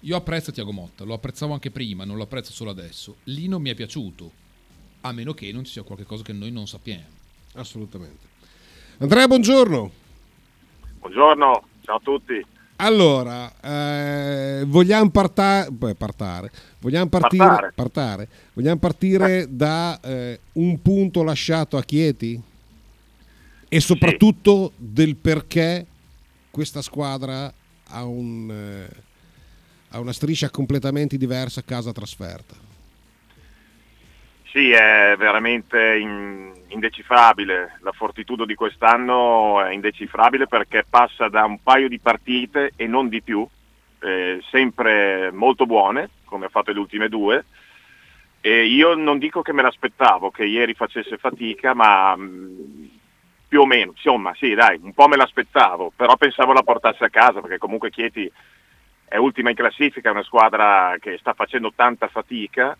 Io 0.00 0.16
apprezzo 0.16 0.52
Tiago 0.52 0.72
Motta, 0.72 1.04
lo 1.04 1.14
apprezzavo 1.14 1.52
anche 1.52 1.70
prima, 1.70 2.04
non 2.04 2.16
lo 2.16 2.22
apprezzo 2.22 2.52
solo 2.52 2.70
adesso. 2.70 3.16
Lì 3.24 3.48
non 3.48 3.60
mi 3.60 3.70
è 3.70 3.74
piaciuto, 3.74 4.30
a 5.02 5.12
meno 5.12 5.32
che 5.34 5.50
non 5.52 5.64
ci 5.64 5.72
sia 5.72 5.82
qualcosa 5.82 6.22
che 6.22 6.32
noi 6.32 6.50
non 6.52 6.66
sappiamo. 6.66 7.04
Assolutamente. 7.54 8.28
Andrea, 8.98 9.26
buongiorno. 9.26 9.90
Buongiorno, 11.00 11.62
ciao 11.82 11.96
a 11.96 12.00
tutti. 12.02 12.46
Allora, 12.76 13.52
eh, 13.60 14.64
vogliamo 14.66 15.10
parta- 15.10 15.68
beh, 15.70 15.94
partare, 15.96 16.50
vogliamo 16.78 17.08
partire, 17.08 17.44
Partare. 17.44 17.72
partare. 17.74 18.28
Vogliamo 18.54 18.78
partire 18.78 19.46
da 19.50 20.00
eh, 20.00 20.40
un 20.52 20.80
punto 20.80 21.22
lasciato 21.22 21.76
a 21.76 21.82
Chieti 21.82 22.40
e 23.72 23.78
soprattutto 23.78 24.72
del 24.76 25.14
perché 25.14 25.86
questa 26.50 26.82
squadra 26.82 27.52
ha, 27.90 28.04
un, 28.04 28.50
eh, 28.50 28.96
ha 29.90 30.00
una 30.00 30.12
striscia 30.12 30.50
completamente 30.50 31.16
diversa 31.16 31.62
casa 31.62 31.92
trasferta. 31.92 32.56
Sì, 34.50 34.72
è 34.72 35.14
veramente 35.16 35.98
in- 35.98 36.52
indecifrabile. 36.66 37.78
La 37.82 37.92
fortitudo 37.92 38.44
di 38.44 38.56
quest'anno 38.56 39.62
è 39.62 39.70
indecifrabile 39.72 40.48
perché 40.48 40.84
passa 40.90 41.28
da 41.28 41.44
un 41.44 41.62
paio 41.62 41.88
di 41.88 42.00
partite 42.00 42.72
e 42.74 42.88
non 42.88 43.08
di 43.08 43.22
più, 43.22 43.46
eh, 44.00 44.42
sempre 44.50 45.30
molto 45.30 45.66
buone, 45.66 46.10
come 46.24 46.46
ha 46.46 46.48
fatto 46.48 46.72
le 46.72 46.80
ultime 46.80 47.08
due. 47.08 47.44
E 48.40 48.64
io 48.64 48.94
non 48.94 49.18
dico 49.18 49.42
che 49.42 49.52
me 49.52 49.62
l'aspettavo, 49.62 50.32
che 50.32 50.44
ieri 50.44 50.74
facesse 50.74 51.18
fatica, 51.18 51.72
ma 51.72 52.16
mh, 52.16 52.99
più 53.50 53.62
o 53.62 53.66
meno, 53.66 53.90
insomma, 53.90 54.32
sì, 54.36 54.54
dai, 54.54 54.78
un 54.80 54.94
po' 54.94 55.08
me 55.08 55.16
l'aspettavo, 55.16 55.92
però 55.96 56.16
pensavo 56.16 56.52
la 56.52 56.62
portasse 56.62 57.02
a 57.02 57.10
casa 57.10 57.40
perché 57.40 57.58
comunque 57.58 57.90
Chieti 57.90 58.30
è 59.04 59.16
ultima 59.16 59.50
in 59.50 59.56
classifica, 59.56 60.08
è 60.08 60.12
una 60.12 60.22
squadra 60.22 60.94
che 61.00 61.18
sta 61.18 61.32
facendo 61.32 61.72
tanta 61.74 62.06
fatica 62.06 62.78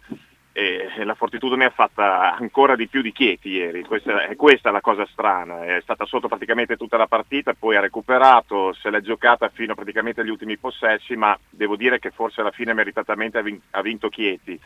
e 0.53 0.89
la 1.03 1.15
Fortitudo 1.17 1.57
ne 1.57 1.65
ha 1.65 1.71
fatta 1.71 2.37
ancora 2.37 2.77
di 2.77 2.87
più 2.87 3.03
di 3.03 3.11
Chieti 3.11 3.49
ieri, 3.49 3.83
questa, 3.83 4.29
è 4.29 4.37
questa 4.37 4.71
la 4.71 4.81
cosa 4.81 5.05
strana, 5.11 5.65
è 5.65 5.81
stata 5.83 6.05
sotto 6.05 6.29
praticamente 6.29 6.77
tutta 6.77 6.97
la 6.97 7.09
partita, 7.09 7.53
poi 7.55 7.75
ha 7.75 7.81
recuperato, 7.81 8.73
se 8.75 8.91
l'è 8.91 9.01
giocata 9.01 9.49
fino 9.49 9.75
praticamente 9.75 10.21
agli 10.21 10.31
ultimi 10.31 10.57
possessi, 10.57 11.17
ma 11.17 11.37
devo 11.49 11.75
dire 11.75 11.99
che 11.99 12.13
forse 12.13 12.43
alla 12.43 12.53
fine 12.53 12.75
meritatamente 12.75 13.39
ha 13.39 13.43
vin- 13.43 13.61
ha 13.71 13.83
vinto 13.83 14.09
Chieti. 14.09 14.57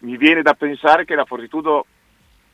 Mi 0.00 0.18
viene 0.18 0.42
da 0.42 0.52
pensare 0.52 1.06
che 1.06 1.14
la 1.14 1.24
Fortitudo 1.24 1.86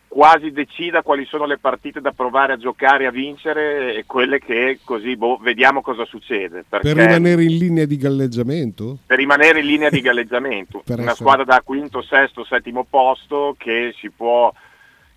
quasi 0.08 0.50
decida 0.50 1.02
quali 1.02 1.24
sono 1.26 1.44
le 1.44 1.58
partite 1.58 2.00
da 2.00 2.12
provare 2.12 2.54
a 2.54 2.56
giocare 2.56 3.06
a 3.06 3.10
vincere 3.10 3.94
e 3.94 4.04
quelle 4.06 4.38
che 4.38 4.80
così 4.84 5.16
boh, 5.16 5.38
vediamo 5.38 5.82
cosa 5.82 6.04
succede. 6.04 6.64
Per 6.68 6.82
rimanere 6.82 7.42
in 7.42 7.56
linea 7.56 7.84
di 7.84 7.96
galleggiamento? 7.96 8.98
per 9.06 9.18
rimanere 9.18 9.60
in 9.60 9.66
linea 9.66 9.90
di 9.90 10.00
galleggiamento. 10.00 10.82
Una 10.88 10.96
essere- 11.00 11.14
squadra 11.14 11.44
da 11.44 11.60
quinto, 11.62 12.02
sesto, 12.02 12.44
settimo 12.44 12.86
posto 12.88 13.54
che 13.58 13.94
si 13.98 14.10
può 14.10 14.52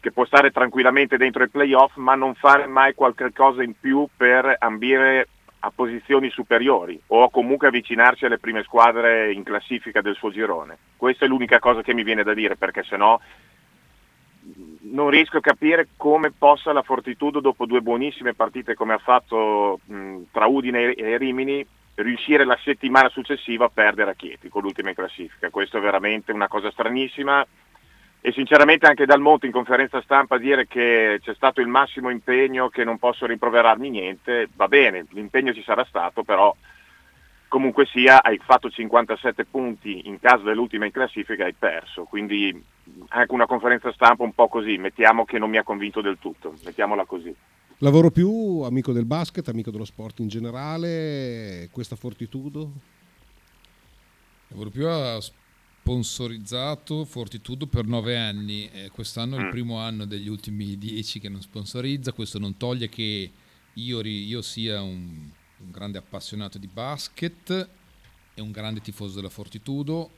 che 0.02 0.12
può 0.12 0.26
stare 0.26 0.52
tranquillamente 0.52 1.18
dentro 1.18 1.44
i 1.44 1.50
playoff 1.50 1.96
ma 1.96 2.16
non 2.16 2.34
fare 2.34 2.68
mai 2.68 2.94
qualche 2.94 3.34
cosa 3.34 3.64
in 3.64 3.74
più 3.78 4.08
per 4.16 4.56
ambire 4.60 5.28
a 5.60 5.72
posizioni 5.76 6.30
superiori 6.30 7.00
o 7.08 7.30
comunque 7.30 7.68
avvicinarsi 7.68 8.26
alle 8.26 8.38
prime 8.38 8.64
squadre 8.64 9.32
in 9.34 9.44
classifica 9.44 10.02
del 10.02 10.16
suo 10.16 10.32
girone. 10.32 10.78
Questa 10.96 11.26
è 11.26 11.28
l'unica 11.28 11.60
cosa 11.60 11.82
che 11.82 11.94
mi 11.94 12.04
viene 12.04 12.24
da 12.24 12.34
dire 12.34 12.56
perché 12.56 12.84
sennò 12.84 13.20
non 14.92 15.10
riesco 15.10 15.38
a 15.38 15.42
capire 15.42 15.90
come 15.96 16.32
possa 16.32 16.72
la 16.74 16.82
Fortitudo 16.82 17.40
dopo 17.40 17.66
due 17.66 17.82
buonissime 17.82 18.34
partite 18.34 18.76
come 18.76 18.94
ha 18.94 18.98
fatto 18.98 19.80
mh, 19.86 20.22
tra 20.32 20.46
Udine 20.46 20.94
e 20.94 21.18
Rimini 21.18 21.66
riuscire 21.96 22.46
la 22.46 22.58
settimana 22.64 23.10
successiva 23.10 23.66
a 23.66 23.72
perdere 23.74 24.12
a 24.12 24.16
Chieti 24.16 24.50
con 24.50 24.62
l'ultima 24.62 24.90
in 24.90 24.96
classifica. 24.96 25.50
Questo 25.50 25.78
è 25.78 25.82
veramente 25.82 26.32
una 26.32 26.48
cosa 26.48 26.72
stranissima 26.72 27.46
e 28.22 28.32
sinceramente 28.34 28.86
anche 28.86 29.06
Dal 29.06 29.22
Monte 29.22 29.46
in 29.46 29.52
conferenza 29.52 30.02
stampa 30.02 30.38
dire 30.38 30.68
che 30.68 31.20
c'è 31.22 31.34
stato 31.34 31.62
il 31.62 31.68
massimo 31.68 32.10
impegno, 32.10 32.70
che 32.70 32.84
non 32.84 32.98
posso 32.98 33.26
rimproverarmi 33.26 33.90
niente, 33.90 34.50
va 34.56 34.68
bene, 34.68 35.06
l'impegno 35.12 35.54
ci 35.54 35.64
sarà 35.64 35.86
stato, 35.86 36.24
però 36.24 36.54
comunque 37.50 37.86
sia 37.88 38.24
hai 38.24 38.39
fatto 38.41 38.70
57 38.70 39.43
punti 39.45 40.08
in 40.08 40.20
caso 40.20 40.43
dell'ultima 40.43 40.86
in 40.86 40.91
classifica 40.91 41.43
e 41.43 41.47
hai 41.47 41.54
perso, 41.54 42.04
quindi 42.04 42.64
anche 43.10 43.34
una 43.34 43.45
conferenza 43.45 43.91
stampa 43.91 44.24
un 44.24 44.34
po' 44.34 44.47
così, 44.47 44.78
mettiamo 44.78 45.26
che 45.26 45.38
non 45.38 45.50
mi 45.50 45.58
ha 45.58 45.64
convinto 45.64 46.00
del 46.00 46.18
tutto, 46.20 46.54
mettiamola 46.64 47.04
così. 47.06 47.36
Lavoro 47.80 48.12
più, 48.12 48.62
amico 48.64 48.91
del 48.93 49.06
basket, 49.06 49.47
amico 49.50 49.72
dello 49.72 49.86
sport 49.86 50.20
in 50.20 50.28
generale, 50.28 51.68
questa 51.72 51.95
fortitudo? 51.95 52.72
Lavoro 54.50 54.70
più 54.70 54.88
ha 54.88 55.20
sponsorizzato 55.22 57.06
Fortitudo 57.06 57.66
per 57.68 57.86
nove 57.86 58.18
anni, 58.18 58.70
eh, 58.72 58.89
quest'anno 58.91 59.38
è 59.38 59.39
il 59.39 59.45
Mm. 59.45 59.50
primo 59.50 59.78
anno 59.80 60.06
degli 60.06 60.28
ultimi 60.28 60.78
dieci 60.78 61.20
che 61.20 61.30
non 61.30 61.41
sponsorizza, 61.41 62.14
questo 62.14 62.38
non 62.38 62.58
toglie 62.58 62.89
che 62.89 63.32
io, 63.74 64.02
io 64.02 64.41
sia 64.41 64.82
un, 64.82 65.30
un 65.64 65.72
grande 65.72 65.97
appassionato 65.97 66.57
di 66.57 66.68
basket 66.68 67.68
e 68.34 68.41
un 68.41 68.51
grande 68.51 68.82
tifoso 68.82 69.16
della 69.16 69.30
Fortitudo. 69.30 70.12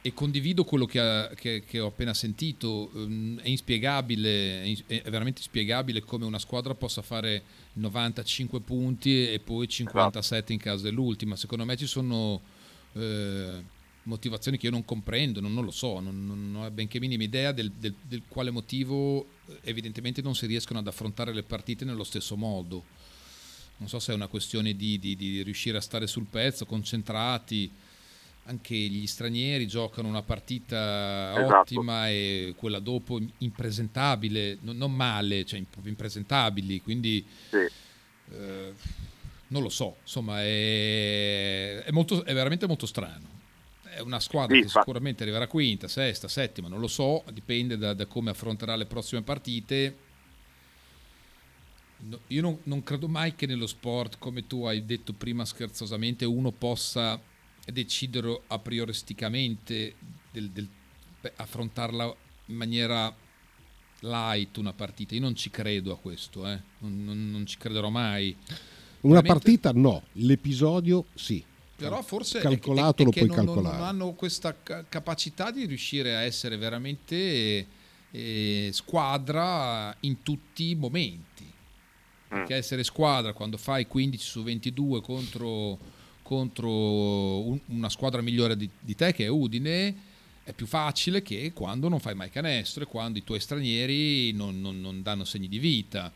E 0.00 0.14
condivido 0.14 0.62
quello 0.64 0.86
che, 0.86 1.00
ha- 1.00 1.28
che- 1.34 1.64
che 1.66 1.80
ho 1.80 1.88
appena 1.88 2.14
sentito, 2.14 2.90
ehm, 2.94 3.40
è 3.40 3.48
inspiegabile, 3.48 4.62
è 4.86 5.10
veramente 5.10 5.40
inspiegabile 5.40 6.02
come 6.02 6.24
una 6.24 6.38
squadra 6.38 6.74
possa 6.74 7.02
fare 7.02 7.42
95 7.74 8.60
punti 8.60 9.28
e 9.28 9.40
poi 9.40 9.66
57 9.68 10.52
in 10.52 10.58
caso 10.60 10.84
dell'ultima, 10.84 11.34
secondo 11.36 11.64
me 11.64 11.76
ci 11.76 11.86
sono 11.86 12.40
eh, 12.94 13.62
motivazioni 14.04 14.56
che 14.56 14.66
io 14.66 14.72
non 14.72 14.84
comprendo, 14.84 15.40
non, 15.40 15.52
non 15.52 15.64
lo 15.64 15.70
so, 15.72 15.98
non, 16.00 16.24
non 16.26 16.62
ho 16.62 16.70
benché 16.70 16.98
minima 17.00 17.24
idea 17.24 17.52
del, 17.52 17.70
del- 17.72 17.94
del 18.00 18.22
quale 18.28 18.50
motivo 18.50 19.26
evidentemente 19.62 20.22
non 20.22 20.34
si 20.34 20.46
riescono 20.46 20.78
ad 20.78 20.86
affrontare 20.86 21.34
le 21.34 21.42
partite 21.42 21.84
nello 21.84 22.04
stesso 22.04 22.36
modo. 22.36 22.84
Non 23.78 23.88
so 23.88 23.98
se 24.00 24.12
è 24.12 24.14
una 24.14 24.26
questione 24.26 24.74
di, 24.74 24.98
di- 24.98 25.16
di 25.16 25.42
riuscire 25.42 25.76
a 25.78 25.80
stare 25.80 26.06
sul 26.06 26.26
pezzo, 26.28 26.66
concentrati, 26.66 27.70
anche 28.44 28.74
gli 28.74 29.06
stranieri 29.06 29.66
giocano 29.68 30.08
una 30.08 30.22
partita 30.22 31.32
Esatto. 31.36 31.58
ottima 31.60 32.08
e 32.08 32.54
quella 32.56 32.78
dopo 32.80 33.20
impresentabile, 33.38 34.58
no- 34.62 34.72
non 34.72 34.92
male, 34.92 35.44
cioè 35.44 35.62
proprio 35.70 35.92
impresentabili, 35.92 36.80
quindi 36.80 37.24
eh, 38.32 38.72
non 39.48 39.62
lo 39.62 39.68
so, 39.68 39.96
insomma 40.02 40.42
è, 40.42 41.82
è 41.84 41.90
molto- 41.90 42.24
è 42.24 42.34
veramente 42.34 42.66
molto 42.66 42.86
strano. 42.86 43.36
È 43.82 44.00
una 44.00 44.20
squadra 44.20 44.54
Sì, 44.56 44.62
che 44.62 44.68
fa- 44.68 44.80
sicuramente 44.80 45.22
arriverà 45.22 45.46
quinta, 45.46 45.86
sesta, 45.88 46.26
settima, 46.28 46.68
non 46.68 46.80
lo 46.80 46.88
so, 46.88 47.22
dipende 47.32 47.76
da, 47.78 47.94
da 47.94 48.06
come 48.06 48.30
affronterà 48.30 48.76
le 48.76 48.86
prossime 48.86 49.22
partite. 49.22 49.96
No, 52.00 52.20
io 52.28 52.42
non, 52.42 52.58
non 52.64 52.82
credo 52.84 53.08
mai 53.08 53.34
che 53.34 53.46
nello 53.46 53.66
sport, 53.66 54.18
come 54.18 54.46
tu 54.46 54.64
hai 54.64 54.84
detto 54.84 55.12
prima 55.12 55.44
scherzosamente, 55.44 56.24
uno 56.24 56.52
possa 56.52 57.20
decidere 57.66 58.40
a 58.46 58.58
prioristicamente 58.58 59.94
del, 60.30 60.50
del- 60.50 60.68
beh, 61.20 61.32
affrontarla 61.36 62.14
in 62.46 62.54
maniera 62.54 63.14
light 64.00 64.56
una 64.58 64.72
partita. 64.72 65.14
Io 65.16 65.20
non 65.20 65.34
ci 65.34 65.50
credo 65.50 65.92
a 65.92 65.98
questo, 65.98 66.46
eh. 66.46 66.60
non, 66.78 67.04
non- 67.04 67.30
non 67.30 67.46
ci 67.46 67.56
crederò 67.56 67.88
mai. 67.90 68.34
Una 69.00 69.20
Veramente- 69.20 69.28
partita 69.32 69.72
no, 69.72 70.02
l'episodio 70.12 71.06
sì. 71.14 71.44
Però 71.76 72.00
forse 72.02 72.38
è- 72.38 72.42
calcolato 72.42 72.98
è- 72.98 73.02
è 73.02 73.04
lo 73.04 73.10
che 73.10 73.24
puoi 73.26 73.36
non, 73.36 73.44
calcolare. 73.46 73.76
non 73.76 73.86
hanno 73.86 74.12
questa 74.14 74.56
ca- 74.62 74.84
capacità 74.88 75.50
di 75.50 75.64
riuscire 75.66 76.14
a 76.16 76.20
essere 76.22 76.56
veramente 76.56 77.66
eh, 78.10 78.70
squadra 78.72 79.94
in 80.00 80.22
tutti 80.22 80.70
i 80.70 80.74
momenti. 80.74 81.46
Perché 82.28 82.54
essere 82.56 82.84
squadra 82.84 83.32
quando 83.32 83.56
fai 83.56 83.86
15 83.86 84.24
su 84.26 84.42
22 84.42 85.00
contro, 85.00 85.78
contro 86.22 86.68
un- 86.70 87.60
una 87.68 87.88
squadra 87.88 88.20
migliore 88.20 88.56
di, 88.56 88.68
di 88.78 88.94
te 88.94 89.12
che 89.14 89.24
è 89.24 89.28
Udine 89.28 89.96
è 90.44 90.52
più 90.52 90.66
facile 90.66 91.22
che 91.22 91.52
quando 91.54 91.88
non 91.88 92.00
fai 92.00 92.14
mai 92.14 92.30
canestro 92.30 92.82
e 92.84 92.86
quando 92.86 93.18
i 93.18 93.24
tuoi 93.24 93.40
stranieri 93.40 94.32
non, 94.32 94.60
non- 94.60 94.80
non 94.80 95.02
danno 95.02 95.24
segni 95.24 95.48
di 95.48 95.58
vita. 95.58 96.12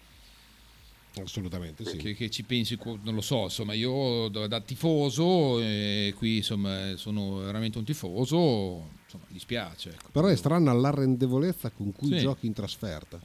Assolutamente 1.22 1.84
sì. 1.84 1.98
Che, 1.98 2.14
che 2.14 2.30
ci 2.30 2.42
pensi, 2.42 2.78
non 3.02 3.14
lo 3.14 3.20
so, 3.20 3.42
insomma 3.44 3.74
io 3.74 4.28
da, 4.28 4.46
da 4.46 4.60
tifoso, 4.62 5.60
eh, 5.60 6.14
qui 6.16 6.38
insomma 6.38 6.96
sono 6.96 7.36
veramente 7.36 7.76
un 7.76 7.84
tifoso, 7.84 8.88
insomma 9.04 9.24
mi 9.26 9.34
dispiace. 9.34 9.90
ecco. 9.90 10.08
Però 10.10 10.26
è 10.28 10.36
strana 10.36 10.72
l'arrendevolezza 10.72 11.68
con 11.70 11.92
cui 11.92 12.08
Sì. 12.12 12.18
giochi 12.20 12.46
in 12.46 12.54
trasferta. 12.54 13.20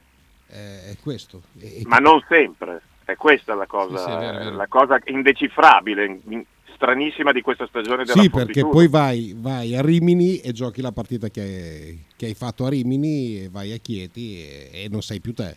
È, 0.48 0.90
è 0.90 0.96
questo. 1.02 1.42
E- 1.60 1.82
Ma 1.84 1.98
non 1.98 2.24
sempre, 2.26 2.80
è 3.04 3.16
questa 3.16 3.54
la 3.54 3.66
cosa, 3.66 3.98
Sì, 3.98 4.04
sì, 4.04 4.10
è 4.10 4.18
vero, 4.18 4.38
è 4.38 4.44
vero. 4.44 4.56
la 4.56 4.66
cosa 4.66 4.98
indecifrabile, 5.04 6.20
in- 6.24 6.44
stranissima 6.74 7.32
di 7.32 7.40
questa 7.42 7.66
stagione 7.66 8.04
della 8.04 8.22
Sì, 8.22 8.30
perché 8.30 8.62
poi 8.62 8.88
vai, 8.88 9.34
vai 9.36 9.74
a 9.76 9.82
Rimini 9.82 10.38
e 10.38 10.52
giochi 10.52 10.80
la 10.80 10.92
partita 10.92 11.28
che 11.28 11.40
hai, 11.40 12.04
che 12.16 12.26
hai 12.26 12.34
fatto 12.34 12.64
a 12.64 12.68
Rimini 12.68 13.42
e 13.44 13.48
vai 13.50 13.72
a 13.72 13.78
Chieti 13.78 14.38
e, 14.38 14.70
e 14.84 14.88
non 14.88 15.02
sei 15.02 15.20
più 15.20 15.34
te. 15.34 15.56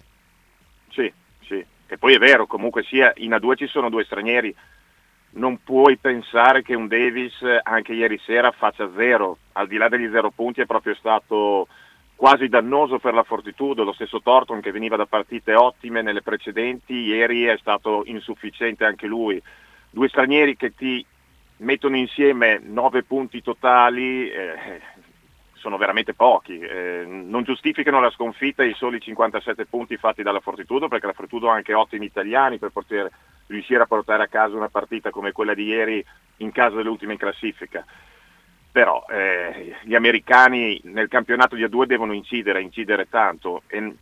Sì, 0.89 1.11
sì. 1.45 1.63
E 1.87 1.97
poi 1.97 2.15
è 2.15 2.17
vero, 2.17 2.47
comunque 2.47 2.83
sia, 2.83 3.13
in 3.17 3.31
A2 3.31 3.55
ci 3.55 3.67
sono 3.67 3.89
due 3.89 4.03
stranieri. 4.03 4.53
Non 5.33 5.61
puoi 5.63 5.95
pensare 5.97 6.63
che 6.63 6.73
un 6.75 6.87
Davis 6.87 7.39
eh, 7.43 7.59
anche 7.63 7.93
ieri 7.93 8.19
sera 8.25 8.51
faccia 8.51 8.89
zero. 8.97 9.37
Al 9.53 9.67
di 9.67 9.77
là 9.77 9.87
degli 9.87 10.09
zero 10.11 10.31
punti 10.31 10.61
è 10.61 10.65
proprio 10.65 10.95
stato 10.95 11.67
quasi 12.21 12.49
dannoso 12.49 12.99
per 12.99 13.15
la 13.15 13.23
Fortitudo. 13.23 13.83
Lo 13.83 13.93
stesso 13.93 14.21
Thornton 14.21 14.61
che 14.61 14.71
veniva 14.71 14.95
da 14.95 15.07
partite 15.07 15.55
ottime 15.55 16.03
nelle 16.03 16.21
precedenti, 16.21 16.93
ieri 16.93 17.45
è 17.45 17.57
stato 17.57 18.03
insufficiente 18.05 18.85
anche 18.85 19.07
lui. 19.07 19.41
Due 19.89 20.07
stranieri 20.07 20.55
che 20.55 20.75
ti 20.75 21.03
mettono 21.57 21.95
insieme 21.95 22.61
nove 22.63 23.01
punti 23.01 23.41
totali, 23.41 24.29
eh, 24.29 24.81
sono 25.53 25.77
veramente 25.77 26.13
pochi, 26.13 26.59
eh, 26.59 27.05
non 27.07 27.41
giustificano 27.41 27.99
la 27.99 28.11
sconfitta 28.11 28.63
i 28.63 28.75
soli 28.75 29.01
57 29.01 29.65
punti 29.65 29.97
fatti 29.97 30.21
dalla 30.21 30.41
Fortitudo 30.41 30.87
perché 30.87 31.07
la 31.07 31.13
Fortitudo 31.13 31.49
ha 31.49 31.55
anche 31.55 31.73
ottimi 31.73 32.05
italiani 32.05 32.59
per 32.59 32.69
poter 32.69 33.09
riuscire 33.47 33.81
a 33.81 33.87
portare 33.87 34.21
a 34.21 34.27
casa 34.27 34.55
una 34.55 34.69
partita 34.69 35.09
come 35.09 35.31
quella 35.31 35.55
di 35.55 35.63
ieri 35.63 36.05
in 36.37 36.51
caso 36.51 36.75
dell'ultima 36.75 37.13
in 37.13 37.17
classifica. 37.17 37.83
Però 38.71 39.03
eh, 39.09 39.75
gli 39.83 39.95
americani 39.95 40.79
nel 40.85 41.09
campionato 41.09 41.55
di 41.55 41.63
A2 41.63 41.83
devono 41.85 42.13
incidere, 42.13 42.61
incidere 42.61 43.09
tanto 43.09 43.63
e 43.67 43.95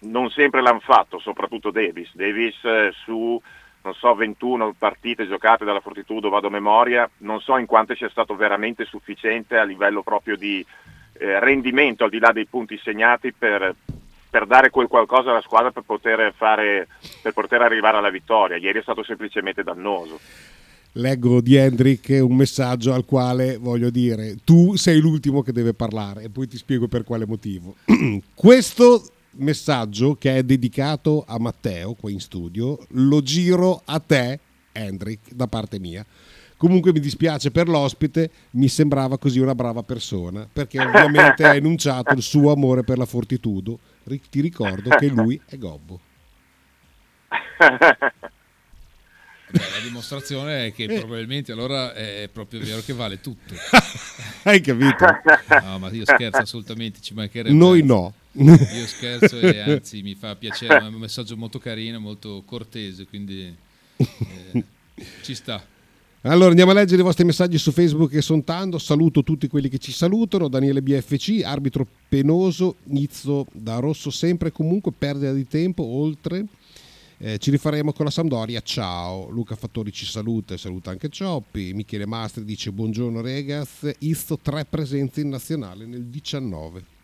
non 0.00 0.30
sempre 0.30 0.60
l'hanno 0.62 0.80
fatto, 0.80 1.18
soprattutto 1.18 1.70
Davis. 1.70 2.10
Davis 2.14 2.56
eh, 2.64 2.92
su 3.04 3.40
non 3.86 3.94
so 3.94 4.16
21 4.16 4.74
partite 4.76 5.28
giocate 5.28 5.64
dalla 5.64 5.78
Fortitudo, 5.78 6.28
vado 6.28 6.48
a 6.48 6.50
memoria, 6.50 7.08
non 7.18 7.40
so 7.40 7.56
in 7.56 7.66
quante 7.66 7.94
sia 7.94 8.08
stato 8.08 8.34
veramente 8.34 8.84
sufficiente 8.84 9.56
a 9.56 9.62
livello 9.62 10.02
proprio 10.02 10.36
di 10.36 10.64
eh, 11.12 11.38
rendimento 11.38 12.02
al 12.02 12.10
di 12.10 12.18
là 12.18 12.32
dei 12.32 12.46
punti 12.46 12.76
segnati 12.82 13.32
per, 13.32 13.76
per 14.28 14.46
dare 14.46 14.70
quel 14.70 14.88
qualcosa 14.88 15.30
alla 15.30 15.40
squadra 15.40 15.70
per 15.70 15.84
poter, 15.84 16.34
fare, 16.36 16.88
per 17.22 17.32
poter 17.32 17.62
arrivare 17.62 17.98
alla 17.98 18.10
vittoria. 18.10 18.56
Ieri 18.56 18.80
è 18.80 18.82
stato 18.82 19.04
semplicemente 19.04 19.62
dannoso. 19.62 20.18
Leggo 20.96 21.42
di 21.42 21.56
Hendrik 21.56 22.08
un 22.22 22.36
messaggio 22.36 22.94
al 22.94 23.04
quale 23.04 23.58
voglio 23.58 23.90
dire 23.90 24.36
tu 24.44 24.76
sei 24.76 24.98
l'ultimo 24.98 25.42
che 25.42 25.52
deve 25.52 25.74
parlare 25.74 26.22
e 26.22 26.30
poi 26.30 26.48
ti 26.48 26.56
spiego 26.56 26.88
per 26.88 27.04
quale 27.04 27.26
motivo. 27.26 27.76
Questo 28.34 29.02
messaggio 29.32 30.14
che 30.14 30.38
è 30.38 30.42
dedicato 30.42 31.22
a 31.26 31.38
Matteo 31.38 31.92
qua 31.92 32.10
in 32.10 32.20
studio 32.20 32.78
lo 32.92 33.20
giro 33.20 33.82
a 33.84 33.98
te 34.00 34.40
Hendrik 34.72 35.34
da 35.34 35.46
parte 35.46 35.78
mia. 35.78 36.04
Comunque 36.56 36.92
mi 36.92 37.00
dispiace 37.00 37.50
per 37.50 37.68
l'ospite, 37.68 38.30
mi 38.52 38.68
sembrava 38.68 39.18
così 39.18 39.38
una 39.38 39.54
brava 39.54 39.82
persona, 39.82 40.48
perché 40.50 40.80
ovviamente 40.80 41.44
ha 41.44 41.54
enunciato 41.54 42.14
il 42.14 42.22
suo 42.22 42.50
amore 42.50 42.82
per 42.82 42.96
la 42.96 43.04
Fortitudo. 43.04 43.78
Ti 44.30 44.40
ricordo 44.40 44.88
che 44.96 45.08
lui 45.08 45.38
è 45.44 45.58
Gobbo. 45.58 46.00
Beh, 49.48 49.58
la 49.58 49.80
dimostrazione 49.82 50.66
è 50.66 50.72
che 50.72 50.86
probabilmente 50.98 51.52
allora 51.52 51.94
è 51.94 52.28
proprio 52.32 52.60
vero 52.60 52.80
che 52.82 52.92
vale 52.92 53.20
tutto. 53.20 53.54
Hai 54.42 54.60
capito? 54.60 55.04
No, 55.62 55.78
ma 55.78 55.90
io 55.90 56.04
scherzo 56.04 56.40
assolutamente, 56.40 57.00
ci 57.00 57.14
mancherebbe. 57.14 57.54
Noi 57.54 57.82
no. 57.82 58.12
Io 58.32 58.86
scherzo 58.86 59.38
e 59.38 59.60
anzi 59.60 60.02
mi 60.02 60.14
fa 60.14 60.36
piacere, 60.36 60.78
è 60.78 60.82
un 60.82 60.94
messaggio 60.94 61.36
molto 61.36 61.58
carino, 61.58 61.98
molto 61.98 62.42
cortese, 62.44 63.06
quindi 63.06 63.54
eh, 63.96 64.64
ci 65.22 65.34
sta. 65.34 65.64
Allora 66.22 66.50
andiamo 66.50 66.72
a 66.72 66.74
leggere 66.74 67.02
i 67.02 67.04
vostri 67.04 67.24
messaggi 67.24 67.56
su 67.56 67.70
Facebook 67.70 68.12
e 68.12 68.20
son 68.20 68.42
tanto. 68.42 68.78
Saluto 68.78 69.22
tutti 69.22 69.46
quelli 69.46 69.68
che 69.68 69.78
ci 69.78 69.92
salutano. 69.92 70.48
Daniele 70.48 70.82
BFC, 70.82 71.42
arbitro 71.44 71.86
penoso, 72.08 72.76
Nizzo 72.84 73.46
da 73.52 73.78
rosso 73.78 74.10
sempre 74.10 74.48
e 74.48 74.52
comunque, 74.52 74.92
perdita 74.96 75.32
di 75.32 75.46
tempo, 75.46 75.84
oltre. 75.84 76.44
Eh, 77.18 77.38
ci 77.38 77.50
rifaremo 77.50 77.92
con 77.92 78.04
la 78.04 78.10
Sampdoria. 78.10 78.60
Ciao. 78.60 79.30
Luca 79.30 79.56
Fattori 79.56 79.90
ci 79.90 80.04
saluta 80.04 80.52
e 80.52 80.58
saluta 80.58 80.90
anche 80.90 81.08
Cioppi. 81.08 81.72
Michele 81.72 82.06
Mastri 82.06 82.44
dice 82.44 82.70
buongiorno 82.72 83.22
regaz. 83.22 83.90
Isto 84.00 84.38
tre 84.38 84.66
presenze 84.66 85.22
in 85.22 85.30
nazionale 85.30 85.86
nel 85.86 86.04
19. 86.04 86.94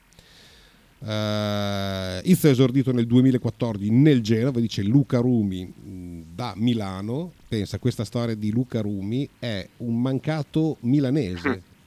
Uh, 0.98 2.20
Izzo 2.22 2.46
è 2.46 2.50
esordito 2.50 2.92
nel 2.92 3.06
2014 3.06 3.90
nel 3.90 4.20
Genova, 4.20 4.60
dice 4.60 4.82
Luca 4.82 5.18
Rumi 5.18 5.64
mh, 5.64 6.34
da 6.34 6.52
Milano. 6.56 7.32
Pensa, 7.48 7.78
questa 7.78 8.04
storia 8.04 8.34
di 8.34 8.52
Luca 8.52 8.82
Rumi 8.82 9.28
è 9.38 9.66
un 9.78 10.00
mancato 10.00 10.76
milanese. 10.80 11.70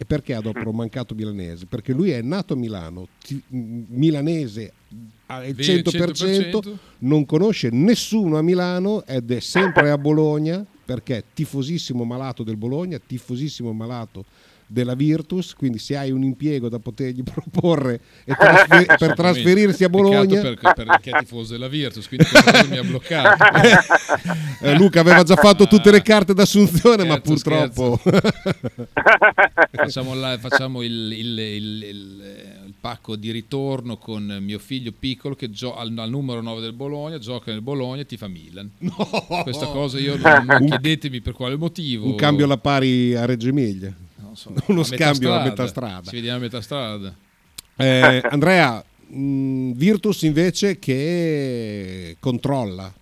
E 0.00 0.04
perché 0.04 0.32
ha 0.32 0.40
dopo 0.40 0.68
un 0.68 0.76
mancato 0.76 1.12
milanese? 1.12 1.66
Perché 1.66 1.92
lui 1.92 2.10
è 2.10 2.22
nato 2.22 2.52
a 2.52 2.56
Milano, 2.56 3.08
mh, 3.48 3.82
milanese 3.88 4.72
al 5.26 5.52
Vero, 5.52 5.90
100%, 5.90 6.50
100%. 6.50 6.72
non 7.00 7.26
conosce 7.26 7.68
nessuno 7.70 8.38
a 8.38 8.42
Milano 8.42 9.04
ed 9.06 9.30
è 9.30 9.40
sempre 9.40 9.90
a 9.90 9.98
Bologna 9.98 10.64
perché 10.84 11.16
è 11.18 11.24
tifosissimo 11.34 12.04
malato 12.04 12.42
del 12.42 12.56
Bologna, 12.56 12.98
tifosissimo 13.04 13.72
malato 13.72 14.24
della 14.70 14.94
Virtus, 14.94 15.54
quindi 15.54 15.78
se 15.78 15.96
hai 15.96 16.10
un 16.10 16.22
impiego 16.22 16.68
da 16.68 16.78
potergli 16.78 17.22
proporre 17.30 18.00
trasfer- 18.24 18.96
per 18.98 19.14
trasferirsi 19.14 19.82
a 19.84 19.88
Bologna... 19.88 20.40
Peccato 20.40 20.72
per- 20.74 20.86
perché 20.86 21.10
è 21.10 21.18
tifoso 21.20 21.52
della 21.52 21.68
Virtus, 21.68 22.06
quindi 22.08 22.26
mi 22.70 22.76
ha 22.78 22.82
bloccato. 22.84 23.44
Eh, 24.60 24.74
Luca 24.76 24.98
aveva 25.00 25.22
già 25.22 25.36
fatto 25.36 25.68
tutte 25.68 25.92
le 25.92 26.02
carte 26.02 26.34
d'assunzione, 26.34 27.04
ma 27.04 27.20
Scherzo, 27.22 27.32
purtroppo... 27.32 28.00
facciamo, 29.70 30.14
la- 30.14 30.36
facciamo 30.38 30.82
il, 30.82 31.12
il- 31.12 31.38
il- 31.38 31.82
il- 31.82 32.22
il 32.57 32.57
pacco 32.80 33.16
di 33.16 33.30
ritorno 33.30 33.96
con 33.96 34.38
mio 34.40 34.58
figlio 34.58 34.92
piccolo 34.96 35.34
che 35.34 35.50
gio- 35.50 35.76
al, 35.76 35.92
al 35.96 36.08
numero 36.10 36.40
9 36.40 36.60
del 36.60 36.72
Bologna, 36.72 37.18
gioca 37.18 37.50
nel 37.50 37.60
Bologna 37.62 38.02
e 38.02 38.06
tifa 38.06 38.28
Milan. 38.28 38.70
Questa 39.42 39.66
cosa 39.66 39.98
io 39.98 40.16
non, 40.16 40.44
non 40.46 40.66
chiedetemi 40.66 41.20
per 41.20 41.32
quale 41.34 41.56
motivo. 41.56 42.06
un 42.06 42.14
cambio 42.14 42.44
alla 42.44 42.58
pari 42.58 43.14
a 43.14 43.24
Reggio 43.24 43.48
Emilia. 43.48 43.94
so, 44.32 44.52
Uno 44.68 44.80
a 44.82 44.86
metà 44.88 44.96
scambio 44.96 45.32
a 45.32 45.36
strada. 45.36 45.48
metà 45.48 45.66
strada. 45.66 46.10
Ci 46.10 46.14
vediamo 46.16 46.36
a 46.38 46.40
metà 46.40 46.60
strada. 46.60 47.14
Eh, 47.76 48.20
Andrea, 48.30 48.84
mh, 49.06 49.72
Virtus 49.72 50.22
invece 50.22 50.78
che 50.78 52.16
controlla 52.20 52.92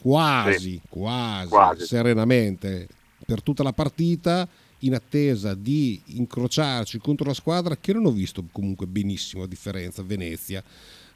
quasi, 0.00 0.58
Sì. 0.58 0.80
quasi, 0.88 1.48
Quasi. 1.48 1.86
serenamente 1.86 2.86
per 3.24 3.42
tutta 3.42 3.62
la 3.62 3.72
partita 3.72 4.46
in 4.80 4.94
attesa 4.94 5.54
di 5.54 6.00
incrociarci 6.06 6.98
contro 6.98 7.26
la 7.26 7.34
squadra 7.34 7.76
che 7.76 7.92
non 7.92 8.06
ho 8.06 8.10
visto 8.10 8.44
comunque 8.52 8.86
benissimo 8.86 9.42
a 9.42 9.46
differenza 9.46 10.02
Venezia. 10.02 10.62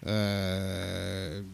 Eh, 0.03 1.45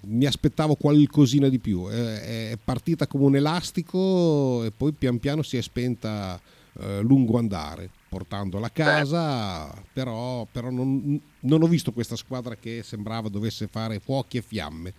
mi 0.00 0.24
aspettavo 0.24 0.74
qualcosina 0.74 1.48
di 1.48 1.58
più. 1.58 1.88
Eh, 1.90 2.50
è 2.50 2.58
partita 2.62 3.06
come 3.06 3.24
un 3.24 3.36
elastico 3.36 4.64
e 4.64 4.72
poi 4.72 4.92
pian 4.92 5.18
piano 5.18 5.42
si 5.42 5.56
è 5.56 5.62
spenta 5.62 6.40
eh, 6.80 7.00
lungo 7.02 7.38
andare, 7.38 7.90
portandola 8.08 8.66
a 8.66 8.70
casa, 8.70 9.72
però, 9.92 10.46
però 10.50 10.70
non, 10.70 11.20
non 11.40 11.62
ho 11.62 11.66
visto 11.66 11.92
questa 11.92 12.16
squadra 12.16 12.56
che 12.56 12.82
sembrava 12.82 13.28
dovesse 13.28 13.66
fare 13.68 14.00
fuochi 14.00 14.38
e 14.38 14.42
fiamme. 14.42 14.94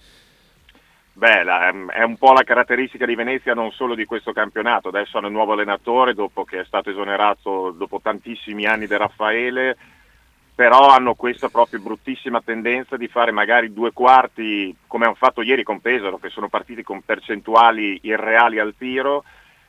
Beh, 1.15 1.43
la- 1.43 1.67
ehm, 1.67 1.91
è 1.91 2.01
un 2.01 2.17
po' 2.17 2.33
la 2.33 2.43
caratteristica 2.43 3.05
di 3.05 3.13
Venezia 3.13 3.53
non 3.53 3.71
solo 3.71 3.93
di 3.93 4.05
questo 4.05 4.33
campionato, 4.33 4.87
adesso 4.87 5.17
hanno 5.17 5.27
un 5.27 5.33
nuovo 5.33 5.53
allenatore 5.53 6.15
dopo 6.15 6.43
che 6.43 6.61
è 6.61 6.65
stato 6.65 6.89
esonerato 6.89 7.69
dopo 7.71 7.99
tantissimi 8.01 8.65
anni 8.65 8.87
da 8.87 8.97
Raffaele, 8.97 9.77
però 10.55 10.87
hanno 10.87 11.13
questa 11.13 11.49
proprio 11.49 11.79
bruttissima 11.81 12.41
tendenza 12.41 12.97
di 12.97 13.07
fare 13.07 13.31
magari 13.31 13.71
due 13.73 13.91
quarti 13.91 14.75
come 14.87 15.05
hanno 15.05 15.13
fatto 15.13 15.43
ieri 15.43 15.63
con 15.63 15.81
Pesaro, 15.81 16.17
che 16.17 16.29
sono 16.29 16.49
partiti 16.49 16.81
con 16.81 17.01
percentuali 17.01 17.99
irreali 18.03 18.57
al 18.57 18.73
tiro 18.75 19.23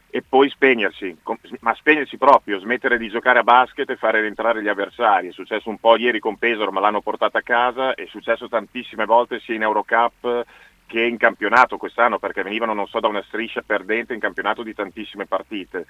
e 0.08 0.22
poi 0.26 0.48
spegnersi, 0.48 1.14
ma 1.60 1.74
spegnersi 1.74 2.16
proprio, 2.16 2.58
smettere 2.58 2.96
di 2.96 3.08
giocare 3.08 3.40
a 3.40 3.42
basket 3.42 3.90
e 3.90 3.96
fare 3.96 4.20
rientrare 4.20 4.62
gli 4.62 4.68
avversari. 4.68 5.28
È 5.28 5.32
successo 5.32 5.68
un 5.68 5.78
po' 5.78 5.96
ieri 5.96 6.20
con 6.20 6.38
Pesaro, 6.38 6.70
ma 6.70 6.80
l'hanno 6.80 7.02
portata 7.02 7.38
a 7.38 7.42
casa, 7.42 7.94
è 7.94 8.06
successo 8.06 8.48
tantissime 8.48 9.04
volte 9.04 9.40
sia 9.40 9.54
in 9.54 9.62
Eurocup 9.62 10.44
che 10.86 11.02
in 11.02 11.16
campionato 11.16 11.76
quest'anno, 11.76 12.18
perché 12.18 12.42
venivano, 12.42 12.74
non 12.74 12.86
so, 12.86 13.00
da 13.00 13.08
una 13.08 13.22
striscia 13.26 13.62
perdente 13.64 14.14
in 14.14 14.20
campionato 14.20 14.62
di 14.62 14.74
tantissime 14.74 15.26
partite. 15.26 15.86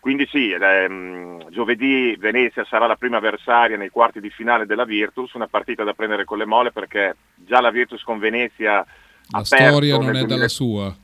Quindi 0.00 0.26
sì, 0.30 0.52
ehm, 0.52 1.50
giovedì 1.50 2.14
Venezia 2.16 2.64
sarà 2.64 2.86
la 2.86 2.94
prima 2.94 3.16
avversaria 3.16 3.76
nei 3.76 3.88
quarti 3.88 4.20
di 4.20 4.30
finale 4.30 4.64
della 4.64 4.84
Virtus, 4.84 5.32
una 5.32 5.48
partita 5.48 5.82
da 5.82 5.94
prendere 5.94 6.24
con 6.24 6.38
le 6.38 6.44
mole 6.44 6.70
perché 6.70 7.16
già 7.34 7.60
la 7.60 7.70
Virtus 7.70 8.02
con 8.04 8.18
Venezia 8.20 8.74
La 9.30 9.38
ha 9.38 9.44
storia 9.44 9.96
perso 9.96 9.96
non 9.96 10.06
nel 10.06 10.14
è 10.14 10.26
2000 10.26 10.34
dalla 10.36 10.48
sua. 10.48 10.96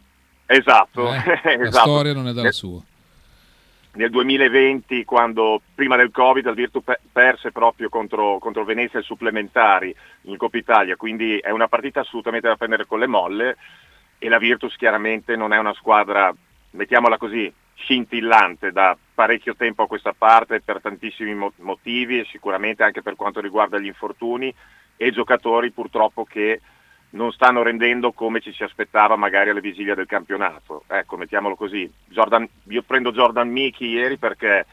Esatto, 0.46 1.12
Eh? 1.12 1.22
La 1.58 1.66
esatto. 1.66 1.88
storia 1.88 2.12
non 2.12 2.28
è 2.28 2.32
dalla 2.32 2.52
sua. 2.52 2.80
Nel 3.95 4.11
2020 4.11 5.05
quando 5.05 5.61
prima 5.74 5.97
del 5.97 6.11
Covid 6.11 6.47
il 6.47 6.55
Virtus 6.55 6.82
pe- 6.82 7.01
perse 7.11 7.53
proprio 7.53 7.88
contro, 7.88 8.38
contro 8.38 8.64
Venezia 8.64 8.99
ai 8.99 9.05
supplementari 9.05 9.95
in 10.22 10.36
Coppa 10.36 10.57
Italia, 10.57 10.97
quindi 10.97 11.38
è 11.38 11.51
una 11.51 11.68
partita 11.68 12.01
assolutamente 12.01 12.49
da 12.49 12.57
prendere 12.57 12.86
con 12.86 12.99
le 12.99 13.07
molle 13.07 13.57
e 14.18 14.28
la 14.28 14.38
Virtus 14.38 14.76
chiaramente 14.76 15.36
non 15.36 15.53
è 15.53 15.59
una 15.59 15.74
squadra, 15.74 16.32
mettiamola 16.70 17.18
così, 17.18 17.53
scintillante 17.74 18.70
da 18.70 18.97
parecchio 19.14 19.57
tempo 19.57 19.82
a 19.82 19.86
questa 19.88 20.14
parte 20.16 20.61
per 20.61 20.80
tantissimi 20.80 21.34
mo- 21.34 21.53
motivi 21.57 22.20
e 22.20 22.26
sicuramente 22.30 22.82
anche 22.82 23.03
per 23.03 23.16
quanto 23.16 23.40
riguarda 23.40 23.78
gli 23.78 23.86
infortuni 23.86 24.55
e 24.97 25.11
giocatori 25.11 25.70
purtroppo 25.72 26.24
che 26.24 26.61
non 27.12 27.32
stanno 27.32 27.62
rendendo 27.62 28.12
come 28.12 28.40
ci 28.40 28.52
si 28.52 28.62
aspettava 28.62 29.16
magari 29.16 29.50
alle 29.50 29.60
vigilie 29.60 29.94
del 29.94 30.06
campionato. 30.06 30.84
Ecco, 30.86 31.16
mettiamolo 31.16 31.56
così. 31.56 31.90
Jordan- 32.06 32.48
io 32.68 32.82
prendo 32.82 33.12
Jordan 33.12 33.48
Miki 33.48 33.86
ieri 33.86 34.16
perché 34.16 34.66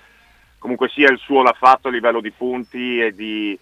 comunque 0.57 0.89
sia 0.89 1.09
il 1.09 1.17
suo 1.17 1.41
l'ha 1.41 1.55
fatto 1.57 1.87
a 1.87 1.91
livello 1.91 2.21
di 2.21 2.31
punti 2.31 3.01
e 3.01 3.13
di 3.13 3.57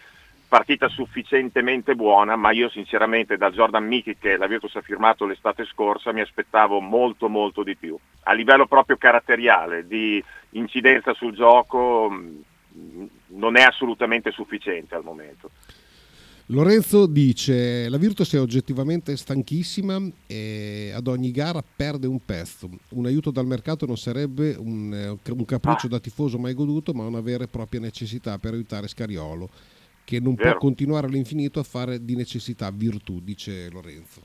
partita 0.48 0.88
sufficientemente 0.88 1.94
buona, 1.96 2.36
ma 2.36 2.52
io 2.52 2.70
sinceramente 2.70 3.36
da 3.36 3.52
Jordan 3.52 3.86
Miki 3.86 4.18
che 4.18 4.38
la 4.38 4.48
Virtus 4.48 4.76
ha 4.76 4.82
firmato 4.82 5.26
l'estate 5.26 5.66
scorsa 5.66 6.14
mi 6.14 6.22
aspettavo 6.22 6.80
molto 6.80 7.28
molto 7.28 7.64
di 7.64 7.76
più. 7.76 7.98
A 8.24 8.34
livello 8.34 8.66
proprio 8.66 8.96
caratteriale, 8.98 9.88
di 9.88 10.24
incidenza 10.52 11.14
sul 11.14 11.34
gioco, 11.34 12.10
mh, 12.10 13.10
non 13.30 13.58
è 13.58 13.64
assolutamente 13.64 14.32
sufficiente 14.32 14.96
al 14.96 15.04
momento. 15.04 15.52
Lorenzo 16.50 17.08
dice: 17.08 17.90
La 17.90 17.98
Virtus 17.98 18.34
è 18.34 18.40
oggettivamente 18.40 19.18
stanchissima 19.18 19.98
e 20.28 20.94
ad 20.96 21.08
ogni 21.08 21.32
gara 21.32 21.62
perde 21.62 22.08
un 22.08 22.24
pezzo. 22.24 22.70
Un 22.92 23.06
aiuto 23.06 23.32
dal 23.32 23.46
mercato 23.46 23.86
non 23.86 23.98
sarebbe 23.98 24.56
un, 24.58 24.94
eh, 24.94 25.32
un 25.32 25.46
capriccio 25.46 25.90
da 25.90 26.00
tifoso 26.00 26.38
mai 26.38 26.54
goduto, 26.54 26.94
ma 26.94 27.06
una 27.06 27.20
vera 27.20 27.44
e 27.44 27.48
propria 27.48 27.82
necessità 27.82 28.38
per 28.38 28.54
aiutare 28.54 28.88
Scariolo, 28.88 29.50
che 30.06 30.22
non 30.22 30.36
può 30.36 30.46
Vero. 30.46 30.60
continuare 30.60 31.08
all'infinito 31.08 31.60
a 31.60 31.64
fare 31.64 32.06
di 32.06 32.16
necessità 32.16 32.72
virtù, 32.72 33.20
dice 33.20 33.70
Lorenzo. 33.70 34.22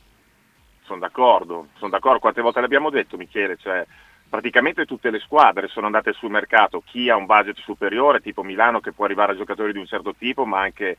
Sono 0.85 1.01
d'accordo, 1.01 1.71
sono 1.79 1.91
d'accordo. 1.91 2.21
Quante 2.21 2.41
volte 2.41 2.61
l'abbiamo 2.61 2.91
detto, 2.91 3.17
Michele? 3.17 3.57
Cioè, 3.57 3.85
praticamente 4.29 4.85
tutte 4.85 5.11
le 5.11 5.19
squadre 5.19 5.67
sono 5.67 5.87
andate 5.87 6.13
sul 6.13 6.31
mercato. 6.31 6.85
Chi 6.87 7.11
ha 7.11 7.17
un 7.17 7.27
budget 7.27 7.59
superiore, 7.59 8.21
tipo 8.21 8.45
Milano, 8.45 8.79
che 8.79 8.93
può 8.93 9.07
arrivare 9.07 9.33
a 9.33 9.37
giocatori 9.37 9.73
di 9.73 9.79
un 9.79 9.87
certo 9.87 10.15
tipo, 10.15 10.45
ma 10.45 10.61
anche, 10.61 10.97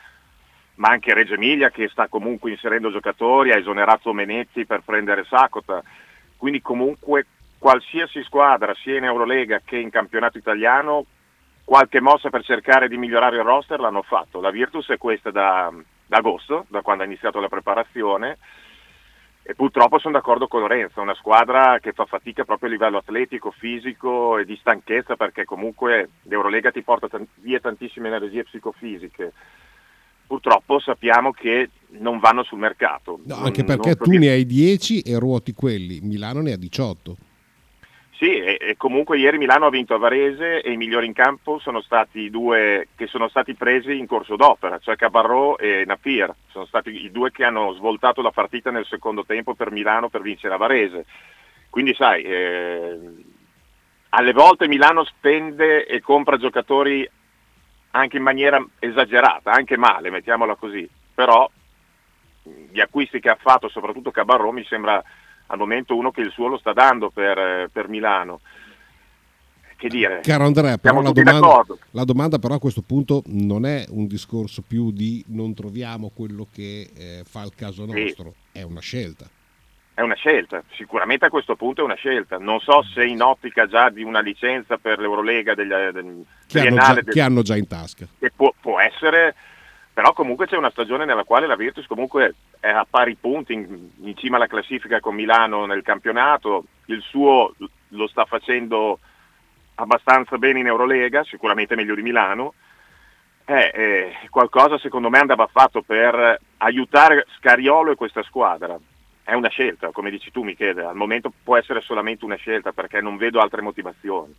ma 0.75 0.89
anche 0.89 1.13
Reggio 1.13 1.35
Emilia, 1.35 1.69
che 1.69 1.87
sta 1.89 2.07
comunque 2.07 2.51
inserendo 2.51 2.91
giocatori, 2.91 3.51
ha 3.51 3.57
esonerato 3.57 4.13
Menetti 4.13 4.65
per 4.65 4.81
prendere 4.83 5.25
Sacota. 5.25 5.83
Quindi, 6.37 6.61
comunque, 6.61 7.25
qualsiasi 7.57 8.23
squadra, 8.23 8.73
sia 8.75 8.97
in 8.97 9.05
Eurolega 9.05 9.61
che 9.63 9.77
in 9.77 9.89
campionato 9.89 10.37
italiano, 10.37 11.05
qualche 11.63 12.01
mossa 12.01 12.29
per 12.29 12.43
cercare 12.43 12.87
di 12.87 12.97
migliorare 12.97 13.37
il 13.37 13.43
roster 13.43 13.79
l'hanno 13.79 14.01
fatto. 14.01 14.41
La 14.41 14.51
Virtus 14.51 14.89
è 14.89 14.97
questa 14.97 15.31
da, 15.31 15.71
da 16.05 16.17
agosto, 16.17 16.65
da 16.67 16.81
quando 16.81 17.03
ha 17.03 17.05
iniziato 17.05 17.39
la 17.39 17.47
preparazione. 17.47 18.37
E 19.45 19.55
purtroppo 19.55 19.99
sono 19.99 20.13
d'accordo 20.13 20.47
con 20.47 20.61
Lorenzo, 20.61 21.01
una 21.01 21.15
squadra 21.15 21.77
che 21.79 21.91
fa 21.91 22.05
fatica 22.05 22.45
proprio 22.45 22.69
a 22.69 22.71
livello 22.71 22.97
atletico, 22.97 23.51
fisico 23.51 24.37
e 24.37 24.45
di 24.45 24.55
stanchezza 24.55 25.17
perché 25.17 25.43
comunque 25.43 26.11
l'Eurolega 26.23 26.71
ti 26.71 26.81
porta 26.81 27.09
tan- 27.09 27.27
via 27.35 27.59
tantissime 27.59 28.07
energie 28.07 28.43
psicofisiche. 28.43 29.33
Purtroppo 30.25 30.79
sappiamo 30.79 31.31
che 31.31 31.69
non 31.99 32.19
vanno 32.19 32.43
sul 32.43 32.59
mercato. 32.59 33.19
No, 33.25 33.35
Non- 33.35 33.45
anche 33.45 33.63
perché 33.63 33.95
tu 33.95 34.11
ne 34.11 34.29
hai 34.29 34.45
10 34.45 35.01
e 35.01 35.17
ruoti 35.19 35.53
quelli, 35.53 35.99
Milano 36.01 36.41
ne 36.41 36.53
ha 36.53 36.57
18. 36.57 37.17
Sì, 38.15 38.39
e, 38.39 38.57
e 38.59 38.77
comunque 38.77 39.17
ieri 39.17 39.37
Milano 39.37 39.65
ha 39.65 39.69
vinto 39.69 39.93
a 39.95 39.97
Varese 39.97 40.61
e 40.61 40.71
i 40.71 40.77
migliori 40.77 41.07
in 41.07 41.13
campo 41.13 41.59
sono 41.59 41.81
stati 41.81 42.19
i 42.19 42.29
due 42.29 42.87
che 42.95 43.07
sono 43.07 43.27
stati 43.27 43.53
presi 43.53 43.97
in 43.97 44.07
corso 44.07 44.35
d'opera, 44.35 44.79
cioè 44.79 44.95
Cabarro 44.95 45.57
e 45.57 45.83
Napier. 45.85 46.33
Sono 46.49 46.65
stati 46.65 47.03
i 47.03 47.11
due 47.11 47.31
che 47.31 47.43
hanno 47.43 47.73
svoltato 47.73 48.21
la 48.21 48.31
partita 48.31 48.71
nel 48.71 48.85
secondo 48.85 49.25
tempo 49.25 49.55
per 49.55 49.71
Milano 49.71 50.09
per 50.09 50.21
vincere 50.21 50.53
a 50.53 50.57
Varese. 50.57 51.05
Quindi 51.69 51.93
sai, 51.95 52.23
eh, 52.23 52.99
alle 54.09 54.31
volte 54.31 54.67
Milano 54.67 55.03
spende 55.05 55.85
e 55.85 55.99
compra 55.99 56.37
giocatori 56.37 57.09
anche 57.95 58.17
in 58.17 58.23
maniera 58.23 58.63
esagerata, 58.79 59.51
anche 59.51 59.77
male, 59.77 60.09
mettiamola 60.09 60.55
così. 60.55 60.87
Però 61.13 61.49
gli 62.71 62.79
acquisti 62.79 63.19
che 63.19 63.29
ha 63.29 63.37
fatto, 63.39 63.69
soprattutto 63.69 64.11
Cabarro, 64.11 64.51
mi 64.51 64.63
sembra 64.65 65.01
al 65.47 65.57
momento 65.57 65.95
uno 65.95 66.11
che 66.11 66.21
il 66.21 66.31
suo 66.31 66.47
lo 66.47 66.57
sta 66.57 66.73
dando 66.73 67.09
per, 67.09 67.37
eh, 67.37 67.69
per 67.71 67.87
Milano. 67.87 68.39
Che 69.75 69.89
dire? 69.89 70.21
Caro 70.21 70.45
Andrea, 70.45 70.77
però 70.77 71.01
la 71.01 71.11
domanda, 71.11 71.65
la 71.91 72.03
domanda 72.05 72.39
però 72.39 72.55
a 72.55 72.59
questo 72.59 72.81
punto 72.81 73.21
non 73.27 73.65
è 73.65 73.85
un 73.89 74.07
discorso 74.07 74.63
più 74.65 74.91
di 74.91 75.23
non 75.27 75.53
troviamo 75.53 76.09
quello 76.15 76.47
che 76.51 76.89
eh, 76.95 77.23
fa 77.25 77.43
il 77.43 77.53
caso 77.53 77.85
Sì. 77.89 78.01
nostro, 78.03 78.33
è 78.51 78.61
una 78.61 78.79
scelta. 78.79 79.29
È 79.95 80.01
una 80.01 80.15
scelta, 80.15 80.63
sicuramente 80.73 81.25
a 81.25 81.29
questo 81.29 81.55
punto 81.55 81.81
è 81.81 81.83
una 81.83 81.93
scelta. 81.93 82.39
Non 82.39 82.59
so 82.59 82.81
se 82.81 83.05
in 83.05 83.21
ottica 83.21 83.67
già 83.67 83.89
di 83.89 84.01
una 84.01 84.21
licenza 84.21 84.77
per 84.77 84.97
l'Eurolega 84.97 85.53
degli, 85.53 85.69
del, 85.69 86.25
Che 86.47 86.59
hanno, 86.61 86.77
già, 86.77 86.93
del- 86.93 87.13
che 87.13 87.21
hanno 87.21 87.41
già 87.43 87.55
in 87.55 87.67
tasca. 87.67 88.07
che 88.17 88.31
può, 88.35 88.51
può 88.59 88.79
essere, 88.79 89.35
però 89.93 90.11
comunque 90.13 90.47
c'è 90.47 90.57
una 90.57 90.71
stagione 90.71 91.05
nella 91.05 91.23
quale 91.23 91.45
la 91.45 91.55
Virtus 91.55 91.85
comunque 91.85 92.33
è 92.59 92.69
a 92.69 92.87
pari 92.89 93.15
punti 93.15 93.53
in, 93.53 93.89
in 94.01 94.17
cima 94.17 94.37
alla 94.37 94.47
classifica 94.47 94.99
con 94.99 95.13
Milano 95.13 95.65
nel 95.67 95.83
campionato, 95.83 96.65
il 96.85 97.01
suo 97.01 97.53
lo 97.89 98.07
sta 98.07 98.25
facendo 98.25 98.97
abbastanza 99.75 100.37
bene 100.37 100.59
in 100.59 100.67
Eurolega, 100.67 101.23
sicuramente 101.23 101.75
meglio 101.75 101.93
di 101.93 102.01
Milano. 102.01 102.53
Eh, 103.45 103.71
eh, 103.73 104.13
qualcosa 104.29 104.79
secondo 104.79 105.09
me 105.09 105.19
andava 105.19 105.47
fatto 105.51 105.81
per 105.81 106.39
aiutare 106.57 107.27
Scariolo 107.37 107.91
e 107.91 107.95
questa 107.95 108.23
squadra. 108.23 108.75
È 109.23 109.33
una 109.33 109.49
scelta, 109.49 109.91
come 109.91 110.09
dici 110.09 110.31
tu 110.31 110.43
Michele, 110.43 110.83
al 110.83 110.95
momento 110.95 111.31
può 111.43 111.57
essere 111.57 111.79
solamente 111.81 112.25
una 112.25 112.35
scelta 112.35 112.73
perché 112.73 112.99
non 112.99 113.15
vedo 113.15 113.39
altre 113.39 113.61
motivazioni. 113.61 114.33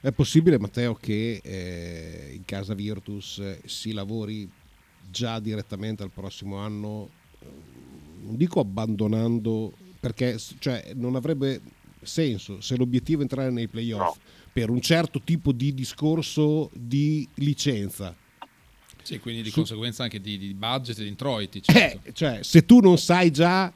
È 0.00 0.12
possibile, 0.12 0.58
Matteo, 0.58 0.94
che 0.94 1.40
eh, 1.42 2.32
in 2.34 2.44
casa 2.44 2.74
Virtus 2.74 3.38
eh, 3.38 3.60
si 3.64 3.92
lavori 3.92 4.50
già 5.10 5.38
direttamente 5.40 6.02
al 6.02 6.10
prossimo 6.10 6.56
anno, 6.56 7.08
eh, 7.40 7.46
non 8.22 8.36
dico 8.36 8.60
abbandonando, 8.60 9.72
perché 10.00 10.36
cioè, 10.58 10.92
non 10.94 11.16
avrebbe 11.16 11.60
senso 12.02 12.60
se 12.60 12.76
l'obiettivo 12.76 13.20
è 13.20 13.22
entrare 13.22 13.50
nei 13.50 13.66
playoff 13.66 14.18
per 14.52 14.70
un 14.70 14.80
certo 14.80 15.20
tipo 15.22 15.52
di 15.52 15.74
discorso 15.74 16.70
di 16.74 17.26
licenza. 17.36 18.14
Sì, 19.02 19.18
quindi 19.18 19.42
di 19.42 19.50
Su- 19.50 19.56
conseguenza 19.56 20.02
anche 20.02 20.20
di, 20.20 20.38
di 20.38 20.54
budget 20.54 20.98
e 20.98 21.02
di 21.02 21.08
introiti. 21.08 21.62
certo. 21.62 22.08
Eh, 22.08 22.12
cioè, 22.12 22.42
se 22.42 22.64
tu 22.64 22.80
non 22.80 22.96
sai 22.96 23.30
già 23.30 23.72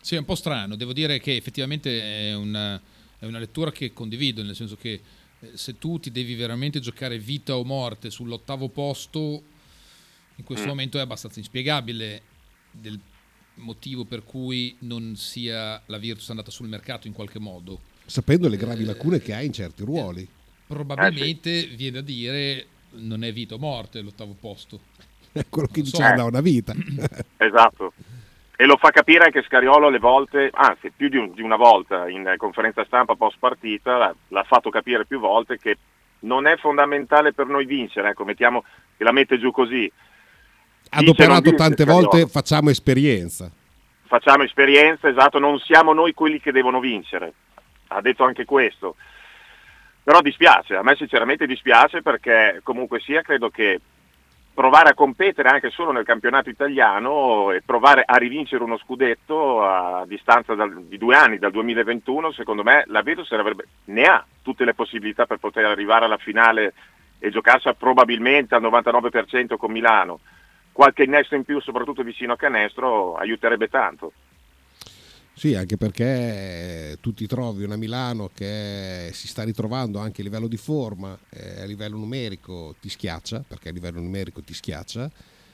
Sì, 0.00 0.14
è 0.14 0.18
un 0.18 0.24
po' 0.24 0.34
strano. 0.34 0.76
Devo 0.76 0.92
dire 0.92 1.18
che 1.20 1.36
effettivamente 1.36 2.00
è 2.30 2.34
una, 2.34 2.80
è 3.18 3.24
una 3.26 3.38
lettura 3.38 3.70
che 3.70 3.92
condivido, 3.92 4.42
nel 4.42 4.54
senso 4.56 4.76
che 4.76 5.00
Eh, 5.40 5.56
Se 5.56 5.78
tu 5.78 6.00
ti 6.00 6.10
devi 6.10 6.34
veramente 6.34 6.80
giocare 6.80 7.16
vita 7.16 7.56
o 7.56 7.62
morte 7.64 8.10
sull'ottavo 8.10 8.68
posto, 8.70 9.40
in 10.34 10.42
questo 10.42 10.64
Mm. 10.64 10.68
momento 10.68 10.98
è 10.98 11.00
abbastanza 11.00 11.38
inspiegabile 11.38 12.22
del 12.72 12.98
motivo 13.54 14.04
per 14.04 14.24
cui 14.24 14.74
non 14.80 15.14
sia 15.14 15.80
la 15.86 15.98
Virtus 15.98 16.28
andata 16.30 16.50
sul 16.50 16.66
mercato 16.66 17.06
in 17.06 17.12
qualche 17.12 17.38
modo. 17.38 17.78
Sapendo 18.04 18.48
le 18.48 18.56
gravi 18.56 18.82
lacune 18.84 19.20
che 19.20 19.32
ha 19.32 19.40
in 19.40 19.52
certi 19.52 19.84
ruoli. 19.84 20.26
Probabilmente 20.66 21.66
viene 21.68 21.98
a 21.98 22.02
dire 22.02 22.66
non 22.94 23.22
è 23.22 23.32
vita 23.32 23.54
o 23.54 23.58
morte 23.58 24.00
l'ottavo 24.00 24.34
posto. 24.40 24.80
È 25.30 25.44
quello 25.48 25.68
che 25.68 25.82
Non 25.82 25.88
so. 25.88 25.96
diceva 25.98 26.16
da 26.16 26.24
una 26.24 26.40
vita. 26.40 26.74
Esatto. 27.38 27.92
E 28.60 28.66
lo 28.66 28.76
fa 28.76 28.90
capire 28.90 29.24
anche 29.26 29.44
Scariolo 29.44 29.86
alle 29.86 30.00
volte, 30.00 30.50
anzi 30.52 30.90
più 30.90 31.08
di, 31.08 31.16
un- 31.16 31.32
di 31.32 31.42
una 31.42 31.54
volta 31.54 32.08
in 32.08 32.34
conferenza 32.36 32.84
stampa 32.84 33.14
post 33.14 33.36
partita, 33.38 33.96
l'ha, 33.96 34.14
l'ha 34.26 34.42
fatto 34.42 34.68
capire 34.68 35.06
più 35.06 35.20
volte 35.20 35.58
che 35.58 35.78
non 36.20 36.44
è 36.48 36.56
fondamentale 36.56 37.32
per 37.32 37.46
noi 37.46 37.66
vincere, 37.66 38.08
ecco, 38.08 38.24
mettiamo 38.24 38.64
che 38.96 39.04
la 39.04 39.12
mette 39.12 39.38
giù 39.38 39.52
così. 39.52 39.88
Adoperato 40.90 41.54
tante 41.54 41.84
Scariolo. 41.84 42.08
volte, 42.08 42.26
facciamo 42.26 42.70
esperienza. 42.70 43.48
Facciamo 44.06 44.42
esperienza, 44.42 45.08
esatto, 45.08 45.38
non 45.38 45.60
siamo 45.60 45.92
noi 45.92 46.12
quelli 46.12 46.40
che 46.40 46.50
devono 46.50 46.80
vincere. 46.80 47.32
Ha 47.88 48.00
detto 48.00 48.24
anche 48.24 48.44
questo. 48.44 48.96
Però 50.02 50.20
dispiace, 50.20 50.74
a 50.74 50.82
me 50.82 50.96
sinceramente 50.96 51.46
dispiace 51.46 52.02
perché 52.02 52.58
comunque 52.64 52.98
sia 52.98 53.22
credo 53.22 53.50
che 53.50 53.78
provare 54.58 54.88
a 54.88 54.94
competere 54.94 55.50
anche 55.50 55.70
solo 55.70 55.92
nel 55.92 56.04
campionato 56.04 56.50
italiano 56.50 57.52
e 57.52 57.62
provare 57.64 58.02
a 58.04 58.16
rivincere 58.16 58.64
uno 58.64 58.76
scudetto 58.76 59.62
a 59.62 60.04
distanza 60.04 60.56
dal- 60.56 60.82
di 60.82 60.98
due 60.98 61.14
anni, 61.14 61.38
dal 61.38 61.52
2021, 61.52 62.32
secondo 62.32 62.64
me 62.64 62.82
la 62.88 63.02
Virtus 63.02 63.30
ne 63.84 64.02
ha 64.02 64.26
tutte 64.42 64.64
le 64.64 64.74
possibilità 64.74 65.26
per 65.26 65.38
poter 65.38 65.64
arrivare 65.64 66.06
alla 66.06 66.16
finale 66.16 66.72
e 67.20 67.30
giocarsela 67.30 67.74
probabilmente 67.74 68.56
al 68.56 68.62
99% 68.62 69.56
con 69.56 69.70
Milano. 69.70 70.18
Qualche 70.72 71.04
innesto 71.04 71.36
in 71.36 71.44
più, 71.44 71.60
soprattutto 71.60 72.02
vicino 72.02 72.32
a 72.32 72.36
canestro, 72.36 73.14
aiuterebbe 73.14 73.68
tanto. 73.68 74.12
Sì, 75.38 75.54
anche 75.54 75.76
perché 75.76 76.98
tu 77.00 77.14
ti 77.14 77.28
trovi 77.28 77.62
una 77.62 77.76
Milano 77.76 78.28
che 78.34 79.10
si 79.12 79.28
sta 79.28 79.44
ritrovando 79.44 80.00
anche 80.00 80.20
a 80.20 80.24
livello 80.24 80.48
di 80.48 80.56
forma, 80.56 81.16
eh, 81.30 81.60
a 81.60 81.64
livello 81.64 81.96
numerico 81.96 82.74
ti 82.80 82.88
schiaccia, 82.88 83.44
perché 83.46 83.68
a 83.68 83.72
livello 83.72 84.00
numerico 84.00 84.42
ti 84.42 84.52
schiaccia. 84.52 85.08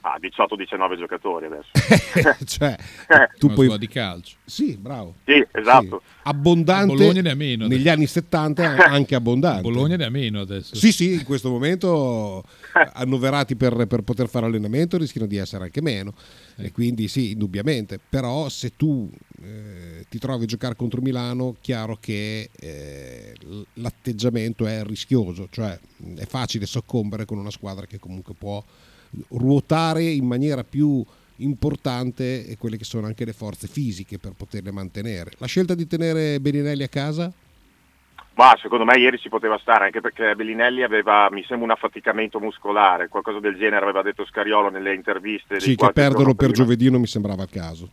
Ah, 0.07 0.19
18-19 0.21 0.99
giocatori 0.99 1.47
adesso. 1.47 1.71
cioè, 2.45 2.75
Eh. 3.07 3.29
tu 3.39 3.47
Una 3.47 3.55
puoi... 3.55 3.77
di 3.79 3.87
calcio. 3.87 4.35
Sì, 4.45 4.77
bravo. 4.77 5.15
Sì, 5.25 5.43
esatto. 5.51 6.03
Abbondante 6.21 6.93
A 6.93 6.95
Bologna 6.95 7.21
ne 7.21 7.31
ha 7.31 7.35
meno 7.35 7.65
negli 7.65 7.89
anni 7.89 8.05
70 8.05 8.85
anche 8.85 9.15
abbondante. 9.15 9.63
Bologna 9.63 9.95
ne 9.95 10.05
ha 10.05 10.11
meno 10.11 10.41
adesso. 10.41 10.75
Sì, 10.75 10.91
sì, 10.91 11.13
in 11.13 11.23
questo 11.23 11.49
momento 11.49 12.43
annoverati 12.93 13.55
per, 13.55 13.87
per 13.87 14.03
poter 14.03 14.29
fare 14.29 14.45
allenamento 14.45 14.99
rischiano 14.99 15.25
di 15.25 15.37
essere 15.37 15.63
anche 15.63 15.81
meno. 15.81 16.13
E 16.55 16.71
quindi 16.71 17.07
sì, 17.07 17.31
indubbiamente. 17.31 17.99
Però 18.07 18.47
se 18.47 18.75
tu 18.75 19.09
eh, 19.41 20.05
ti 20.07 20.19
trovi 20.19 20.43
a 20.43 20.47
giocare 20.47 20.75
contro 20.75 21.01
Milano, 21.01 21.55
chiaro 21.61 21.97
che 21.99 22.51
eh, 22.55 23.33
l'atteggiamento 23.73 24.67
è 24.67 24.83
rischioso, 24.83 25.47
cioè 25.49 25.75
è 26.15 26.25
facile 26.27 26.67
soccombere 26.67 27.25
con 27.25 27.39
una 27.39 27.49
squadra 27.49 27.87
che 27.87 27.97
comunque 27.97 28.35
può 28.37 28.63
ruotare 29.29 30.03
in 30.03 30.25
maniera 30.25 30.63
più 30.63 31.03
importante 31.37 32.47
e 32.47 32.57
quelle 32.57 32.77
che 32.77 32.83
sono 32.83 33.07
anche 33.07 33.25
le 33.25 33.33
forze 33.33 33.67
fisiche 33.67 34.17
per 34.17 34.33
poterle 34.37 34.71
mantenere. 34.71 35.31
La 35.37 35.47
scelta 35.47 35.75
di 35.75 35.87
tenere 35.87 36.39
Beninelli 36.39 36.83
a 36.83 36.87
casa? 36.87 37.31
Ma 38.35 38.53
secondo 38.61 38.83
me 38.83 38.97
ieri 38.97 39.17
ci 39.17 39.29
poteva 39.29 39.57
stare, 39.57 39.85
anche 39.85 40.01
perché 40.01 40.35
Bellinelli 40.35 40.83
aveva, 40.83 41.29
mi 41.31 41.41
sembra, 41.43 41.67
un 41.67 41.71
affaticamento 41.71 42.39
muscolare, 42.41 43.07
qualcosa 43.07 43.39
del 43.39 43.55
genere 43.55 43.83
aveva 43.83 44.01
detto 44.01 44.25
Scariolo 44.25 44.69
nelle 44.69 44.93
interviste. 44.93 45.61
Sì, 45.61 45.75
che 45.75 45.91
perderlo 45.93 46.35
per 46.35 46.51
giovedì 46.51 46.89
non 46.91 46.99
mi 46.99 47.07
sembrava 47.07 47.43
il 47.43 47.49
caso. 47.49 47.89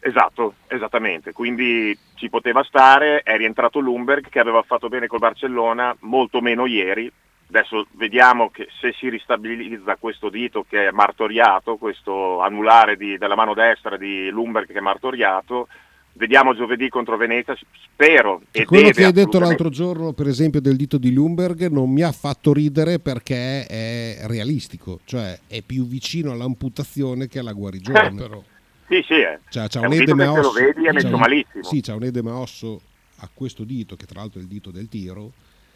Esatto, 0.00 0.56
esattamente. 0.66 1.32
Quindi 1.32 1.96
ci 2.14 2.28
poteva 2.28 2.62
stare, 2.62 3.22
è 3.22 3.38
rientrato 3.38 3.78
Lumberg 3.80 4.28
che 4.28 4.38
aveva 4.38 4.60
fatto 4.60 4.88
bene 4.88 5.06
col 5.06 5.18
Barcellona, 5.18 5.96
molto 6.00 6.42
meno 6.42 6.66
ieri. 6.66 7.10
Adesso 7.48 7.86
vediamo 7.92 8.50
che 8.50 8.68
se 8.80 8.92
si 8.98 9.08
ristabilizza 9.08 9.96
questo 9.96 10.28
dito 10.28 10.64
che 10.68 10.88
è 10.88 10.90
martoriato, 10.90 11.76
questo 11.76 12.40
anulare 12.40 12.96
di- 12.96 13.18
della 13.18 13.36
mano 13.36 13.54
destra 13.54 13.96
di 13.96 14.28
Lumberg 14.30 14.66
che 14.66 14.78
è 14.78 14.80
martoriato, 14.80 15.68
vediamo 16.14 16.54
giovedì 16.54 16.88
contro 16.88 17.16
Venezia, 17.16 17.56
spero 17.84 18.42
e 18.50 18.64
Quello 18.64 18.90
che 18.90 19.04
hai 19.04 19.12
detto 19.12 19.38
l'altro 19.38 19.68
giorno, 19.68 20.12
per 20.12 20.26
esempio, 20.26 20.60
del 20.60 20.76
dito 20.76 20.96
di 20.98 21.12
Lumberg 21.12 21.68
non 21.68 21.90
mi 21.90 22.02
ha 22.02 22.12
fatto 22.12 22.52
ridere 22.52 22.98
perché 22.98 23.66
è 23.66 24.18
realistico, 24.26 25.00
cioè 25.04 25.38
è 25.46 25.60
più 25.62 25.86
vicino 25.86 26.32
all'amputazione 26.32 27.28
che 27.28 27.38
alla 27.40 27.52
guarigione. 27.52 28.14
Però. 28.16 28.42
Sì, 28.88 29.02
sì, 29.06 29.14
è. 29.14 29.38
Cioè, 29.48 29.68
c'ha 29.68 29.80
È 29.80 29.86
un 29.86 29.92
un 29.92 30.00
edema 30.00 30.24
se 30.24 30.40
lo 30.40 30.48
osso, 30.48 30.52
vedi 30.52 30.86
è 30.86 30.92
messo 30.92 31.16
malissimo. 31.16 31.62
Sì, 31.64 31.80
c'ha 31.80 31.94
un 31.94 32.04
edema 32.04 32.34
osso 32.36 32.80
a 33.18 33.28
questo 33.32 33.64
dito, 33.64 33.96
che 33.96 34.06
tra 34.06 34.20
l'altro 34.20 34.40
è 34.40 34.42
il 34.42 34.48
dito 34.48 34.70
del 34.70 34.88
tiro, 34.88 35.32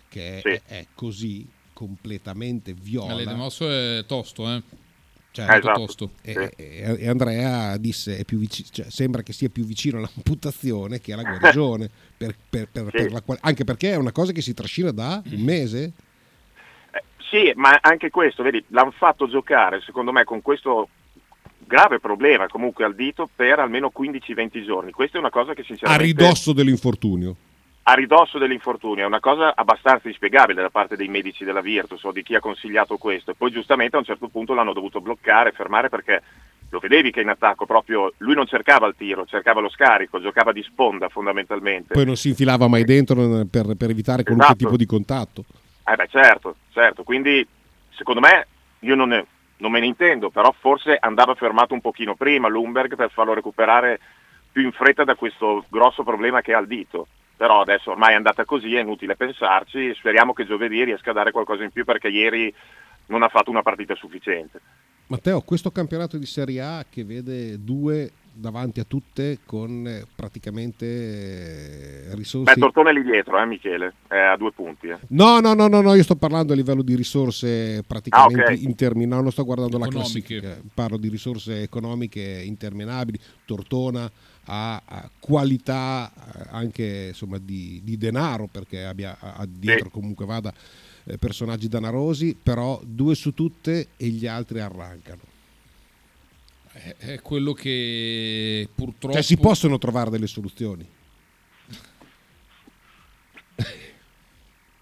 che 0.08 0.40
è, 0.40 0.40
Sì. 0.42 0.60
è 0.74 0.86
così 0.94 1.46
completamente 1.78 2.72
viola. 2.74 3.12
Ma 3.12 3.14
l'edemosso 3.14 3.70
è 3.70 4.04
tosto, 4.04 4.52
eh. 4.52 4.60
Cioè, 5.30 5.46
molto 5.46 5.60
Esatto. 5.68 5.78
tosto. 5.84 6.10
E, 6.22 6.52
e- 6.56 7.08
Andrea 7.08 7.76
disse 7.76 8.16
è 8.18 8.24
più 8.24 8.38
vici- 8.38 8.64
cioè, 8.68 8.86
sembra 8.90 9.22
che 9.22 9.32
sia 9.32 9.48
più 9.48 9.64
vicino 9.64 9.98
all'amputazione 9.98 10.98
che 11.00 11.12
alla 11.12 11.22
guarigione 11.22 11.88
per- 12.18 12.34
per- 12.50 12.66
per- 12.72 12.90
per 12.90 13.12
la 13.12 13.20
qual- 13.20 13.38
anche 13.42 13.62
perché 13.62 13.92
è 13.92 13.96
una 13.96 14.10
cosa 14.10 14.32
che 14.32 14.40
si 14.42 14.54
trascina 14.54 14.90
da 14.90 15.22
un 15.24 15.40
mese 15.40 15.92
Sì, 17.30 17.52
ma 17.54 17.78
anche 17.80 18.10
questo, 18.10 18.42
vedi, 18.42 18.64
l'hanno 18.68 18.90
fatto 18.90 19.28
giocare, 19.28 19.80
secondo 19.82 20.10
me, 20.10 20.24
con 20.24 20.42
questo 20.42 20.88
grave 21.64 22.00
problema 22.00 22.48
comunque 22.48 22.84
al 22.84 22.94
dito 22.96 23.28
per 23.32 23.60
almeno 23.60 23.92
15-20 23.96 24.64
giorni. 24.64 24.90
Questa 24.90 25.18
è 25.18 25.20
una 25.20 25.30
cosa 25.30 25.54
che 25.54 25.60
a 25.60 25.64
sinceramente 25.64 26.04
ridosso 26.04 26.52
dell'infortunio 26.52 27.36
a 27.90 27.94
ridosso 27.94 28.36
dell'infortunio, 28.36 29.04
è 29.04 29.06
una 29.06 29.18
cosa 29.18 29.54
abbastanza 29.56 30.08
inspiegabile 30.08 30.60
da 30.60 30.68
parte 30.68 30.94
dei 30.94 31.08
medici 31.08 31.42
della 31.42 31.62
Virtus 31.62 32.04
o 32.04 32.12
di 32.12 32.22
chi 32.22 32.34
ha 32.34 32.40
consigliato 32.40 32.98
questo. 32.98 33.30
E 33.30 33.34
poi 33.34 33.50
giustamente 33.50 33.96
a 33.96 34.00
un 34.00 34.04
certo 34.04 34.28
punto 34.28 34.52
l'hanno 34.52 34.74
dovuto 34.74 35.00
bloccare, 35.00 35.52
fermare 35.52 35.88
perché 35.88 36.22
lo 36.68 36.80
vedevi 36.80 37.10
che 37.10 37.22
in 37.22 37.30
attacco 37.30 37.64
proprio 37.64 38.12
lui 38.18 38.34
non 38.34 38.46
cercava 38.46 38.86
il 38.86 38.94
tiro, 38.94 39.24
cercava 39.24 39.60
lo 39.60 39.70
scarico, 39.70 40.20
giocava 40.20 40.52
di 40.52 40.62
sponda 40.64 41.08
fondamentalmente. 41.08 41.94
poi 41.94 42.04
non 42.04 42.16
si 42.16 42.28
infilava 42.28 42.68
mai 42.68 42.84
dentro 42.84 43.46
per, 43.50 43.74
per 43.74 43.88
evitare 43.88 44.22
qualunque 44.22 44.54
Esatto. 44.54 44.64
tipo 44.66 44.76
di 44.76 44.84
contatto 44.84 45.44
Eh 45.86 45.96
beh 45.96 46.08
certo, 46.10 46.56
certo, 46.70 47.04
quindi 47.04 47.46
secondo 47.88 48.20
me 48.20 48.46
io 48.80 48.94
non, 48.96 49.08
ne- 49.08 49.26
non 49.56 49.70
me 49.70 49.80
ne 49.80 49.86
intendo, 49.86 50.28
però 50.28 50.54
forse 50.60 50.94
andava 51.00 51.34
fermato 51.34 51.72
un 51.72 51.80
pochino 51.80 52.14
prima 52.16 52.48
Lumberg 52.48 52.96
per 52.96 53.10
farlo 53.10 53.32
recuperare 53.32 53.98
più 54.52 54.62
in 54.62 54.72
fretta 54.72 55.04
da 55.04 55.14
questo 55.14 55.64
grosso 55.70 56.02
problema 56.02 56.42
che 56.42 56.52
ha 56.52 56.58
al 56.58 56.66
dito. 56.66 57.06
Però 57.38 57.60
adesso 57.60 57.92
ormai 57.92 58.14
è 58.14 58.16
andata 58.16 58.44
così, 58.44 58.74
è 58.74 58.80
inutile 58.80 59.14
pensarci, 59.14 59.94
speriamo 59.94 60.32
che 60.32 60.44
giovedì 60.44 60.82
riesca 60.82 61.10
a 61.10 61.14
dare 61.14 61.30
qualcosa 61.30 61.62
in 61.62 61.70
più 61.70 61.84
perché 61.84 62.08
ieri 62.08 62.52
non 63.06 63.22
ha 63.22 63.28
fatto 63.28 63.48
una 63.50 63.62
partita 63.62 63.94
sufficiente. 63.94 64.60
Matteo 65.06 65.40
questo 65.42 65.70
campionato 65.70 66.18
di 66.18 66.26
Serie 66.26 66.60
A 66.60 66.84
che 66.90 67.04
vede 67.04 67.62
due 67.64 68.10
davanti 68.32 68.80
a 68.80 68.84
tutte 68.84 69.38
con 69.46 69.86
eh, 69.86 70.04
praticamente 70.14 70.84
eh, 72.10 72.14
risorse 72.14 72.52
Beh, 72.54 72.60
Tortone 72.60 72.92
lì 72.92 73.02
dietro, 73.02 73.40
eh, 73.40 73.46
Michele, 73.46 73.94
è 74.08 74.16
a 74.18 74.36
due 74.36 74.52
punti. 74.52 74.88
eh. 74.88 74.98
No, 75.08 75.38
no, 75.40 75.54
no, 75.54 75.66
no, 75.68 75.80
no, 75.80 75.94
io 75.94 76.02
sto 76.02 76.16
parlando 76.16 76.52
a 76.52 76.56
livello 76.56 76.82
di 76.82 76.94
risorse 76.96 77.82
praticamente 77.86 78.42
Ah, 78.42 78.54
ok. 78.54 78.60
interminabili, 78.62 79.22
non 79.22 79.32
sto 79.32 79.44
guardando 79.44 79.78
la 79.78 79.86
Economiche. 79.86 80.40
classifica, 80.40 80.60
parlo 80.74 80.96
di 80.96 81.08
risorse 81.08 81.62
economiche 81.62 82.42
interminabili. 82.44 83.18
Tortona 83.44 84.10
ha, 84.50 84.82
ha 84.84 85.10
qualità 85.18 86.10
eh, 86.10 86.46
anche 86.50 87.06
insomma, 87.08 87.38
di, 87.38 87.80
di 87.84 87.96
denaro 87.96 88.46
perché 88.46 88.84
abbia 88.84 89.18
ha 89.20 89.46
dietro 89.46 89.90
comunque 89.90 90.24
vada 90.24 90.52
eh, 91.04 91.18
personaggi 91.18 91.68
danarosi, 91.68 92.36
però 92.40 92.80
due 92.84 93.14
su 93.14 93.34
tutte 93.34 93.88
e 93.96 94.08
gli 94.08 94.26
altri 94.26 94.60
arrancano. 94.60 95.20
È, 96.72 96.94
è 96.98 97.20
quello 97.20 97.52
che 97.52 98.68
purtroppo... 98.74 99.14
Cioè 99.14 99.22
si 99.22 99.36
possono 99.36 99.78
trovare 99.78 100.10
delle 100.10 100.26
soluzioni. 100.26 100.86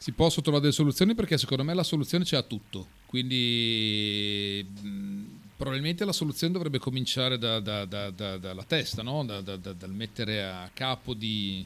Si 0.07 0.12
possono 0.12 0.43
trovare 0.43 0.62
delle 0.62 0.77
soluzioni 0.77 1.17
perché 1.17 1.37
secondo 1.37 1.64
me 1.64 1.75
la 1.75 1.83
soluzione 1.83 2.23
c'è 2.23 2.37
a 2.37 2.43
tutto. 2.43 2.87
Quindi 3.07 4.64
mh, 4.81 5.36
probabilmente 5.57 6.05
la 6.05 6.13
soluzione 6.13 6.53
dovrebbe 6.53 6.79
cominciare 6.79 7.39
da- 7.39 7.61
da- 7.61 7.85
da- 7.85 8.11
da- 8.11 8.37
dalla 8.37 8.65
testa, 8.65 9.03
no? 9.03 9.25
Da- 9.25 9.41
da- 9.41 9.57
da- 9.57 9.73
dal 9.73 9.91
mettere 9.91 10.45
a 10.45 10.71
capo 10.73 11.15
di, 11.15 11.65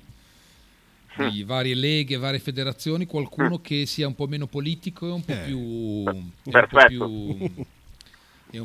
di 1.30 1.42
varie 1.42 1.74
leghe, 1.74 2.16
varie 2.16 2.38
federazioni 2.38 3.06
qualcuno 3.06 3.60
che 3.60 3.86
sia 3.86 4.06
un 4.06 4.14
po' 4.14 4.26
meno 4.26 4.46
politico 4.46 5.08
e 5.08 5.10
un 5.10 5.24
po' 5.24 5.36
più, 5.44 5.58
e 6.06 6.10
un 6.10 6.30
po' 6.42 6.50
Perfetto. 6.50 6.86
più, 6.86 7.02
un 7.02 7.48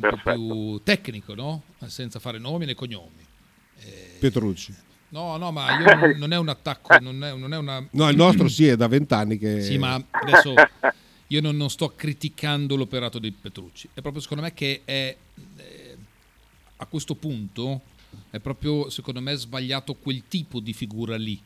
Perfetto. 0.00 0.32
più 0.32 0.80
tecnico, 0.84 1.34
no? 1.34 1.62
senza 1.86 2.18
fare 2.18 2.38
nomi 2.38 2.64
né 2.66 2.74
cognomi. 2.74 3.24
Petrucci. 4.18 4.74
No, 5.08 5.36
no, 5.36 5.52
ma 5.52 5.78
io 5.78 5.94
non, 5.94 6.10
non 6.18 6.32
è 6.32 6.36
un 6.36 6.48
attacco, 6.48 6.98
non 6.98 7.22
è, 7.22 7.32
non 7.34 7.52
è 7.52 7.56
una... 7.56 7.86
No, 7.92 8.08
il 8.08 8.16
nostro 8.16 8.48
sì, 8.48 8.66
è 8.66 8.76
da 8.76 8.88
vent'anni 8.88 9.38
che... 9.38 9.60
Sì, 9.60 9.78
ma 9.78 10.02
adesso 10.10 10.54
io 11.28 11.40
non, 11.40 11.56
non 11.56 11.70
sto 11.70 11.92
criticando 11.96 12.76
l'operato 12.76 13.18
di 13.18 13.30
Petrucci. 13.32 13.88
È 13.94 14.00
proprio 14.00 14.22
secondo 14.22 14.42
me 14.42 14.54
che 14.54 14.82
è 14.84 15.16
eh, 15.56 15.96
a 16.76 16.86
questo 16.86 17.14
punto 17.14 17.80
è 18.30 18.38
proprio 18.38 18.88
secondo 18.90 19.20
me 19.20 19.34
sbagliato 19.34 19.94
quel 19.94 20.22
tipo 20.28 20.60
di 20.60 20.72
figura 20.72 21.16
lì. 21.16 21.40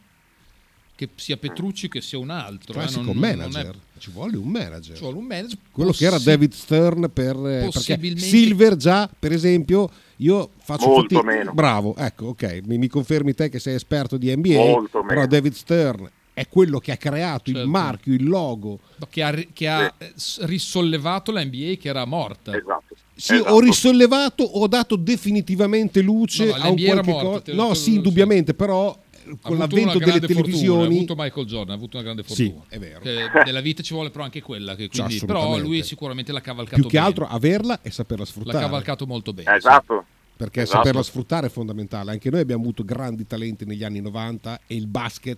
Che 0.95 1.09
sia 1.15 1.39
Petrucci 1.39 1.89
che 1.89 2.03
sia 2.03 2.19
un 2.19 2.29
altro. 2.29 2.73
eh, 2.75 2.77
Classico 2.77 3.01
non- 3.05 3.17
non- 3.17 3.29
non 3.39 3.49
manager. 3.51 3.75
è- 3.75 3.99
Ci 3.99 4.11
vuole 4.11 4.37
un 4.37 4.49
manager. 4.49 4.95
Ci 4.97 5.01
vuole 5.03 5.17
un 5.17 5.25
manager. 5.25 5.59
Quello 5.71 5.93
che 5.93 6.05
era 6.05 6.17
Possi- 6.17 6.27
David 6.29 6.53
Stern 6.53 7.11
per 7.11 7.37
eh, 7.47 7.69
possibilmente- 7.73 8.21
Silver 8.29 8.77
già, 8.77 9.09
per 9.19 9.33
esempio, 9.33 9.91
io 10.17 10.51
faccio 10.59 10.89
Molto 10.89 11.15
fatica- 11.17 11.23
meno. 11.39 11.55
Bravo, 11.55 11.97
ecco, 11.97 12.27
ok, 12.27 12.61
mi, 12.67 12.77
mi 12.77 12.89
confermi 12.89 13.33
te 13.33 13.49
che 13.49 13.59
sei 13.59 13.77
esperto 13.77 14.19
di 14.19 14.31
NBA, 14.37 14.57
Molto 14.59 15.01
però 15.01 15.15
meno. 15.21 15.27
David 15.27 15.53
Stern 15.55 16.11
è 16.41 16.49
quello 16.49 16.79
che 16.79 16.93
ha 16.93 16.97
creato 16.97 17.51
il 17.51 17.57
Certo. 17.57 17.71
marchio, 17.71 18.15
il 18.15 18.25
logo. 18.27 18.79
Che 19.11 19.23
ha, 19.23 19.31
che 19.53 19.69
ha, 19.69 19.93
eh, 19.99 20.13
s- 20.15 20.43
risollevato 20.45 21.33
la 21.33 21.45
NBA 21.45 21.75
che 21.79 21.89
era 21.89 22.05
morta. 22.07 22.57
Esatto. 22.57 22.95
Sì, 23.15 23.35
Esatto. 23.35 23.53
ho 23.53 23.61
risollevato, 23.61 24.43
ho 24.45 24.67
dato 24.67 24.97
definitivamente 24.97 26.01
luce 26.01 26.47
No, 26.47 26.57
no, 26.57 26.63
a 26.63 26.69
un 26.71 26.77
qualche 26.83 27.13
cosa. 27.13 27.43
No, 27.53 27.75
sì, 27.75 27.95
indubbiamente, 27.97 28.55
però 28.55 28.99
eh, 29.13 29.31
Ha 29.33 29.37
con 29.43 29.59
l'avvento 29.59 29.99
delle 29.99 30.05
grande 30.07 30.21
fortuna, 30.27 30.41
televisioni 30.43 30.83
ha 30.83 30.87
avuto 30.87 31.15
Michael 31.15 31.47
Jordan, 31.47 31.71
ha 31.75 31.77
avuto 31.77 31.97
una 31.99 32.05
grande 32.05 32.23
Sì, 32.27 32.45
fortuna. 32.47 32.65
è 32.69 32.79
vero. 32.79 33.01
Che 33.01 33.17
nella 33.45 33.61
vita 33.61 33.83
ci 33.83 33.93
vuole 33.93 34.09
però 34.09 34.25
anche 34.25 34.41
quella, 34.41 34.75
che 34.75 34.89
quindi, 34.89 35.19
Cioè, 35.19 35.27
però 35.27 35.59
lui 35.59 35.83
sicuramente 35.83 36.33
l'ha 36.33 36.41
cavalcato 36.41 36.77
più 36.81 36.85
che 36.87 36.97
bene. 36.97 37.05
altro 37.07 37.27
averla 37.27 37.81
e 37.83 37.91
saperla 37.91 38.25
L'ha 38.25 38.31
sfruttare. 38.31 38.65
cavalcato 38.65 39.07
molto 39.07 39.35
bene. 39.35 39.55
Esatto. 39.55 40.07
perché 40.41 40.63
Esatto. 40.63 40.79
saperla 40.79 41.03
sfruttare 41.03 41.49
è 41.49 41.51
fondamentale. 41.51 42.13
Anche 42.13 42.31
noi 42.31 42.41
abbiamo 42.41 42.63
avuto 42.63 42.83
grandi 42.83 43.27
talenti 43.27 43.67
negli 43.67 43.85
anni 43.85 44.01
90 44.01 44.61
e 44.67 44.75
il 44.75 44.87
basket 44.87 45.37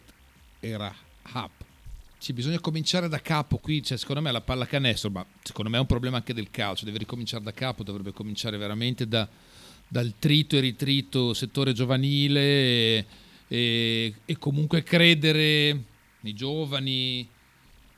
era 0.65 0.95
up. 1.35 1.51
Sì, 2.19 2.33
bisogna 2.33 2.61
cominciare 2.61 3.09
da 3.09 3.21
capo 3.21 3.59
qui, 3.59 3.83
cioè, 3.83 3.99
secondo 3.99 4.23
me 4.23 4.31
la 4.31 4.41
pallacanestro, 4.41 5.11
ma 5.11 5.27
secondo 5.43 5.69
me 5.71 5.77
è 5.77 5.81
un 5.81 5.87
problema 5.87 6.19
anche 6.19 6.33
del 6.33 6.51
calcio, 6.53 6.85
deve 6.85 6.99
ricominciare 6.99 7.43
da 7.43 7.53
capo, 7.53 7.83
dovrebbe 7.83 8.13
cominciare 8.13 8.57
veramente 8.57 9.09
da- 9.09 9.29
dal 9.89 10.15
trito 10.21 10.57
e 10.57 10.61
ritrito 10.61 11.35
settore 11.35 11.73
giovanile 11.73 12.41
e, 12.41 13.05
e- 13.49 14.15
e 14.25 14.39
comunque 14.39 14.85
credere 14.85 15.83
nei 16.21 16.33
giovani. 16.35 17.29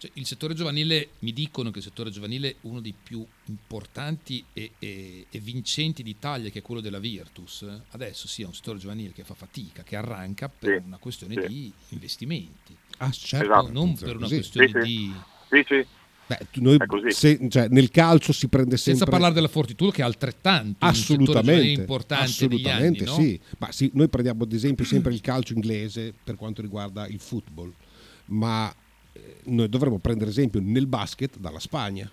Cioè, 0.05 0.11
il 0.15 0.27
settore 0.27 0.53
giovanile, 0.53 1.11
mi 1.21 1.33
dicono 1.33 1.71
che 1.71 1.79
il 1.79 1.85
settore 1.85 2.11
giovanile 2.11 2.51
è 2.51 2.55
uno 2.63 2.81
dei 2.81 2.93
più 3.01 3.25
importanti 3.47 4.45
e, 4.53 4.73
e- 4.79 5.27
e 5.31 5.39
vincenti 5.39 6.03
d'Italia, 6.03 6.51
che 6.51 6.59
è 6.59 6.63
quello 6.63 6.83
della 6.83 6.99
Virtus. 6.99 7.67
Adesso 7.93 8.29
sì, 8.29 8.43
è 8.43 8.47
un 8.47 8.53
settore 8.53 8.79
giovanile 8.79 9.13
che 9.13 9.25
fa 9.25 9.33
fatica, 9.33 9.83
che 9.83 9.97
arranca 9.97 10.51
per 10.51 10.79
Sì, 10.81 10.87
una 10.87 10.99
questione 10.99 11.41
sì. 11.41 11.47
di 11.49 11.73
investimenti. 11.91 12.77
Ah, 12.99 13.11
certo. 13.11 13.47
Esatto. 13.47 13.73
Non 13.73 13.95
per 13.97 14.17
una 14.17 14.29
questione 14.29 14.67
Sì, 14.67 14.73
sì. 14.79 14.87
di... 14.87 15.15
Sì, 15.49 15.65
sì. 15.67 15.87
Beh, 16.27 16.39
noi 16.55 16.77
È 16.77 16.87
così. 16.87 17.11
se- 17.11 17.49
cioè, 17.49 17.69
nel 17.69 17.91
calcio 17.91 18.33
si 18.33 18.49
prende 18.49 18.77
sempre 18.77 18.97
Senza 18.97 19.05
parlare 19.11 19.33
della 19.35 19.49
Fortitudo 19.49 19.91
che 19.91 20.03
è 20.03 20.05
altrettanto 20.05 20.85
assolutamente 20.85 21.81
importante 21.81 22.47
negli 22.47 22.67
anni, 22.67 22.99
assolutamente 22.99 23.05
no? 23.05 23.15
sì 23.15 23.41
ma 23.59 23.71
sì, 23.71 23.91
noi 23.93 24.09
prendiamo 24.09 24.45
ad 24.45 24.53
esempio 24.55 24.87
sempre 24.87 25.13
il 25.13 25.21
calcio 25.21 25.53
inglese 25.53 26.15
per 26.25 26.37
quanto 26.37 26.63
riguarda 26.63 27.07
il 27.09 27.21
football 27.21 27.71
ma 28.29 28.71
eh, 28.71 28.84
noi 29.45 29.69
dovremmo 29.69 29.99
prendere 29.99 30.31
esempio 30.31 30.61
nel 30.63 30.87
basket 30.87 31.39
dalla 31.39 31.61
Spagna 31.61 32.11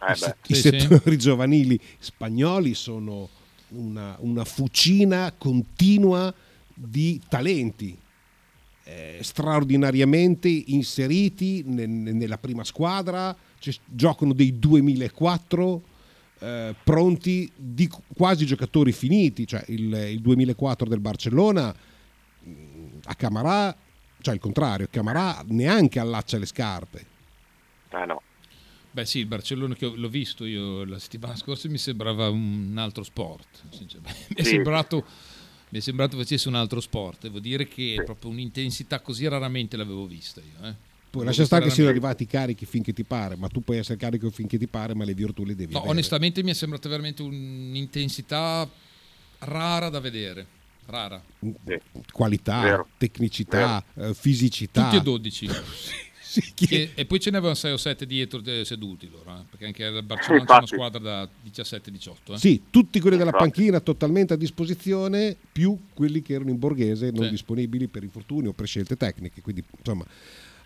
Eh, 0.00 0.12
i, 0.12 0.16
se- 0.16 0.26
beh. 0.26 0.36
i 0.48 0.54
Sì, 0.54 0.60
sì. 0.60 0.80
settori 0.80 1.16
giovanili 1.18 1.78
spagnoli 1.98 2.74
sono 2.74 3.28
una, 3.68 4.16
una 4.20 4.44
fucina 4.44 5.32
continua 5.36 6.32
di 6.74 7.20
talenti 7.28 7.96
eh, 8.84 9.18
straordinariamente 9.20 10.48
inseriti 10.48 11.62
ne- 11.66 11.86
ne- 11.86 12.12
nella 12.12 12.38
prima 12.38 12.62
squadra, 12.62 13.36
cioè, 13.58 13.74
giocano 13.84 14.32
dei 14.32 14.58
2004 14.58 15.82
eh, 16.38 16.74
pronti 16.84 17.50
di 17.56 17.88
quasi 18.14 18.44
giocatori 18.46 18.92
finiti, 18.92 19.46
cioè 19.46 19.64
il, 19.68 19.92
il 19.92 20.20
2004 20.20 20.86
del 20.86 21.00
Barcellona 21.00 21.74
mh, 22.42 22.52
a 23.04 23.14
Camarà, 23.16 23.76
cioè 24.26 24.34
il 24.34 24.40
contrario, 24.40 24.88
Camarà 24.90 25.44
neanche 25.46 26.00
allaccia 26.00 26.36
le 26.36 26.46
scarpe. 26.46 27.06
Eh, 27.90 28.04
no. 28.06 28.20
Beh 28.90 29.04
sì, 29.06 29.20
il 29.20 29.26
Barcellona 29.26 29.74
che 29.74 29.86
ho- 29.86 29.94
l'ho 29.94 30.08
visto 30.08 30.44
io 30.44 30.84
la 30.84 30.98
settimana 30.98 31.36
scorsa 31.36 31.68
mi 31.68 31.78
sembrava 31.78 32.28
un 32.28 32.74
altro 32.76 33.04
sport. 33.04 33.46
Mi 33.70 34.34
è 34.34 34.42
Sì. 34.42 34.50
sembrato 34.50 35.04
mi 35.68 35.78
è 35.78 35.80
sembrato 35.80 36.16
facesse 36.16 36.48
un 36.48 36.54
altro 36.56 36.80
sport. 36.80 37.22
Devo 37.22 37.38
dire 37.40 37.68
che 37.68 38.02
proprio 38.04 38.30
un'intensità 38.30 39.00
così 39.00 39.26
raramente 39.28 39.76
l'avevo 39.76 40.06
vista 40.06 40.40
io. 40.40 40.66
eh. 40.68 40.74
Poi 41.10 41.24
lascia 41.24 41.44
stare 41.44 41.64
che 41.64 41.70
siano 41.70 41.88
arrivati 41.90 42.26
carichi 42.26 42.66
finché 42.66 42.92
ti 42.92 43.04
pare, 43.04 43.36
ma 43.36 43.46
tu 43.48 43.62
puoi 43.62 43.78
essere 43.78 43.96
carico 43.98 44.28
finché 44.30 44.58
ti 44.58 44.66
pare, 44.66 44.94
ma 44.94 45.04
le 45.04 45.14
virtù 45.14 45.44
le 45.44 45.54
devi 45.54 45.72
No, 45.72 45.78
avere. 45.78 45.92
onestamente 45.92 46.42
mi 46.42 46.50
è 46.50 46.54
sembrata 46.54 46.88
veramente 46.88 47.22
un'intensità 47.22 48.68
rara 49.40 49.88
da 49.88 50.00
vedere. 50.00 50.46
Rara. 50.86 51.22
Qualità, 52.12 52.60
Vero. 52.62 52.88
tecnicità, 52.96 53.84
eh, 53.94 54.14
fisicità. 54.14 54.84
Tutti 54.84 54.96
e 54.96 55.00
12. 55.02 55.48
Sì, 56.36 56.52
chi- 56.54 56.66
Che- 56.66 56.90
e 56.94 57.06
poi 57.06 57.18
ce 57.18 57.30
ne 57.30 57.36
avevano 57.38 57.56
6 57.56 57.72
o 57.72 57.76
7 57.78 58.04
dietro 58.04 58.42
eh, 58.44 58.62
seduti 58.66 59.08
loro, 59.08 59.30
eh, 59.38 59.44
perché 59.48 59.64
anche 59.64 59.84
al 59.86 60.02
Barcellona 60.02 60.44
c'è 60.44 60.56
una 60.56 60.66
squadra 60.66 60.98
da 60.98 61.28
17-18. 61.42 62.34
eh. 62.34 62.36
Sì, 62.38 62.64
tutti 62.68 63.00
quelli 63.00 63.16
della 63.16 63.30
panchina 63.30 63.80
totalmente 63.80 64.34
a 64.34 64.36
disposizione, 64.36 65.34
più 65.52 65.78
quelli 65.94 66.20
che 66.20 66.34
erano 66.34 66.50
in 66.50 66.58
borghese 66.58 67.10
non 67.10 67.24
Sì. 67.24 67.30
disponibili 67.30 67.86
per 67.88 68.02
infortuni 68.02 68.48
o 68.48 68.52
per 68.52 68.66
scelte 68.66 68.98
tecniche. 68.98 69.40
Quindi, 69.40 69.64
insomma, 69.78 70.04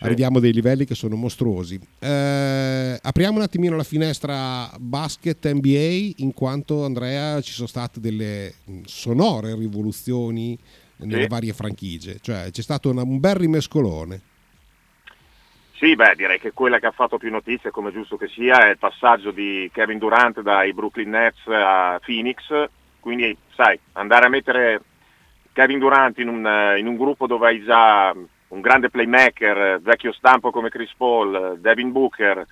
arriviamo 0.01 0.38
a 0.38 0.40
dei 0.40 0.53
livelli 0.53 0.84
che 0.84 0.94
sono 0.94 1.16
mostruosi. 1.16 1.78
Eh, 1.98 2.98
apriamo 3.01 3.36
un 3.36 3.42
attimino 3.42 3.76
la 3.76 3.82
finestra 3.84 4.70
basket 4.78 5.46
NBA, 5.51 6.14
in 6.22 6.32
quanto 6.34 6.84
Andrea 6.84 7.40
ci 7.40 7.53
sono 7.53 7.66
state 7.68 8.01
delle 8.01 8.55
mh, 8.64 8.80
sonore 8.84 9.55
rivoluzioni 9.55 10.59
nelle 10.96 11.22
Sì. 11.22 11.28
varie 11.28 11.53
franchigie. 11.53 12.18
Cioè, 12.20 12.51
c'è 12.51 12.62
stato 12.62 12.90
una- 12.90 13.03
un 13.03 13.20
bel 13.20 13.34
rimescolone. 13.36 14.20
Sì, 15.78 15.94
beh, 15.94 16.12
direi 16.14 16.38
che 16.38 16.53
quella 16.53 16.78
che 16.78 16.86
ha 16.86 16.90
fatto 16.90 17.16
più 17.16 17.30
notizia, 17.30 17.70
come 17.70 17.90
giusto 17.90 18.18
che 18.18 18.28
sia, 18.28 18.66
è 18.66 18.70
il 18.70 18.78
passaggio 18.78 19.30
di 19.30 19.70
Kevin 19.72 19.96
Durant 19.98 20.42
dai 20.42 20.74
Brooklyn 20.74 21.09
Nets 21.09 21.40
a 21.46 21.98
Phoenix. 22.05 22.36
Quindi, 23.01 23.34
sai, 23.55 23.78
andare 23.92 24.26
a 24.26 24.28
mettere 24.28 24.82
Kevin 25.55 25.78
Durant 25.78 26.18
in 26.18 26.28
un, 26.28 26.74
in 26.78 26.86
un 26.86 26.96
gruppo 26.98 27.26
dove 27.26 27.46
hai 27.48 27.62
già 27.64 28.14
un 28.51 28.61
grande 28.61 28.90
playmaker, 28.90 29.59
eh, 29.59 29.78
vecchio 29.80 30.12
stampo 30.12 30.51
come 30.51 30.70
Chris 30.70 30.92
Paul, 30.96 31.34
eh, 31.34 31.61
Devin 31.61 31.92
Booker, 31.92 32.44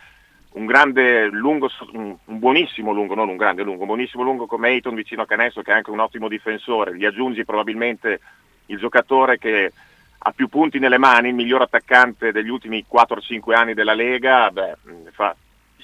un 0.52 0.66
grande 0.66 1.26
lungo, 1.26 1.68
un 1.92 2.16
buonissimo 2.24 2.92
lungo, 2.92 3.14
non 3.14 3.28
un 3.28 3.36
grande 3.36 3.62
lungo, 3.62 3.82
un 3.82 3.88
buonissimo 3.88 4.22
lungo 4.22 4.46
come 4.46 4.68
Ayton 4.68 4.94
vicino 4.94 5.22
a 5.22 5.26
Canestro 5.26 5.62
che 5.62 5.72
è 5.72 5.74
anche 5.74 5.90
un 5.90 6.00
ottimo 6.00 6.28
difensore, 6.28 6.96
gli 6.96 7.04
aggiungi 7.04 7.44
probabilmente 7.44 8.20
il 8.66 8.78
giocatore 8.78 9.38
che 9.38 9.72
ha 10.18 10.32
più 10.32 10.48
punti 10.48 10.78
nelle 10.78 10.98
mani, 10.98 11.28
il 11.28 11.34
miglior 11.34 11.62
attaccante 11.62 12.32
degli 12.32 12.48
ultimi 12.48 12.84
4-5 12.90 13.54
anni 13.54 13.74
della 13.74 13.94
Lega, 13.94 14.50
beh, 14.50 14.76
mh, 14.82 14.92
fa- 15.12 15.36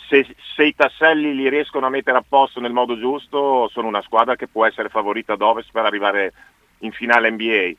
se, 0.08 0.26
se 0.54 0.64
i 0.64 0.74
tasselli 0.74 1.34
li 1.34 1.48
riescono 1.48 1.86
a 1.86 1.90
mettere 1.90 2.18
a 2.18 2.24
posto 2.26 2.60
nel 2.60 2.72
modo 2.72 2.98
giusto, 2.98 3.68
sono 3.72 3.88
una 3.88 4.02
squadra 4.02 4.36
che 4.36 4.48
può 4.48 4.66
essere 4.66 4.88
favorita 4.88 5.32
ad 5.32 5.42
ovest 5.42 5.70
per 5.72 5.84
arrivare 5.84 6.32
in 6.78 6.92
finale 6.92 7.30
NBA. 7.30 7.72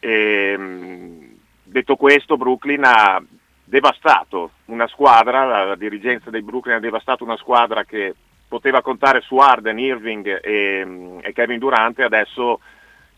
E, 0.00 0.56
mh, 0.56 1.40
detto 1.72 1.96
questo, 1.96 2.36
Brooklyn 2.36 2.84
ha 2.84 3.22
devastato 3.64 4.50
una 4.66 4.86
squadra, 4.86 5.44
la, 5.44 5.64
la 5.64 5.76
dirigenza 5.76 6.30
dei 6.30 6.42
Brooklyn 6.42 6.76
ha 6.76 6.80
devastato 6.80 7.24
una 7.24 7.36
squadra 7.36 7.84
che 7.84 8.14
poteva 8.46 8.82
contare 8.82 9.22
su 9.22 9.36
Arden, 9.38 9.78
Irving 9.78 10.40
e, 10.42 11.18
e 11.22 11.32
Kevin 11.32 11.58
Durant 11.58 11.98
adesso 12.00 12.60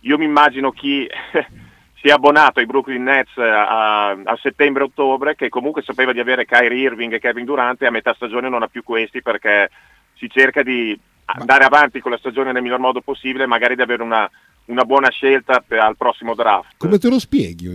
io 0.00 0.16
mi 0.16 0.24
immagino 0.24 0.70
chi 0.70 1.08
si 2.00 2.06
è 2.06 2.10
abbonato 2.10 2.60
ai 2.60 2.66
Brooklyn 2.66 3.02
Nets 3.02 3.36
a, 3.36 4.10
a 4.10 4.38
settembre-ottobre 4.40 5.34
che 5.34 5.48
comunque 5.48 5.82
sapeva 5.82 6.12
di 6.12 6.20
avere 6.20 6.46
Kyrie 6.46 6.82
Irving 6.82 7.14
e 7.14 7.18
Kevin 7.18 7.46
Durant 7.46 7.82
e 7.82 7.86
a 7.86 7.90
metà 7.90 8.14
stagione 8.14 8.48
non 8.48 8.62
ha 8.62 8.68
più 8.68 8.84
questi 8.84 9.22
perché 9.22 9.70
si 10.14 10.30
cerca 10.30 10.62
di 10.62 10.96
andare 11.24 11.64
avanti 11.64 11.98
con 11.98 12.12
la 12.12 12.18
stagione 12.18 12.52
nel 12.52 12.62
miglior 12.62 12.78
modo 12.78 13.00
possibile 13.00 13.44
e 13.44 13.48
magari 13.48 13.74
di 13.74 13.82
avere 13.82 14.02
una, 14.02 14.30
una 14.66 14.84
buona 14.84 15.10
scelta 15.10 15.64
per- 15.66 15.80
al 15.80 15.96
prossimo 15.96 16.34
draft. 16.34 16.74
Come 16.76 16.98
te 16.98 17.08
lo 17.08 17.18
spieghi? 17.18 17.66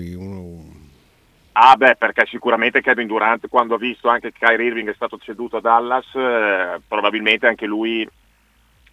Ah 1.61 1.75
beh, 1.75 1.97
perché 1.97 2.25
sicuramente 2.25 2.79
Kevin 2.79 3.07
Durant 3.07 3.49
quando 3.49 3.75
ha 3.75 3.77
visto 3.77 4.07
anche 4.07 4.31
che 4.31 4.37
Kyrie 4.39 4.67
Irving 4.67 4.89
è 4.89 4.93
stato 4.93 5.17
ceduto 5.17 5.57
a 5.57 5.59
Dallas, 5.61 6.05
eh, 6.15 6.79
probabilmente 6.87 7.47
anche 7.47 7.65
lui 7.65 8.07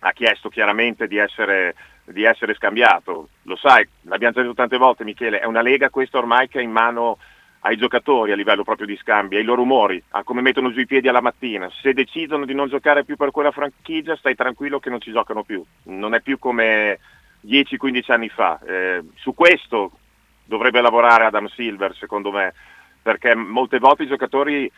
ha 0.00 0.10
chiesto 0.10 0.48
chiaramente 0.48 1.06
di 1.06 1.16
essere, 1.16 1.76
di 2.06 2.24
essere 2.24 2.54
scambiato. 2.54 3.28
Lo 3.42 3.54
sai, 3.54 3.86
l'abbiamo 4.02 4.34
già 4.34 4.40
detto 4.42 4.54
tante 4.54 4.78
volte 4.78 5.04
Michele, 5.04 5.38
è 5.38 5.44
una 5.44 5.62
lega 5.62 5.90
questa 5.90 6.18
ormai 6.18 6.48
che 6.48 6.58
è 6.58 6.62
in 6.62 6.72
mano 6.72 7.18
ai 7.60 7.76
giocatori 7.76 8.32
a 8.32 8.36
livello 8.36 8.64
proprio 8.64 8.88
di 8.88 8.96
scambi, 8.96 9.36
ai 9.36 9.44
loro 9.44 9.62
umori, 9.62 10.02
a 10.10 10.24
come 10.24 10.40
mettono 10.40 10.72
giù 10.72 10.80
i 10.80 10.86
piedi 10.86 11.06
alla 11.06 11.22
mattina. 11.22 11.70
Se 11.80 11.92
decidono 11.92 12.44
di 12.44 12.54
non 12.54 12.68
giocare 12.68 13.04
più 13.04 13.14
per 13.14 13.30
quella 13.30 13.52
franchigia, 13.52 14.16
stai 14.16 14.34
tranquillo 14.34 14.80
che 14.80 14.90
non 14.90 15.00
ci 15.00 15.12
giocano 15.12 15.44
più. 15.44 15.64
Non 15.84 16.14
è 16.14 16.20
più 16.20 16.40
come 16.40 16.98
10-15 17.46 18.10
anni 18.10 18.28
fa. 18.28 18.58
Eh, 18.66 19.04
su 19.14 19.34
questo 19.34 19.92
dovrebbe 20.46 20.80
lavorare 20.80 21.24
Adam 21.24 21.46
Silver, 21.48 21.94
secondo 21.94 22.30
me, 22.30 22.54
perché 23.02 23.34
molte 23.34 23.78
volte 23.78 24.04
i 24.04 24.08
giocatori 24.08 24.70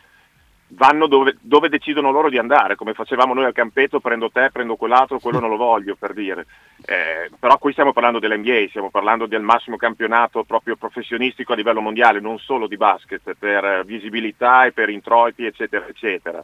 vanno 0.69 1.07
dove, 1.07 1.37
dove, 1.41 1.69
decidono 1.69 2.11
loro 2.11 2.29
di 2.29 2.37
andare, 2.37 2.75
come 2.75 2.93
facevamo 2.93 3.33
noi 3.33 3.45
al 3.45 3.53
campetto, 3.53 3.99
prendo 3.99 4.29
te, 4.29 4.49
prendo 4.51 4.75
quell'altro, 4.75 5.19
quello 5.19 5.39
non 5.39 5.49
lo 5.49 5.57
voglio 5.57 5.95
per 5.95 6.13
dire. 6.13 6.45
Eh, 6.85 7.29
però 7.39 7.57
qui 7.57 7.71
stiamo 7.71 7.93
parlando 7.93 8.19
dell'NBA, 8.19 8.67
stiamo 8.69 8.89
parlando 8.89 9.25
del 9.25 9.41
massimo 9.41 9.77
campionato 9.77 10.43
proprio 10.43 10.75
professionistico 10.75 11.53
a 11.53 11.55
livello 11.55 11.81
mondiale, 11.81 12.19
non 12.19 12.37
solo 12.37 12.67
di 12.67 12.77
basket, 12.77 13.33
per 13.37 13.83
visibilità 13.85 14.65
e 14.65 14.71
per 14.71 14.89
introiti, 14.89 15.45
eccetera, 15.45 15.87
eccetera. 15.87 16.43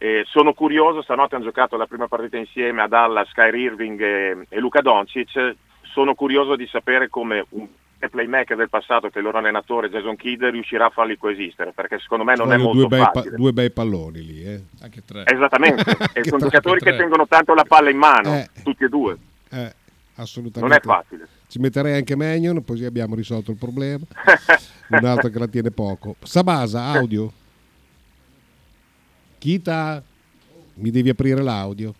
Eh, 0.00 0.22
sono 0.28 0.52
curioso, 0.52 1.02
stanotte 1.02 1.34
hanno 1.34 1.44
giocato 1.44 1.76
la 1.76 1.86
prima 1.86 2.06
partita 2.06 2.36
insieme 2.36 2.82
a 2.82 2.86
Dallas, 2.86 3.32
Kyrie 3.32 3.64
Irving 3.64 4.00
e, 4.00 4.46
e 4.48 4.60
Luca 4.60 4.80
Doncic, 4.80 5.56
sono 5.82 6.14
curioso 6.14 6.54
di 6.54 6.68
sapere 6.68 7.08
come 7.08 7.44
un 7.50 7.66
playmaker 8.08 8.56
del 8.56 8.68
passato 8.68 9.08
che 9.08 9.18
il 9.18 9.24
loro 9.24 9.38
allenatore 9.38 9.90
Jason 9.90 10.14
Kidd 10.14 10.44
riuscirà 10.44 10.86
a 10.86 10.90
farli 10.90 11.18
coesistere 11.18 11.72
perché 11.72 11.98
secondo 11.98 12.22
me 12.22 12.36
non 12.36 12.46
Voglio 12.46 12.58
è 12.60 12.62
molto 12.62 12.78
due 12.78 12.88
bei, 12.88 13.00
pa- 13.00 13.10
facile 13.12 13.36
due 13.36 13.52
bei 13.52 13.70
palloni 13.72 14.24
lì. 14.24 14.44
Eh. 14.44 14.62
Anche 14.82 15.02
tre. 15.04 15.24
esattamente 15.26 15.82
e 16.14 16.22
sono 16.22 16.38
tre, 16.38 16.50
giocatori 16.50 16.80
che 16.80 16.96
tengono 16.96 17.26
tanto 17.26 17.54
la 17.54 17.64
palla 17.64 17.90
in 17.90 17.96
mano 17.96 18.34
Eh. 18.34 18.48
tutti 18.62 18.84
e 18.84 18.88
due 18.88 19.16
Eh, 19.50 19.74
assolutamente. 20.14 20.60
non 20.60 20.72
è 20.72 20.80
facile 20.80 21.26
Ci 21.48 21.58
metterei 21.58 21.96
anche 21.96 22.14
Magnon, 22.14 22.62
così 22.64 22.84
abbiamo 22.84 23.14
risolto 23.16 23.50
il 23.50 23.56
problema. 23.56 24.04
Un 24.90 25.04
altro 25.04 25.28
che 25.30 25.38
la 25.38 25.46
tiene 25.48 25.70
poco. 25.70 26.14
Sabasa, 26.22 26.84
audio. 26.92 27.32
Kita, 29.38 30.02
mi 30.74 30.90
devi 30.90 31.08
aprire 31.10 31.42
l'audio. 31.42 31.94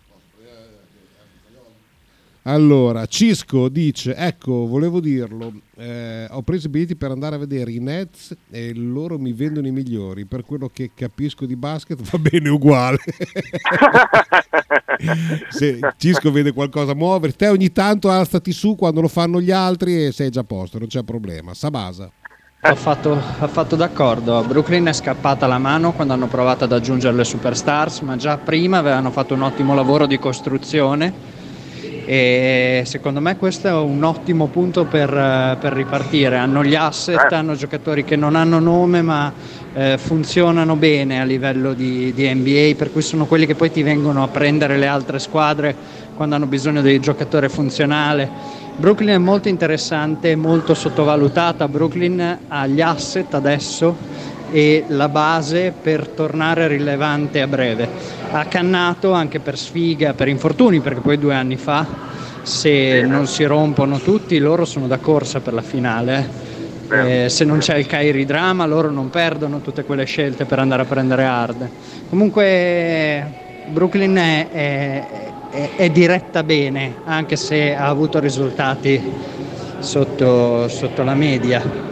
Allora, 2.43 3.05
Cisco 3.05 3.67
dice, 3.67 4.15
ecco, 4.15 4.65
volevo 4.65 5.01
dirlo, 5.01 5.51
eh, 5.75 6.25
ho 6.29 6.41
preso 6.41 6.67
i 6.67 6.69
biglietti 6.69 6.95
per 6.95 7.11
andare 7.11 7.35
a 7.35 7.37
vedere 7.37 7.71
i 7.71 7.79
Nets 7.79 8.33
e 8.49 8.73
loro 8.73 9.19
mi 9.19 9.33
vendono 9.33 9.67
i 9.67 9.71
migliori, 9.71 10.25
per 10.25 10.45
quello 10.45 10.69
che 10.71 10.91
capisco 10.95 11.45
di 11.45 11.57
basket 11.57 12.01
va 12.01 12.17
bene 12.17 12.47
uguale. 12.47 12.97
Se 15.49 15.79
Cisco 15.97 16.31
vede 16.31 16.53
qualcosa 16.53 16.95
muovere, 16.95 17.33
te 17.33 17.49
ogni 17.49 17.73
tanto 17.73 18.09
alzati 18.09 18.53
su 18.53 18.75
quando 18.75 19.01
lo 19.01 19.09
fanno 19.09 19.41
gli 19.41 19.51
altri 19.51 20.05
e 20.05 20.11
sei 20.13 20.29
già 20.29 20.39
a 20.39 20.45
posto, 20.45 20.79
non 20.79 20.87
c'è 20.87 21.03
problema. 21.03 21.53
Sabasa. 21.53 22.09
Ho 22.61 22.75
fatto, 22.75 23.11
ho 23.11 23.47
fatto 23.47 23.75
d'accordo, 23.75 24.37
a 24.37 24.43
Brooklyn 24.43 24.85
è 24.85 24.93
scappata 24.93 25.45
la 25.47 25.57
mano 25.57 25.93
quando 25.93 26.13
hanno 26.13 26.27
provato 26.27 26.65
ad 26.65 26.73
aggiungere 26.73 27.15
le 27.15 27.23
superstars, 27.23 27.99
ma 27.99 28.15
già 28.17 28.37
prima 28.37 28.79
avevano 28.79 29.11
fatto 29.11 29.33
un 29.33 29.43
ottimo 29.43 29.73
lavoro 29.73 30.05
di 30.05 30.19
costruzione 30.19 31.38
e 32.11 32.81
secondo 32.85 33.19
me 33.19 33.37
questo 33.37 33.67
è 33.67 33.71
un 33.71 34.01
ottimo 34.01 34.47
punto 34.47 34.85
per, 34.85 35.15
eh, 35.15 35.57
per 35.59 35.73
ripartire. 35.73 36.37
Hanno 36.37 36.63
gli 36.63 36.73
asset, 36.73 37.31
hanno 37.31 37.53
giocatori 37.53 38.03
che 38.03 38.15
non 38.15 38.35
hanno 38.35 38.57
nome 38.57 39.03
ma 39.03 39.31
eh, 39.73 39.95
funzionano 39.99 40.75
bene 40.75 41.21
a 41.21 41.23
livello 41.23 41.73
di, 41.73 42.11
di 42.15 42.33
NBA, 42.33 42.73
per 42.75 42.91
cui 42.91 43.03
sono 43.03 43.27
quelli 43.27 43.45
che 43.45 43.53
poi 43.53 43.69
ti 43.69 43.83
vengono 43.83 44.23
a 44.23 44.27
prendere 44.27 44.79
le 44.79 44.87
altre 44.87 45.19
squadre 45.19 45.75
quando 46.15 46.33
hanno 46.33 46.47
bisogno 46.47 46.81
di 46.81 46.99
giocatore 46.99 47.47
funzionale. 47.47 48.27
Brooklyn 48.75 49.09
è 49.09 49.17
molto 49.19 49.47
interessante, 49.47 50.35
molto 50.35 50.73
sottovalutata. 50.73 51.67
Brooklyn 51.67 52.39
ha 52.47 52.65
gli 52.65 52.81
asset 52.81 53.35
adesso 53.35 53.95
e 54.49 54.83
la 54.87 55.09
base 55.09 55.75
per 55.79 56.07
tornare 56.07 56.67
rilevante 56.67 57.39
a 57.39 57.45
breve. 57.45 58.18
Ha 58.31 58.45
cannato 58.45 59.11
anche 59.11 59.39
per 59.39 59.57
sfiga, 59.57 60.13
per 60.13 60.27
infortuni, 60.27 60.81
perché 60.81 60.99
poi 61.01 61.17
due 61.17 61.33
anni 61.33 61.57
fa, 61.57 61.85
se 62.43 63.01
non 63.01 63.25
si 63.25 63.43
rompono 63.43 63.99
tutti, 64.01 64.37
loro 64.37 64.65
sono 64.65 64.85
da 64.87 64.99
corsa 64.99 65.39
per 65.39 65.53
la 65.53 65.61
finale. 65.63 66.29
eh. 66.91 67.27
Se 67.29 67.43
non 67.43 67.57
c'è 67.59 67.75
il 67.77 67.85
Kairi 67.87 68.25
drama, 68.25 68.65
loro 68.65 68.91
non 68.91 69.09
perdono 69.09 69.61
tutte 69.61 69.83
quelle 69.83 70.05
scelte 70.05 70.45
per 70.45 70.59
andare 70.59 70.83
a 70.83 70.85
prendere 70.85 71.23
hard. 71.25 71.69
Comunque 72.07 73.31
Brooklyn 73.65 74.15
è, 74.15 74.49
è- 74.49 75.33
è- 75.49 75.69
è 75.75 75.89
diretta 75.89 76.43
bene, 76.43 76.97
anche 77.05 77.35
se 77.35 77.75
ha 77.75 77.87
avuto 77.87 78.19
risultati 78.19 79.01
sotto, 79.79 80.67
sotto 80.67 81.03
la 81.03 81.15
media. 81.15 81.88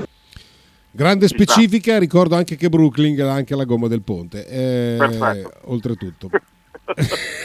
Grande 0.97 1.27
specifica, 1.27 1.99
ricordo 1.99 2.33
anche 2.33 2.55
che 2.55 2.69
Brooklyn 2.69 3.21
ha 3.21 3.31
anche 3.31 3.55
la 3.55 3.65
gomma 3.65 3.87
del 3.87 4.01
ponte. 4.01 4.47
eh, 4.47 5.47
oltretutto. 5.65 6.27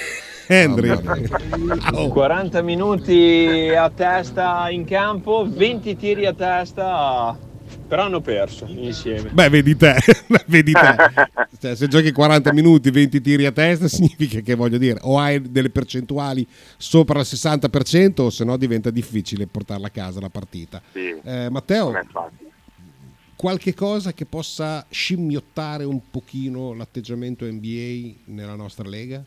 Henry. 0.48 0.98
40 2.09 2.62
minuti 2.62 3.70
a 3.76 3.90
testa 3.90 4.70
in 4.70 4.86
campo, 4.86 5.46
20 5.46 5.96
tiri 5.96 6.24
a 6.24 6.32
testa, 6.32 7.38
però 7.86 8.05
hanno 8.05 8.22
perso 8.22 8.64
insieme. 8.68 9.28
Beh, 9.28 9.50
vedi 9.50 9.76
te, 9.76 9.96
vedi 10.48 10.72
te. 10.72 10.96
Cioè, 11.61 11.76
se 11.76 11.88
giochi 11.88 12.11
40 12.11 12.55
minuti, 12.55 12.90
20 12.90 13.20
tiri 13.20 13.44
a 13.44 13.53
testa, 13.53 13.86
significa 13.86 14.40
che 14.40 14.55
voglio 14.55 14.78
dire, 14.78 14.98
o 15.03 15.18
hai 15.18 15.42
delle 15.42 15.68
percentuali 15.68 16.46
sopra 16.78 17.20
il 17.20 17.26
60%, 17.28 18.22
o 18.22 18.30
se 18.30 18.44
no 18.44 18.57
diventa 18.57 18.88
difficile 18.88 19.46
portarla 19.46 19.88
a 19.88 19.90
casa 19.90 20.20
la 20.20 20.30
partita. 20.30 20.80
Sì, 20.90 21.14
Eh, 21.22 21.50
Matteo, 21.50 21.90
non 21.90 21.96
è 21.96 22.05
facile. 22.11 22.50
Qualche 23.43 23.74
cosa 23.74 24.12
che 24.14 24.24
possa 24.24 24.86
scimmiottare 24.88 25.82
un 25.82 26.01
pochino 26.11 26.74
l'atteggiamento 26.74 27.45
NBA 27.45 28.12
nella 28.26 28.55
nostra 28.55 28.88
lega? 28.88 29.20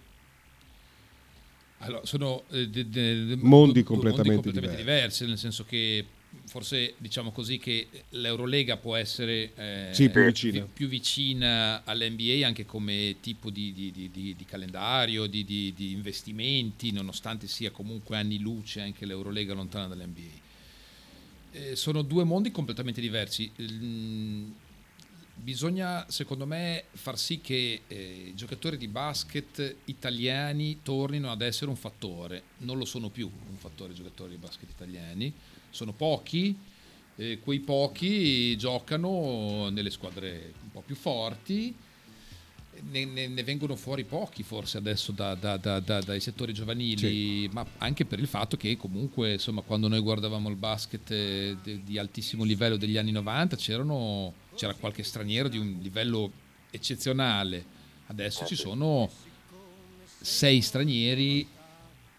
Allora, 1.79 2.05
sono 2.05 2.43
eh, 2.51 2.69
de- 2.69 2.87
de- 2.89 3.25
de- 3.25 3.35
Mondi 3.35 3.73
due- 3.73 3.83
due 3.83 3.83
completamente 3.83 4.35
completamente 4.35 4.77
diversi, 4.77 5.25
nel 5.25 5.37
senso 5.37 5.65
che 5.65 6.05
forse 6.45 6.93
diciamo 6.97 7.31
così 7.31 7.57
che 7.57 7.87
l'Eurolega 8.11 8.77
può 8.77 8.95
essere 8.95 9.51
eh, 9.53 9.89
Sì, 9.91 10.09
più 10.09 10.23
vicina. 10.23 10.61
vi- 10.61 10.69
più 10.73 10.87
vicina 10.87 11.83
all'NBA 11.83 12.47
anche 12.47 12.65
come 12.65 13.17
tipo 13.19 13.49
di, 13.49 13.73
di- 13.73 13.91
di- 13.91 14.09
di- 14.09 14.35
calendario, 14.45 15.25
di 15.75 15.91
investimenti, 15.91 16.93
nonostante 16.93 17.47
sia 17.47 17.69
comunque 17.69 18.15
anni 18.15 18.39
luce 18.39 18.79
anche 18.79 19.05
l'Eurolega 19.05 19.53
lontana 19.53 19.87
dall'NBA. 19.93 20.43
Eh, 21.55 21.75
sono 21.77 22.01
due 22.01 22.25
mondi 22.25 22.51
completamente 22.51 22.99
diversi. 22.99 23.49
Mm, 23.61 24.51
Bisogna, 25.37 26.09
secondo 26.09 26.45
me, 26.45 26.85
far 26.91 27.19
sì 27.19 27.39
che 27.41 27.81
eh, 27.87 28.23
i 28.29 28.35
giocatori 28.35 28.77
di 28.77 28.87
basket 28.87 29.75
italiani 29.85 30.79
tornino 30.81 31.29
ad 31.29 31.41
essere 31.41 31.69
un 31.69 31.75
fattore. 31.75 32.43
Non 32.59 32.77
lo 32.77 32.85
sono 32.85 33.09
più 33.09 33.27
un 33.27 33.55
fattore 33.57 33.91
i 33.91 33.95
giocatori 33.95 34.31
di 34.31 34.37
basket 34.37 34.69
italiani, 34.69 35.31
sono 35.69 35.91
pochi, 35.91 36.57
eh, 37.17 37.39
quei 37.39 37.59
pochi 37.59 38.57
giocano 38.57 39.69
nelle 39.69 39.91
squadre 39.91 40.53
un 40.63 40.71
po' 40.71 40.81
più 40.81 40.95
forti, 40.95 41.75
ne, 42.91 43.05
ne- 43.05 43.27
ne 43.27 43.43
vengono 43.43 43.75
fuori 43.75 44.03
pochi 44.03 44.43
forse 44.43 44.77
adesso 44.77 45.11
da- 45.11 45.35
da- 45.35 45.57
da- 45.57 45.79
da- 45.79 46.01
dai 46.01 46.19
settori 46.19 46.53
giovanili, 46.53 47.47
ma 47.51 47.65
anche 47.79 48.05
per 48.05 48.19
il 48.19 48.27
fatto 48.27 48.57
che 48.57 48.77
comunque 48.77 49.33
insomma, 49.33 49.61
quando 49.61 49.87
noi 49.87 49.99
guardavamo 49.99 50.49
il 50.49 50.55
basket 50.55 51.11
eh, 51.11 51.57
de- 51.63 51.83
di 51.83 51.97
altissimo 51.97 52.43
livello 52.43 52.77
degli 52.77 52.97
anni 52.97 53.11
90 53.11 53.55
c'erano, 53.55 54.33
c'era 54.55 54.73
qualche 54.73 55.03
straniero 55.03 55.47
di 55.47 55.57
un 55.57 55.77
livello 55.81 56.31
eccezionale, 56.71 57.65
adesso 58.07 58.45
ci 58.45 58.55
sono 58.55 59.09
sei 60.21 60.61
stranieri 60.61 61.47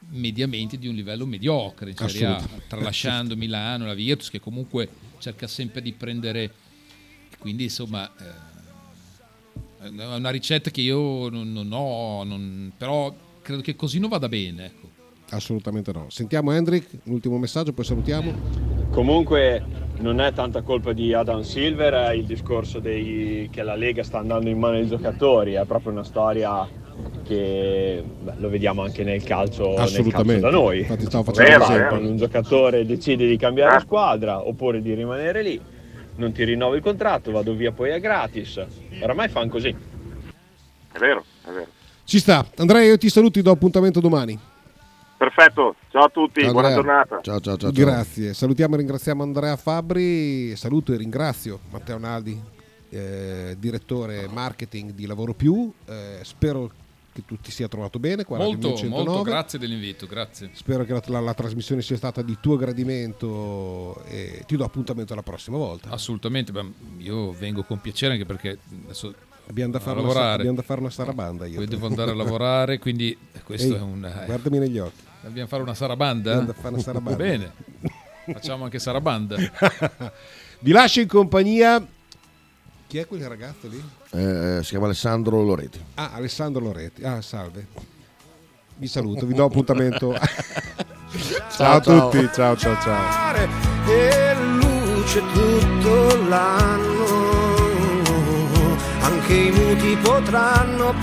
mediamente 0.08 0.78
di 0.78 0.86
un 0.86 0.94
livello 0.94 1.26
mediocre 1.26 1.90
in 1.90 1.96
Serie 1.96 2.26
A, 2.26 2.48
tralasciando 2.68 3.36
Milano, 3.36 3.86
la 3.86 3.94
Virtus 3.94 4.30
che 4.30 4.40
comunque 4.40 4.88
cerca 5.18 5.46
sempre 5.46 5.82
di 5.82 5.92
prendere 5.92 6.52
quindi 7.38 7.64
insomma 7.64 8.08
eh, 8.16 8.55
è 9.86 10.16
una 10.16 10.30
ricetta 10.30 10.70
che 10.70 10.80
io 10.80 11.28
non, 11.28 11.52
non 11.52 11.68
ho, 11.72 12.24
non- 12.24 12.72
però 12.76 13.12
credo 13.42 13.62
che 13.62 13.76
così 13.76 13.98
non 13.98 14.08
vada 14.10 14.28
bene. 14.28 14.66
Ecco. 14.66 14.88
Assolutamente 15.30 15.92
no. 15.92 16.06
Sentiamo 16.08 16.52
Hendrik, 16.52 16.86
l'ultimo 17.04 17.36
messaggio, 17.38 17.72
poi 17.72 17.84
salutiamo. 17.84 18.32
Comunque 18.90 19.62
non 19.98 20.20
è 20.20 20.32
tanta 20.32 20.62
colpa 20.62 20.92
di 20.92 21.12
Adam 21.12 21.40
Silver, 21.40 21.92
è 21.94 22.12
il 22.12 22.24
discorso 22.24 22.78
dei- 22.78 23.48
che 23.50 23.62
la 23.62 23.74
Lega 23.74 24.02
sta 24.04 24.18
andando 24.18 24.48
in 24.48 24.58
mano 24.58 24.76
ai 24.76 24.86
giocatori, 24.86 25.54
è 25.54 25.64
proprio 25.64 25.92
una 25.92 26.04
storia 26.04 26.66
che 27.24 28.02
beh, 28.22 28.34
lo 28.38 28.48
vediamo 28.48 28.82
anche 28.82 29.02
nel 29.04 29.22
calcio, 29.24 29.66
nel 29.68 29.76
calcio 29.76 29.92
Assolutamente. 29.98 30.40
da 30.42 30.50
noi. 30.50 30.78
Infatti 30.78 31.04
stavo 31.06 31.24
facendo 31.32 31.66
Vero. 31.66 31.88
Quando 31.88 32.08
un 32.08 32.16
giocatore 32.16 32.86
decide 32.86 33.26
di 33.26 33.36
cambiare 33.36 33.80
squadra 33.80 34.46
oppure 34.46 34.80
di 34.80 34.94
rimanere 34.94 35.42
lì, 35.42 35.60
non 36.16 36.32
ti 36.32 36.44
rinnovo 36.44 36.74
il 36.74 36.82
contratto, 36.82 37.30
vado 37.30 37.54
via 37.54 37.72
poi 37.72 37.92
a 37.92 37.98
gratis. 37.98 38.64
Oramai 39.00 39.28
fanno 39.28 39.50
così. 39.50 39.68
È 40.92 40.98
vero, 40.98 41.24
è 41.44 41.50
vero. 41.50 41.66
Ci 42.04 42.18
sta. 42.18 42.46
Andrea, 42.56 42.82
io 42.82 42.98
ti 42.98 43.08
saluti, 43.08 43.42
do 43.42 43.50
appuntamento 43.50 44.00
domani. 44.00 44.38
Perfetto, 45.18 45.76
ciao 45.90 46.04
a 46.04 46.08
tutti, 46.08 46.42
Ciao, 46.42 46.52
buona 46.52 46.68
Andrea. 46.68 46.84
giornata. 46.84 47.20
Ciao, 47.22 47.40
ciao, 47.40 47.56
ciao. 47.56 47.70
Grazie. 47.72 48.34
Salutiamo 48.34 48.74
e 48.74 48.78
ringraziamo 48.78 49.22
Andrea 49.22 49.56
Fabbri. 49.56 50.54
Saluto 50.56 50.92
e 50.92 50.96
ringrazio 50.98 51.58
Matteo 51.70 51.96
Naldi, 51.96 52.38
eh, 52.90 53.56
direttore 53.58 54.28
marketing 54.28 54.92
di 54.92 55.06
Lavoro 55.06 55.32
Più. 55.32 55.72
Eh, 55.86 56.18
spero 56.22 56.70
che 57.16 57.24
tu 57.24 57.38
ti 57.40 57.50
sia 57.50 57.66
trovato 57.66 57.98
bene 57.98 58.24
qua 58.24 58.36
a 58.36 58.40
Radio 58.40 58.52
Molto, 58.54 58.68
1109. 58.68 59.08
molto 59.08 59.22
grazie 59.30 59.58
dell'invito, 59.58 60.06
grazie. 60.06 60.50
Spero 60.52 60.84
che 60.84 60.92
la, 60.92 61.02
la- 61.06 61.20
la 61.20 61.34
trasmissione 61.34 61.80
sia 61.80 61.96
stata 61.96 62.20
di 62.20 62.36
tuo 62.40 62.56
gradimento 62.56 64.02
e 64.04 64.42
ti 64.46 64.56
do 64.56 64.64
appuntamento 64.64 65.14
la 65.14 65.22
prossima 65.22 65.56
volta. 65.56 65.88
Assolutamente, 65.90 66.52
beh, 66.52 66.72
io 66.98 67.32
vengo 67.32 67.62
con 67.62 67.80
piacere 67.80 68.12
anche 68.14 68.26
perché 68.26 68.58
adesso 68.84 69.14
Abbiamo 69.48 69.70
da 69.72 69.78
fare, 69.78 70.00
una, 70.00 70.32
abbiamo 70.32 70.56
da 70.56 70.62
fare 70.62 70.80
una 70.80 70.90
sarabanda. 70.90 71.46
Io. 71.46 71.64
Devo 71.66 71.86
andare 71.86 72.10
a 72.10 72.14
lavorare, 72.14 72.78
quindi 72.80 73.16
questo 73.44 73.74
Ehi, 73.74 73.78
è 73.78 73.80
un... 73.80 74.04
eh, 74.04 74.24
Guardami 74.26 74.58
negli 74.58 74.78
occhi. 74.78 75.00
Dobbiamo 75.22 75.48
fare 75.48 75.62
una 75.62 75.74
sarabanda? 75.74 76.34
Dobbiamo 76.34 76.60
fare 76.60 76.74
una 76.74 76.82
sarabanda. 76.82 77.16
Va 77.16 77.24
bene, 77.24 77.52
facciamo 78.32 78.64
anche 78.64 78.78
sarabanda. 78.80 79.36
Vi 80.60 80.72
lascio 80.72 81.00
in 81.00 81.06
compagnia. 81.08 81.86
Chi 82.96 83.02
è 83.02 83.06
quel 83.06 83.28
ragazzo 83.28 83.68
lì? 83.68 83.76
Eh, 84.12 84.60
si 84.62 84.70
chiama 84.70 84.86
Alessandro 84.86 85.42
Loretti. 85.42 85.78
Ah, 85.96 86.12
Alessandro 86.14 86.64
Loretti. 86.64 87.04
Ah, 87.04 87.20
salve. 87.20 87.66
Vi 88.74 88.86
saluto, 88.86 89.26
vi 89.26 89.34
do 89.34 89.44
appuntamento. 89.44 90.14
ciao, 91.54 91.76
a 91.76 91.80
ciao. 91.82 92.08
tutti, 92.08 92.26
ciao 92.32 92.56
ciao 92.56 92.74
ciao. 92.80 93.34
e 93.86 94.34
luce 94.34 95.22
tutto 95.34 96.26
l'anno. 96.26 97.04
Anche 99.00 99.34
i 99.34 99.50
muti 99.50 99.94
potranno 99.96 100.94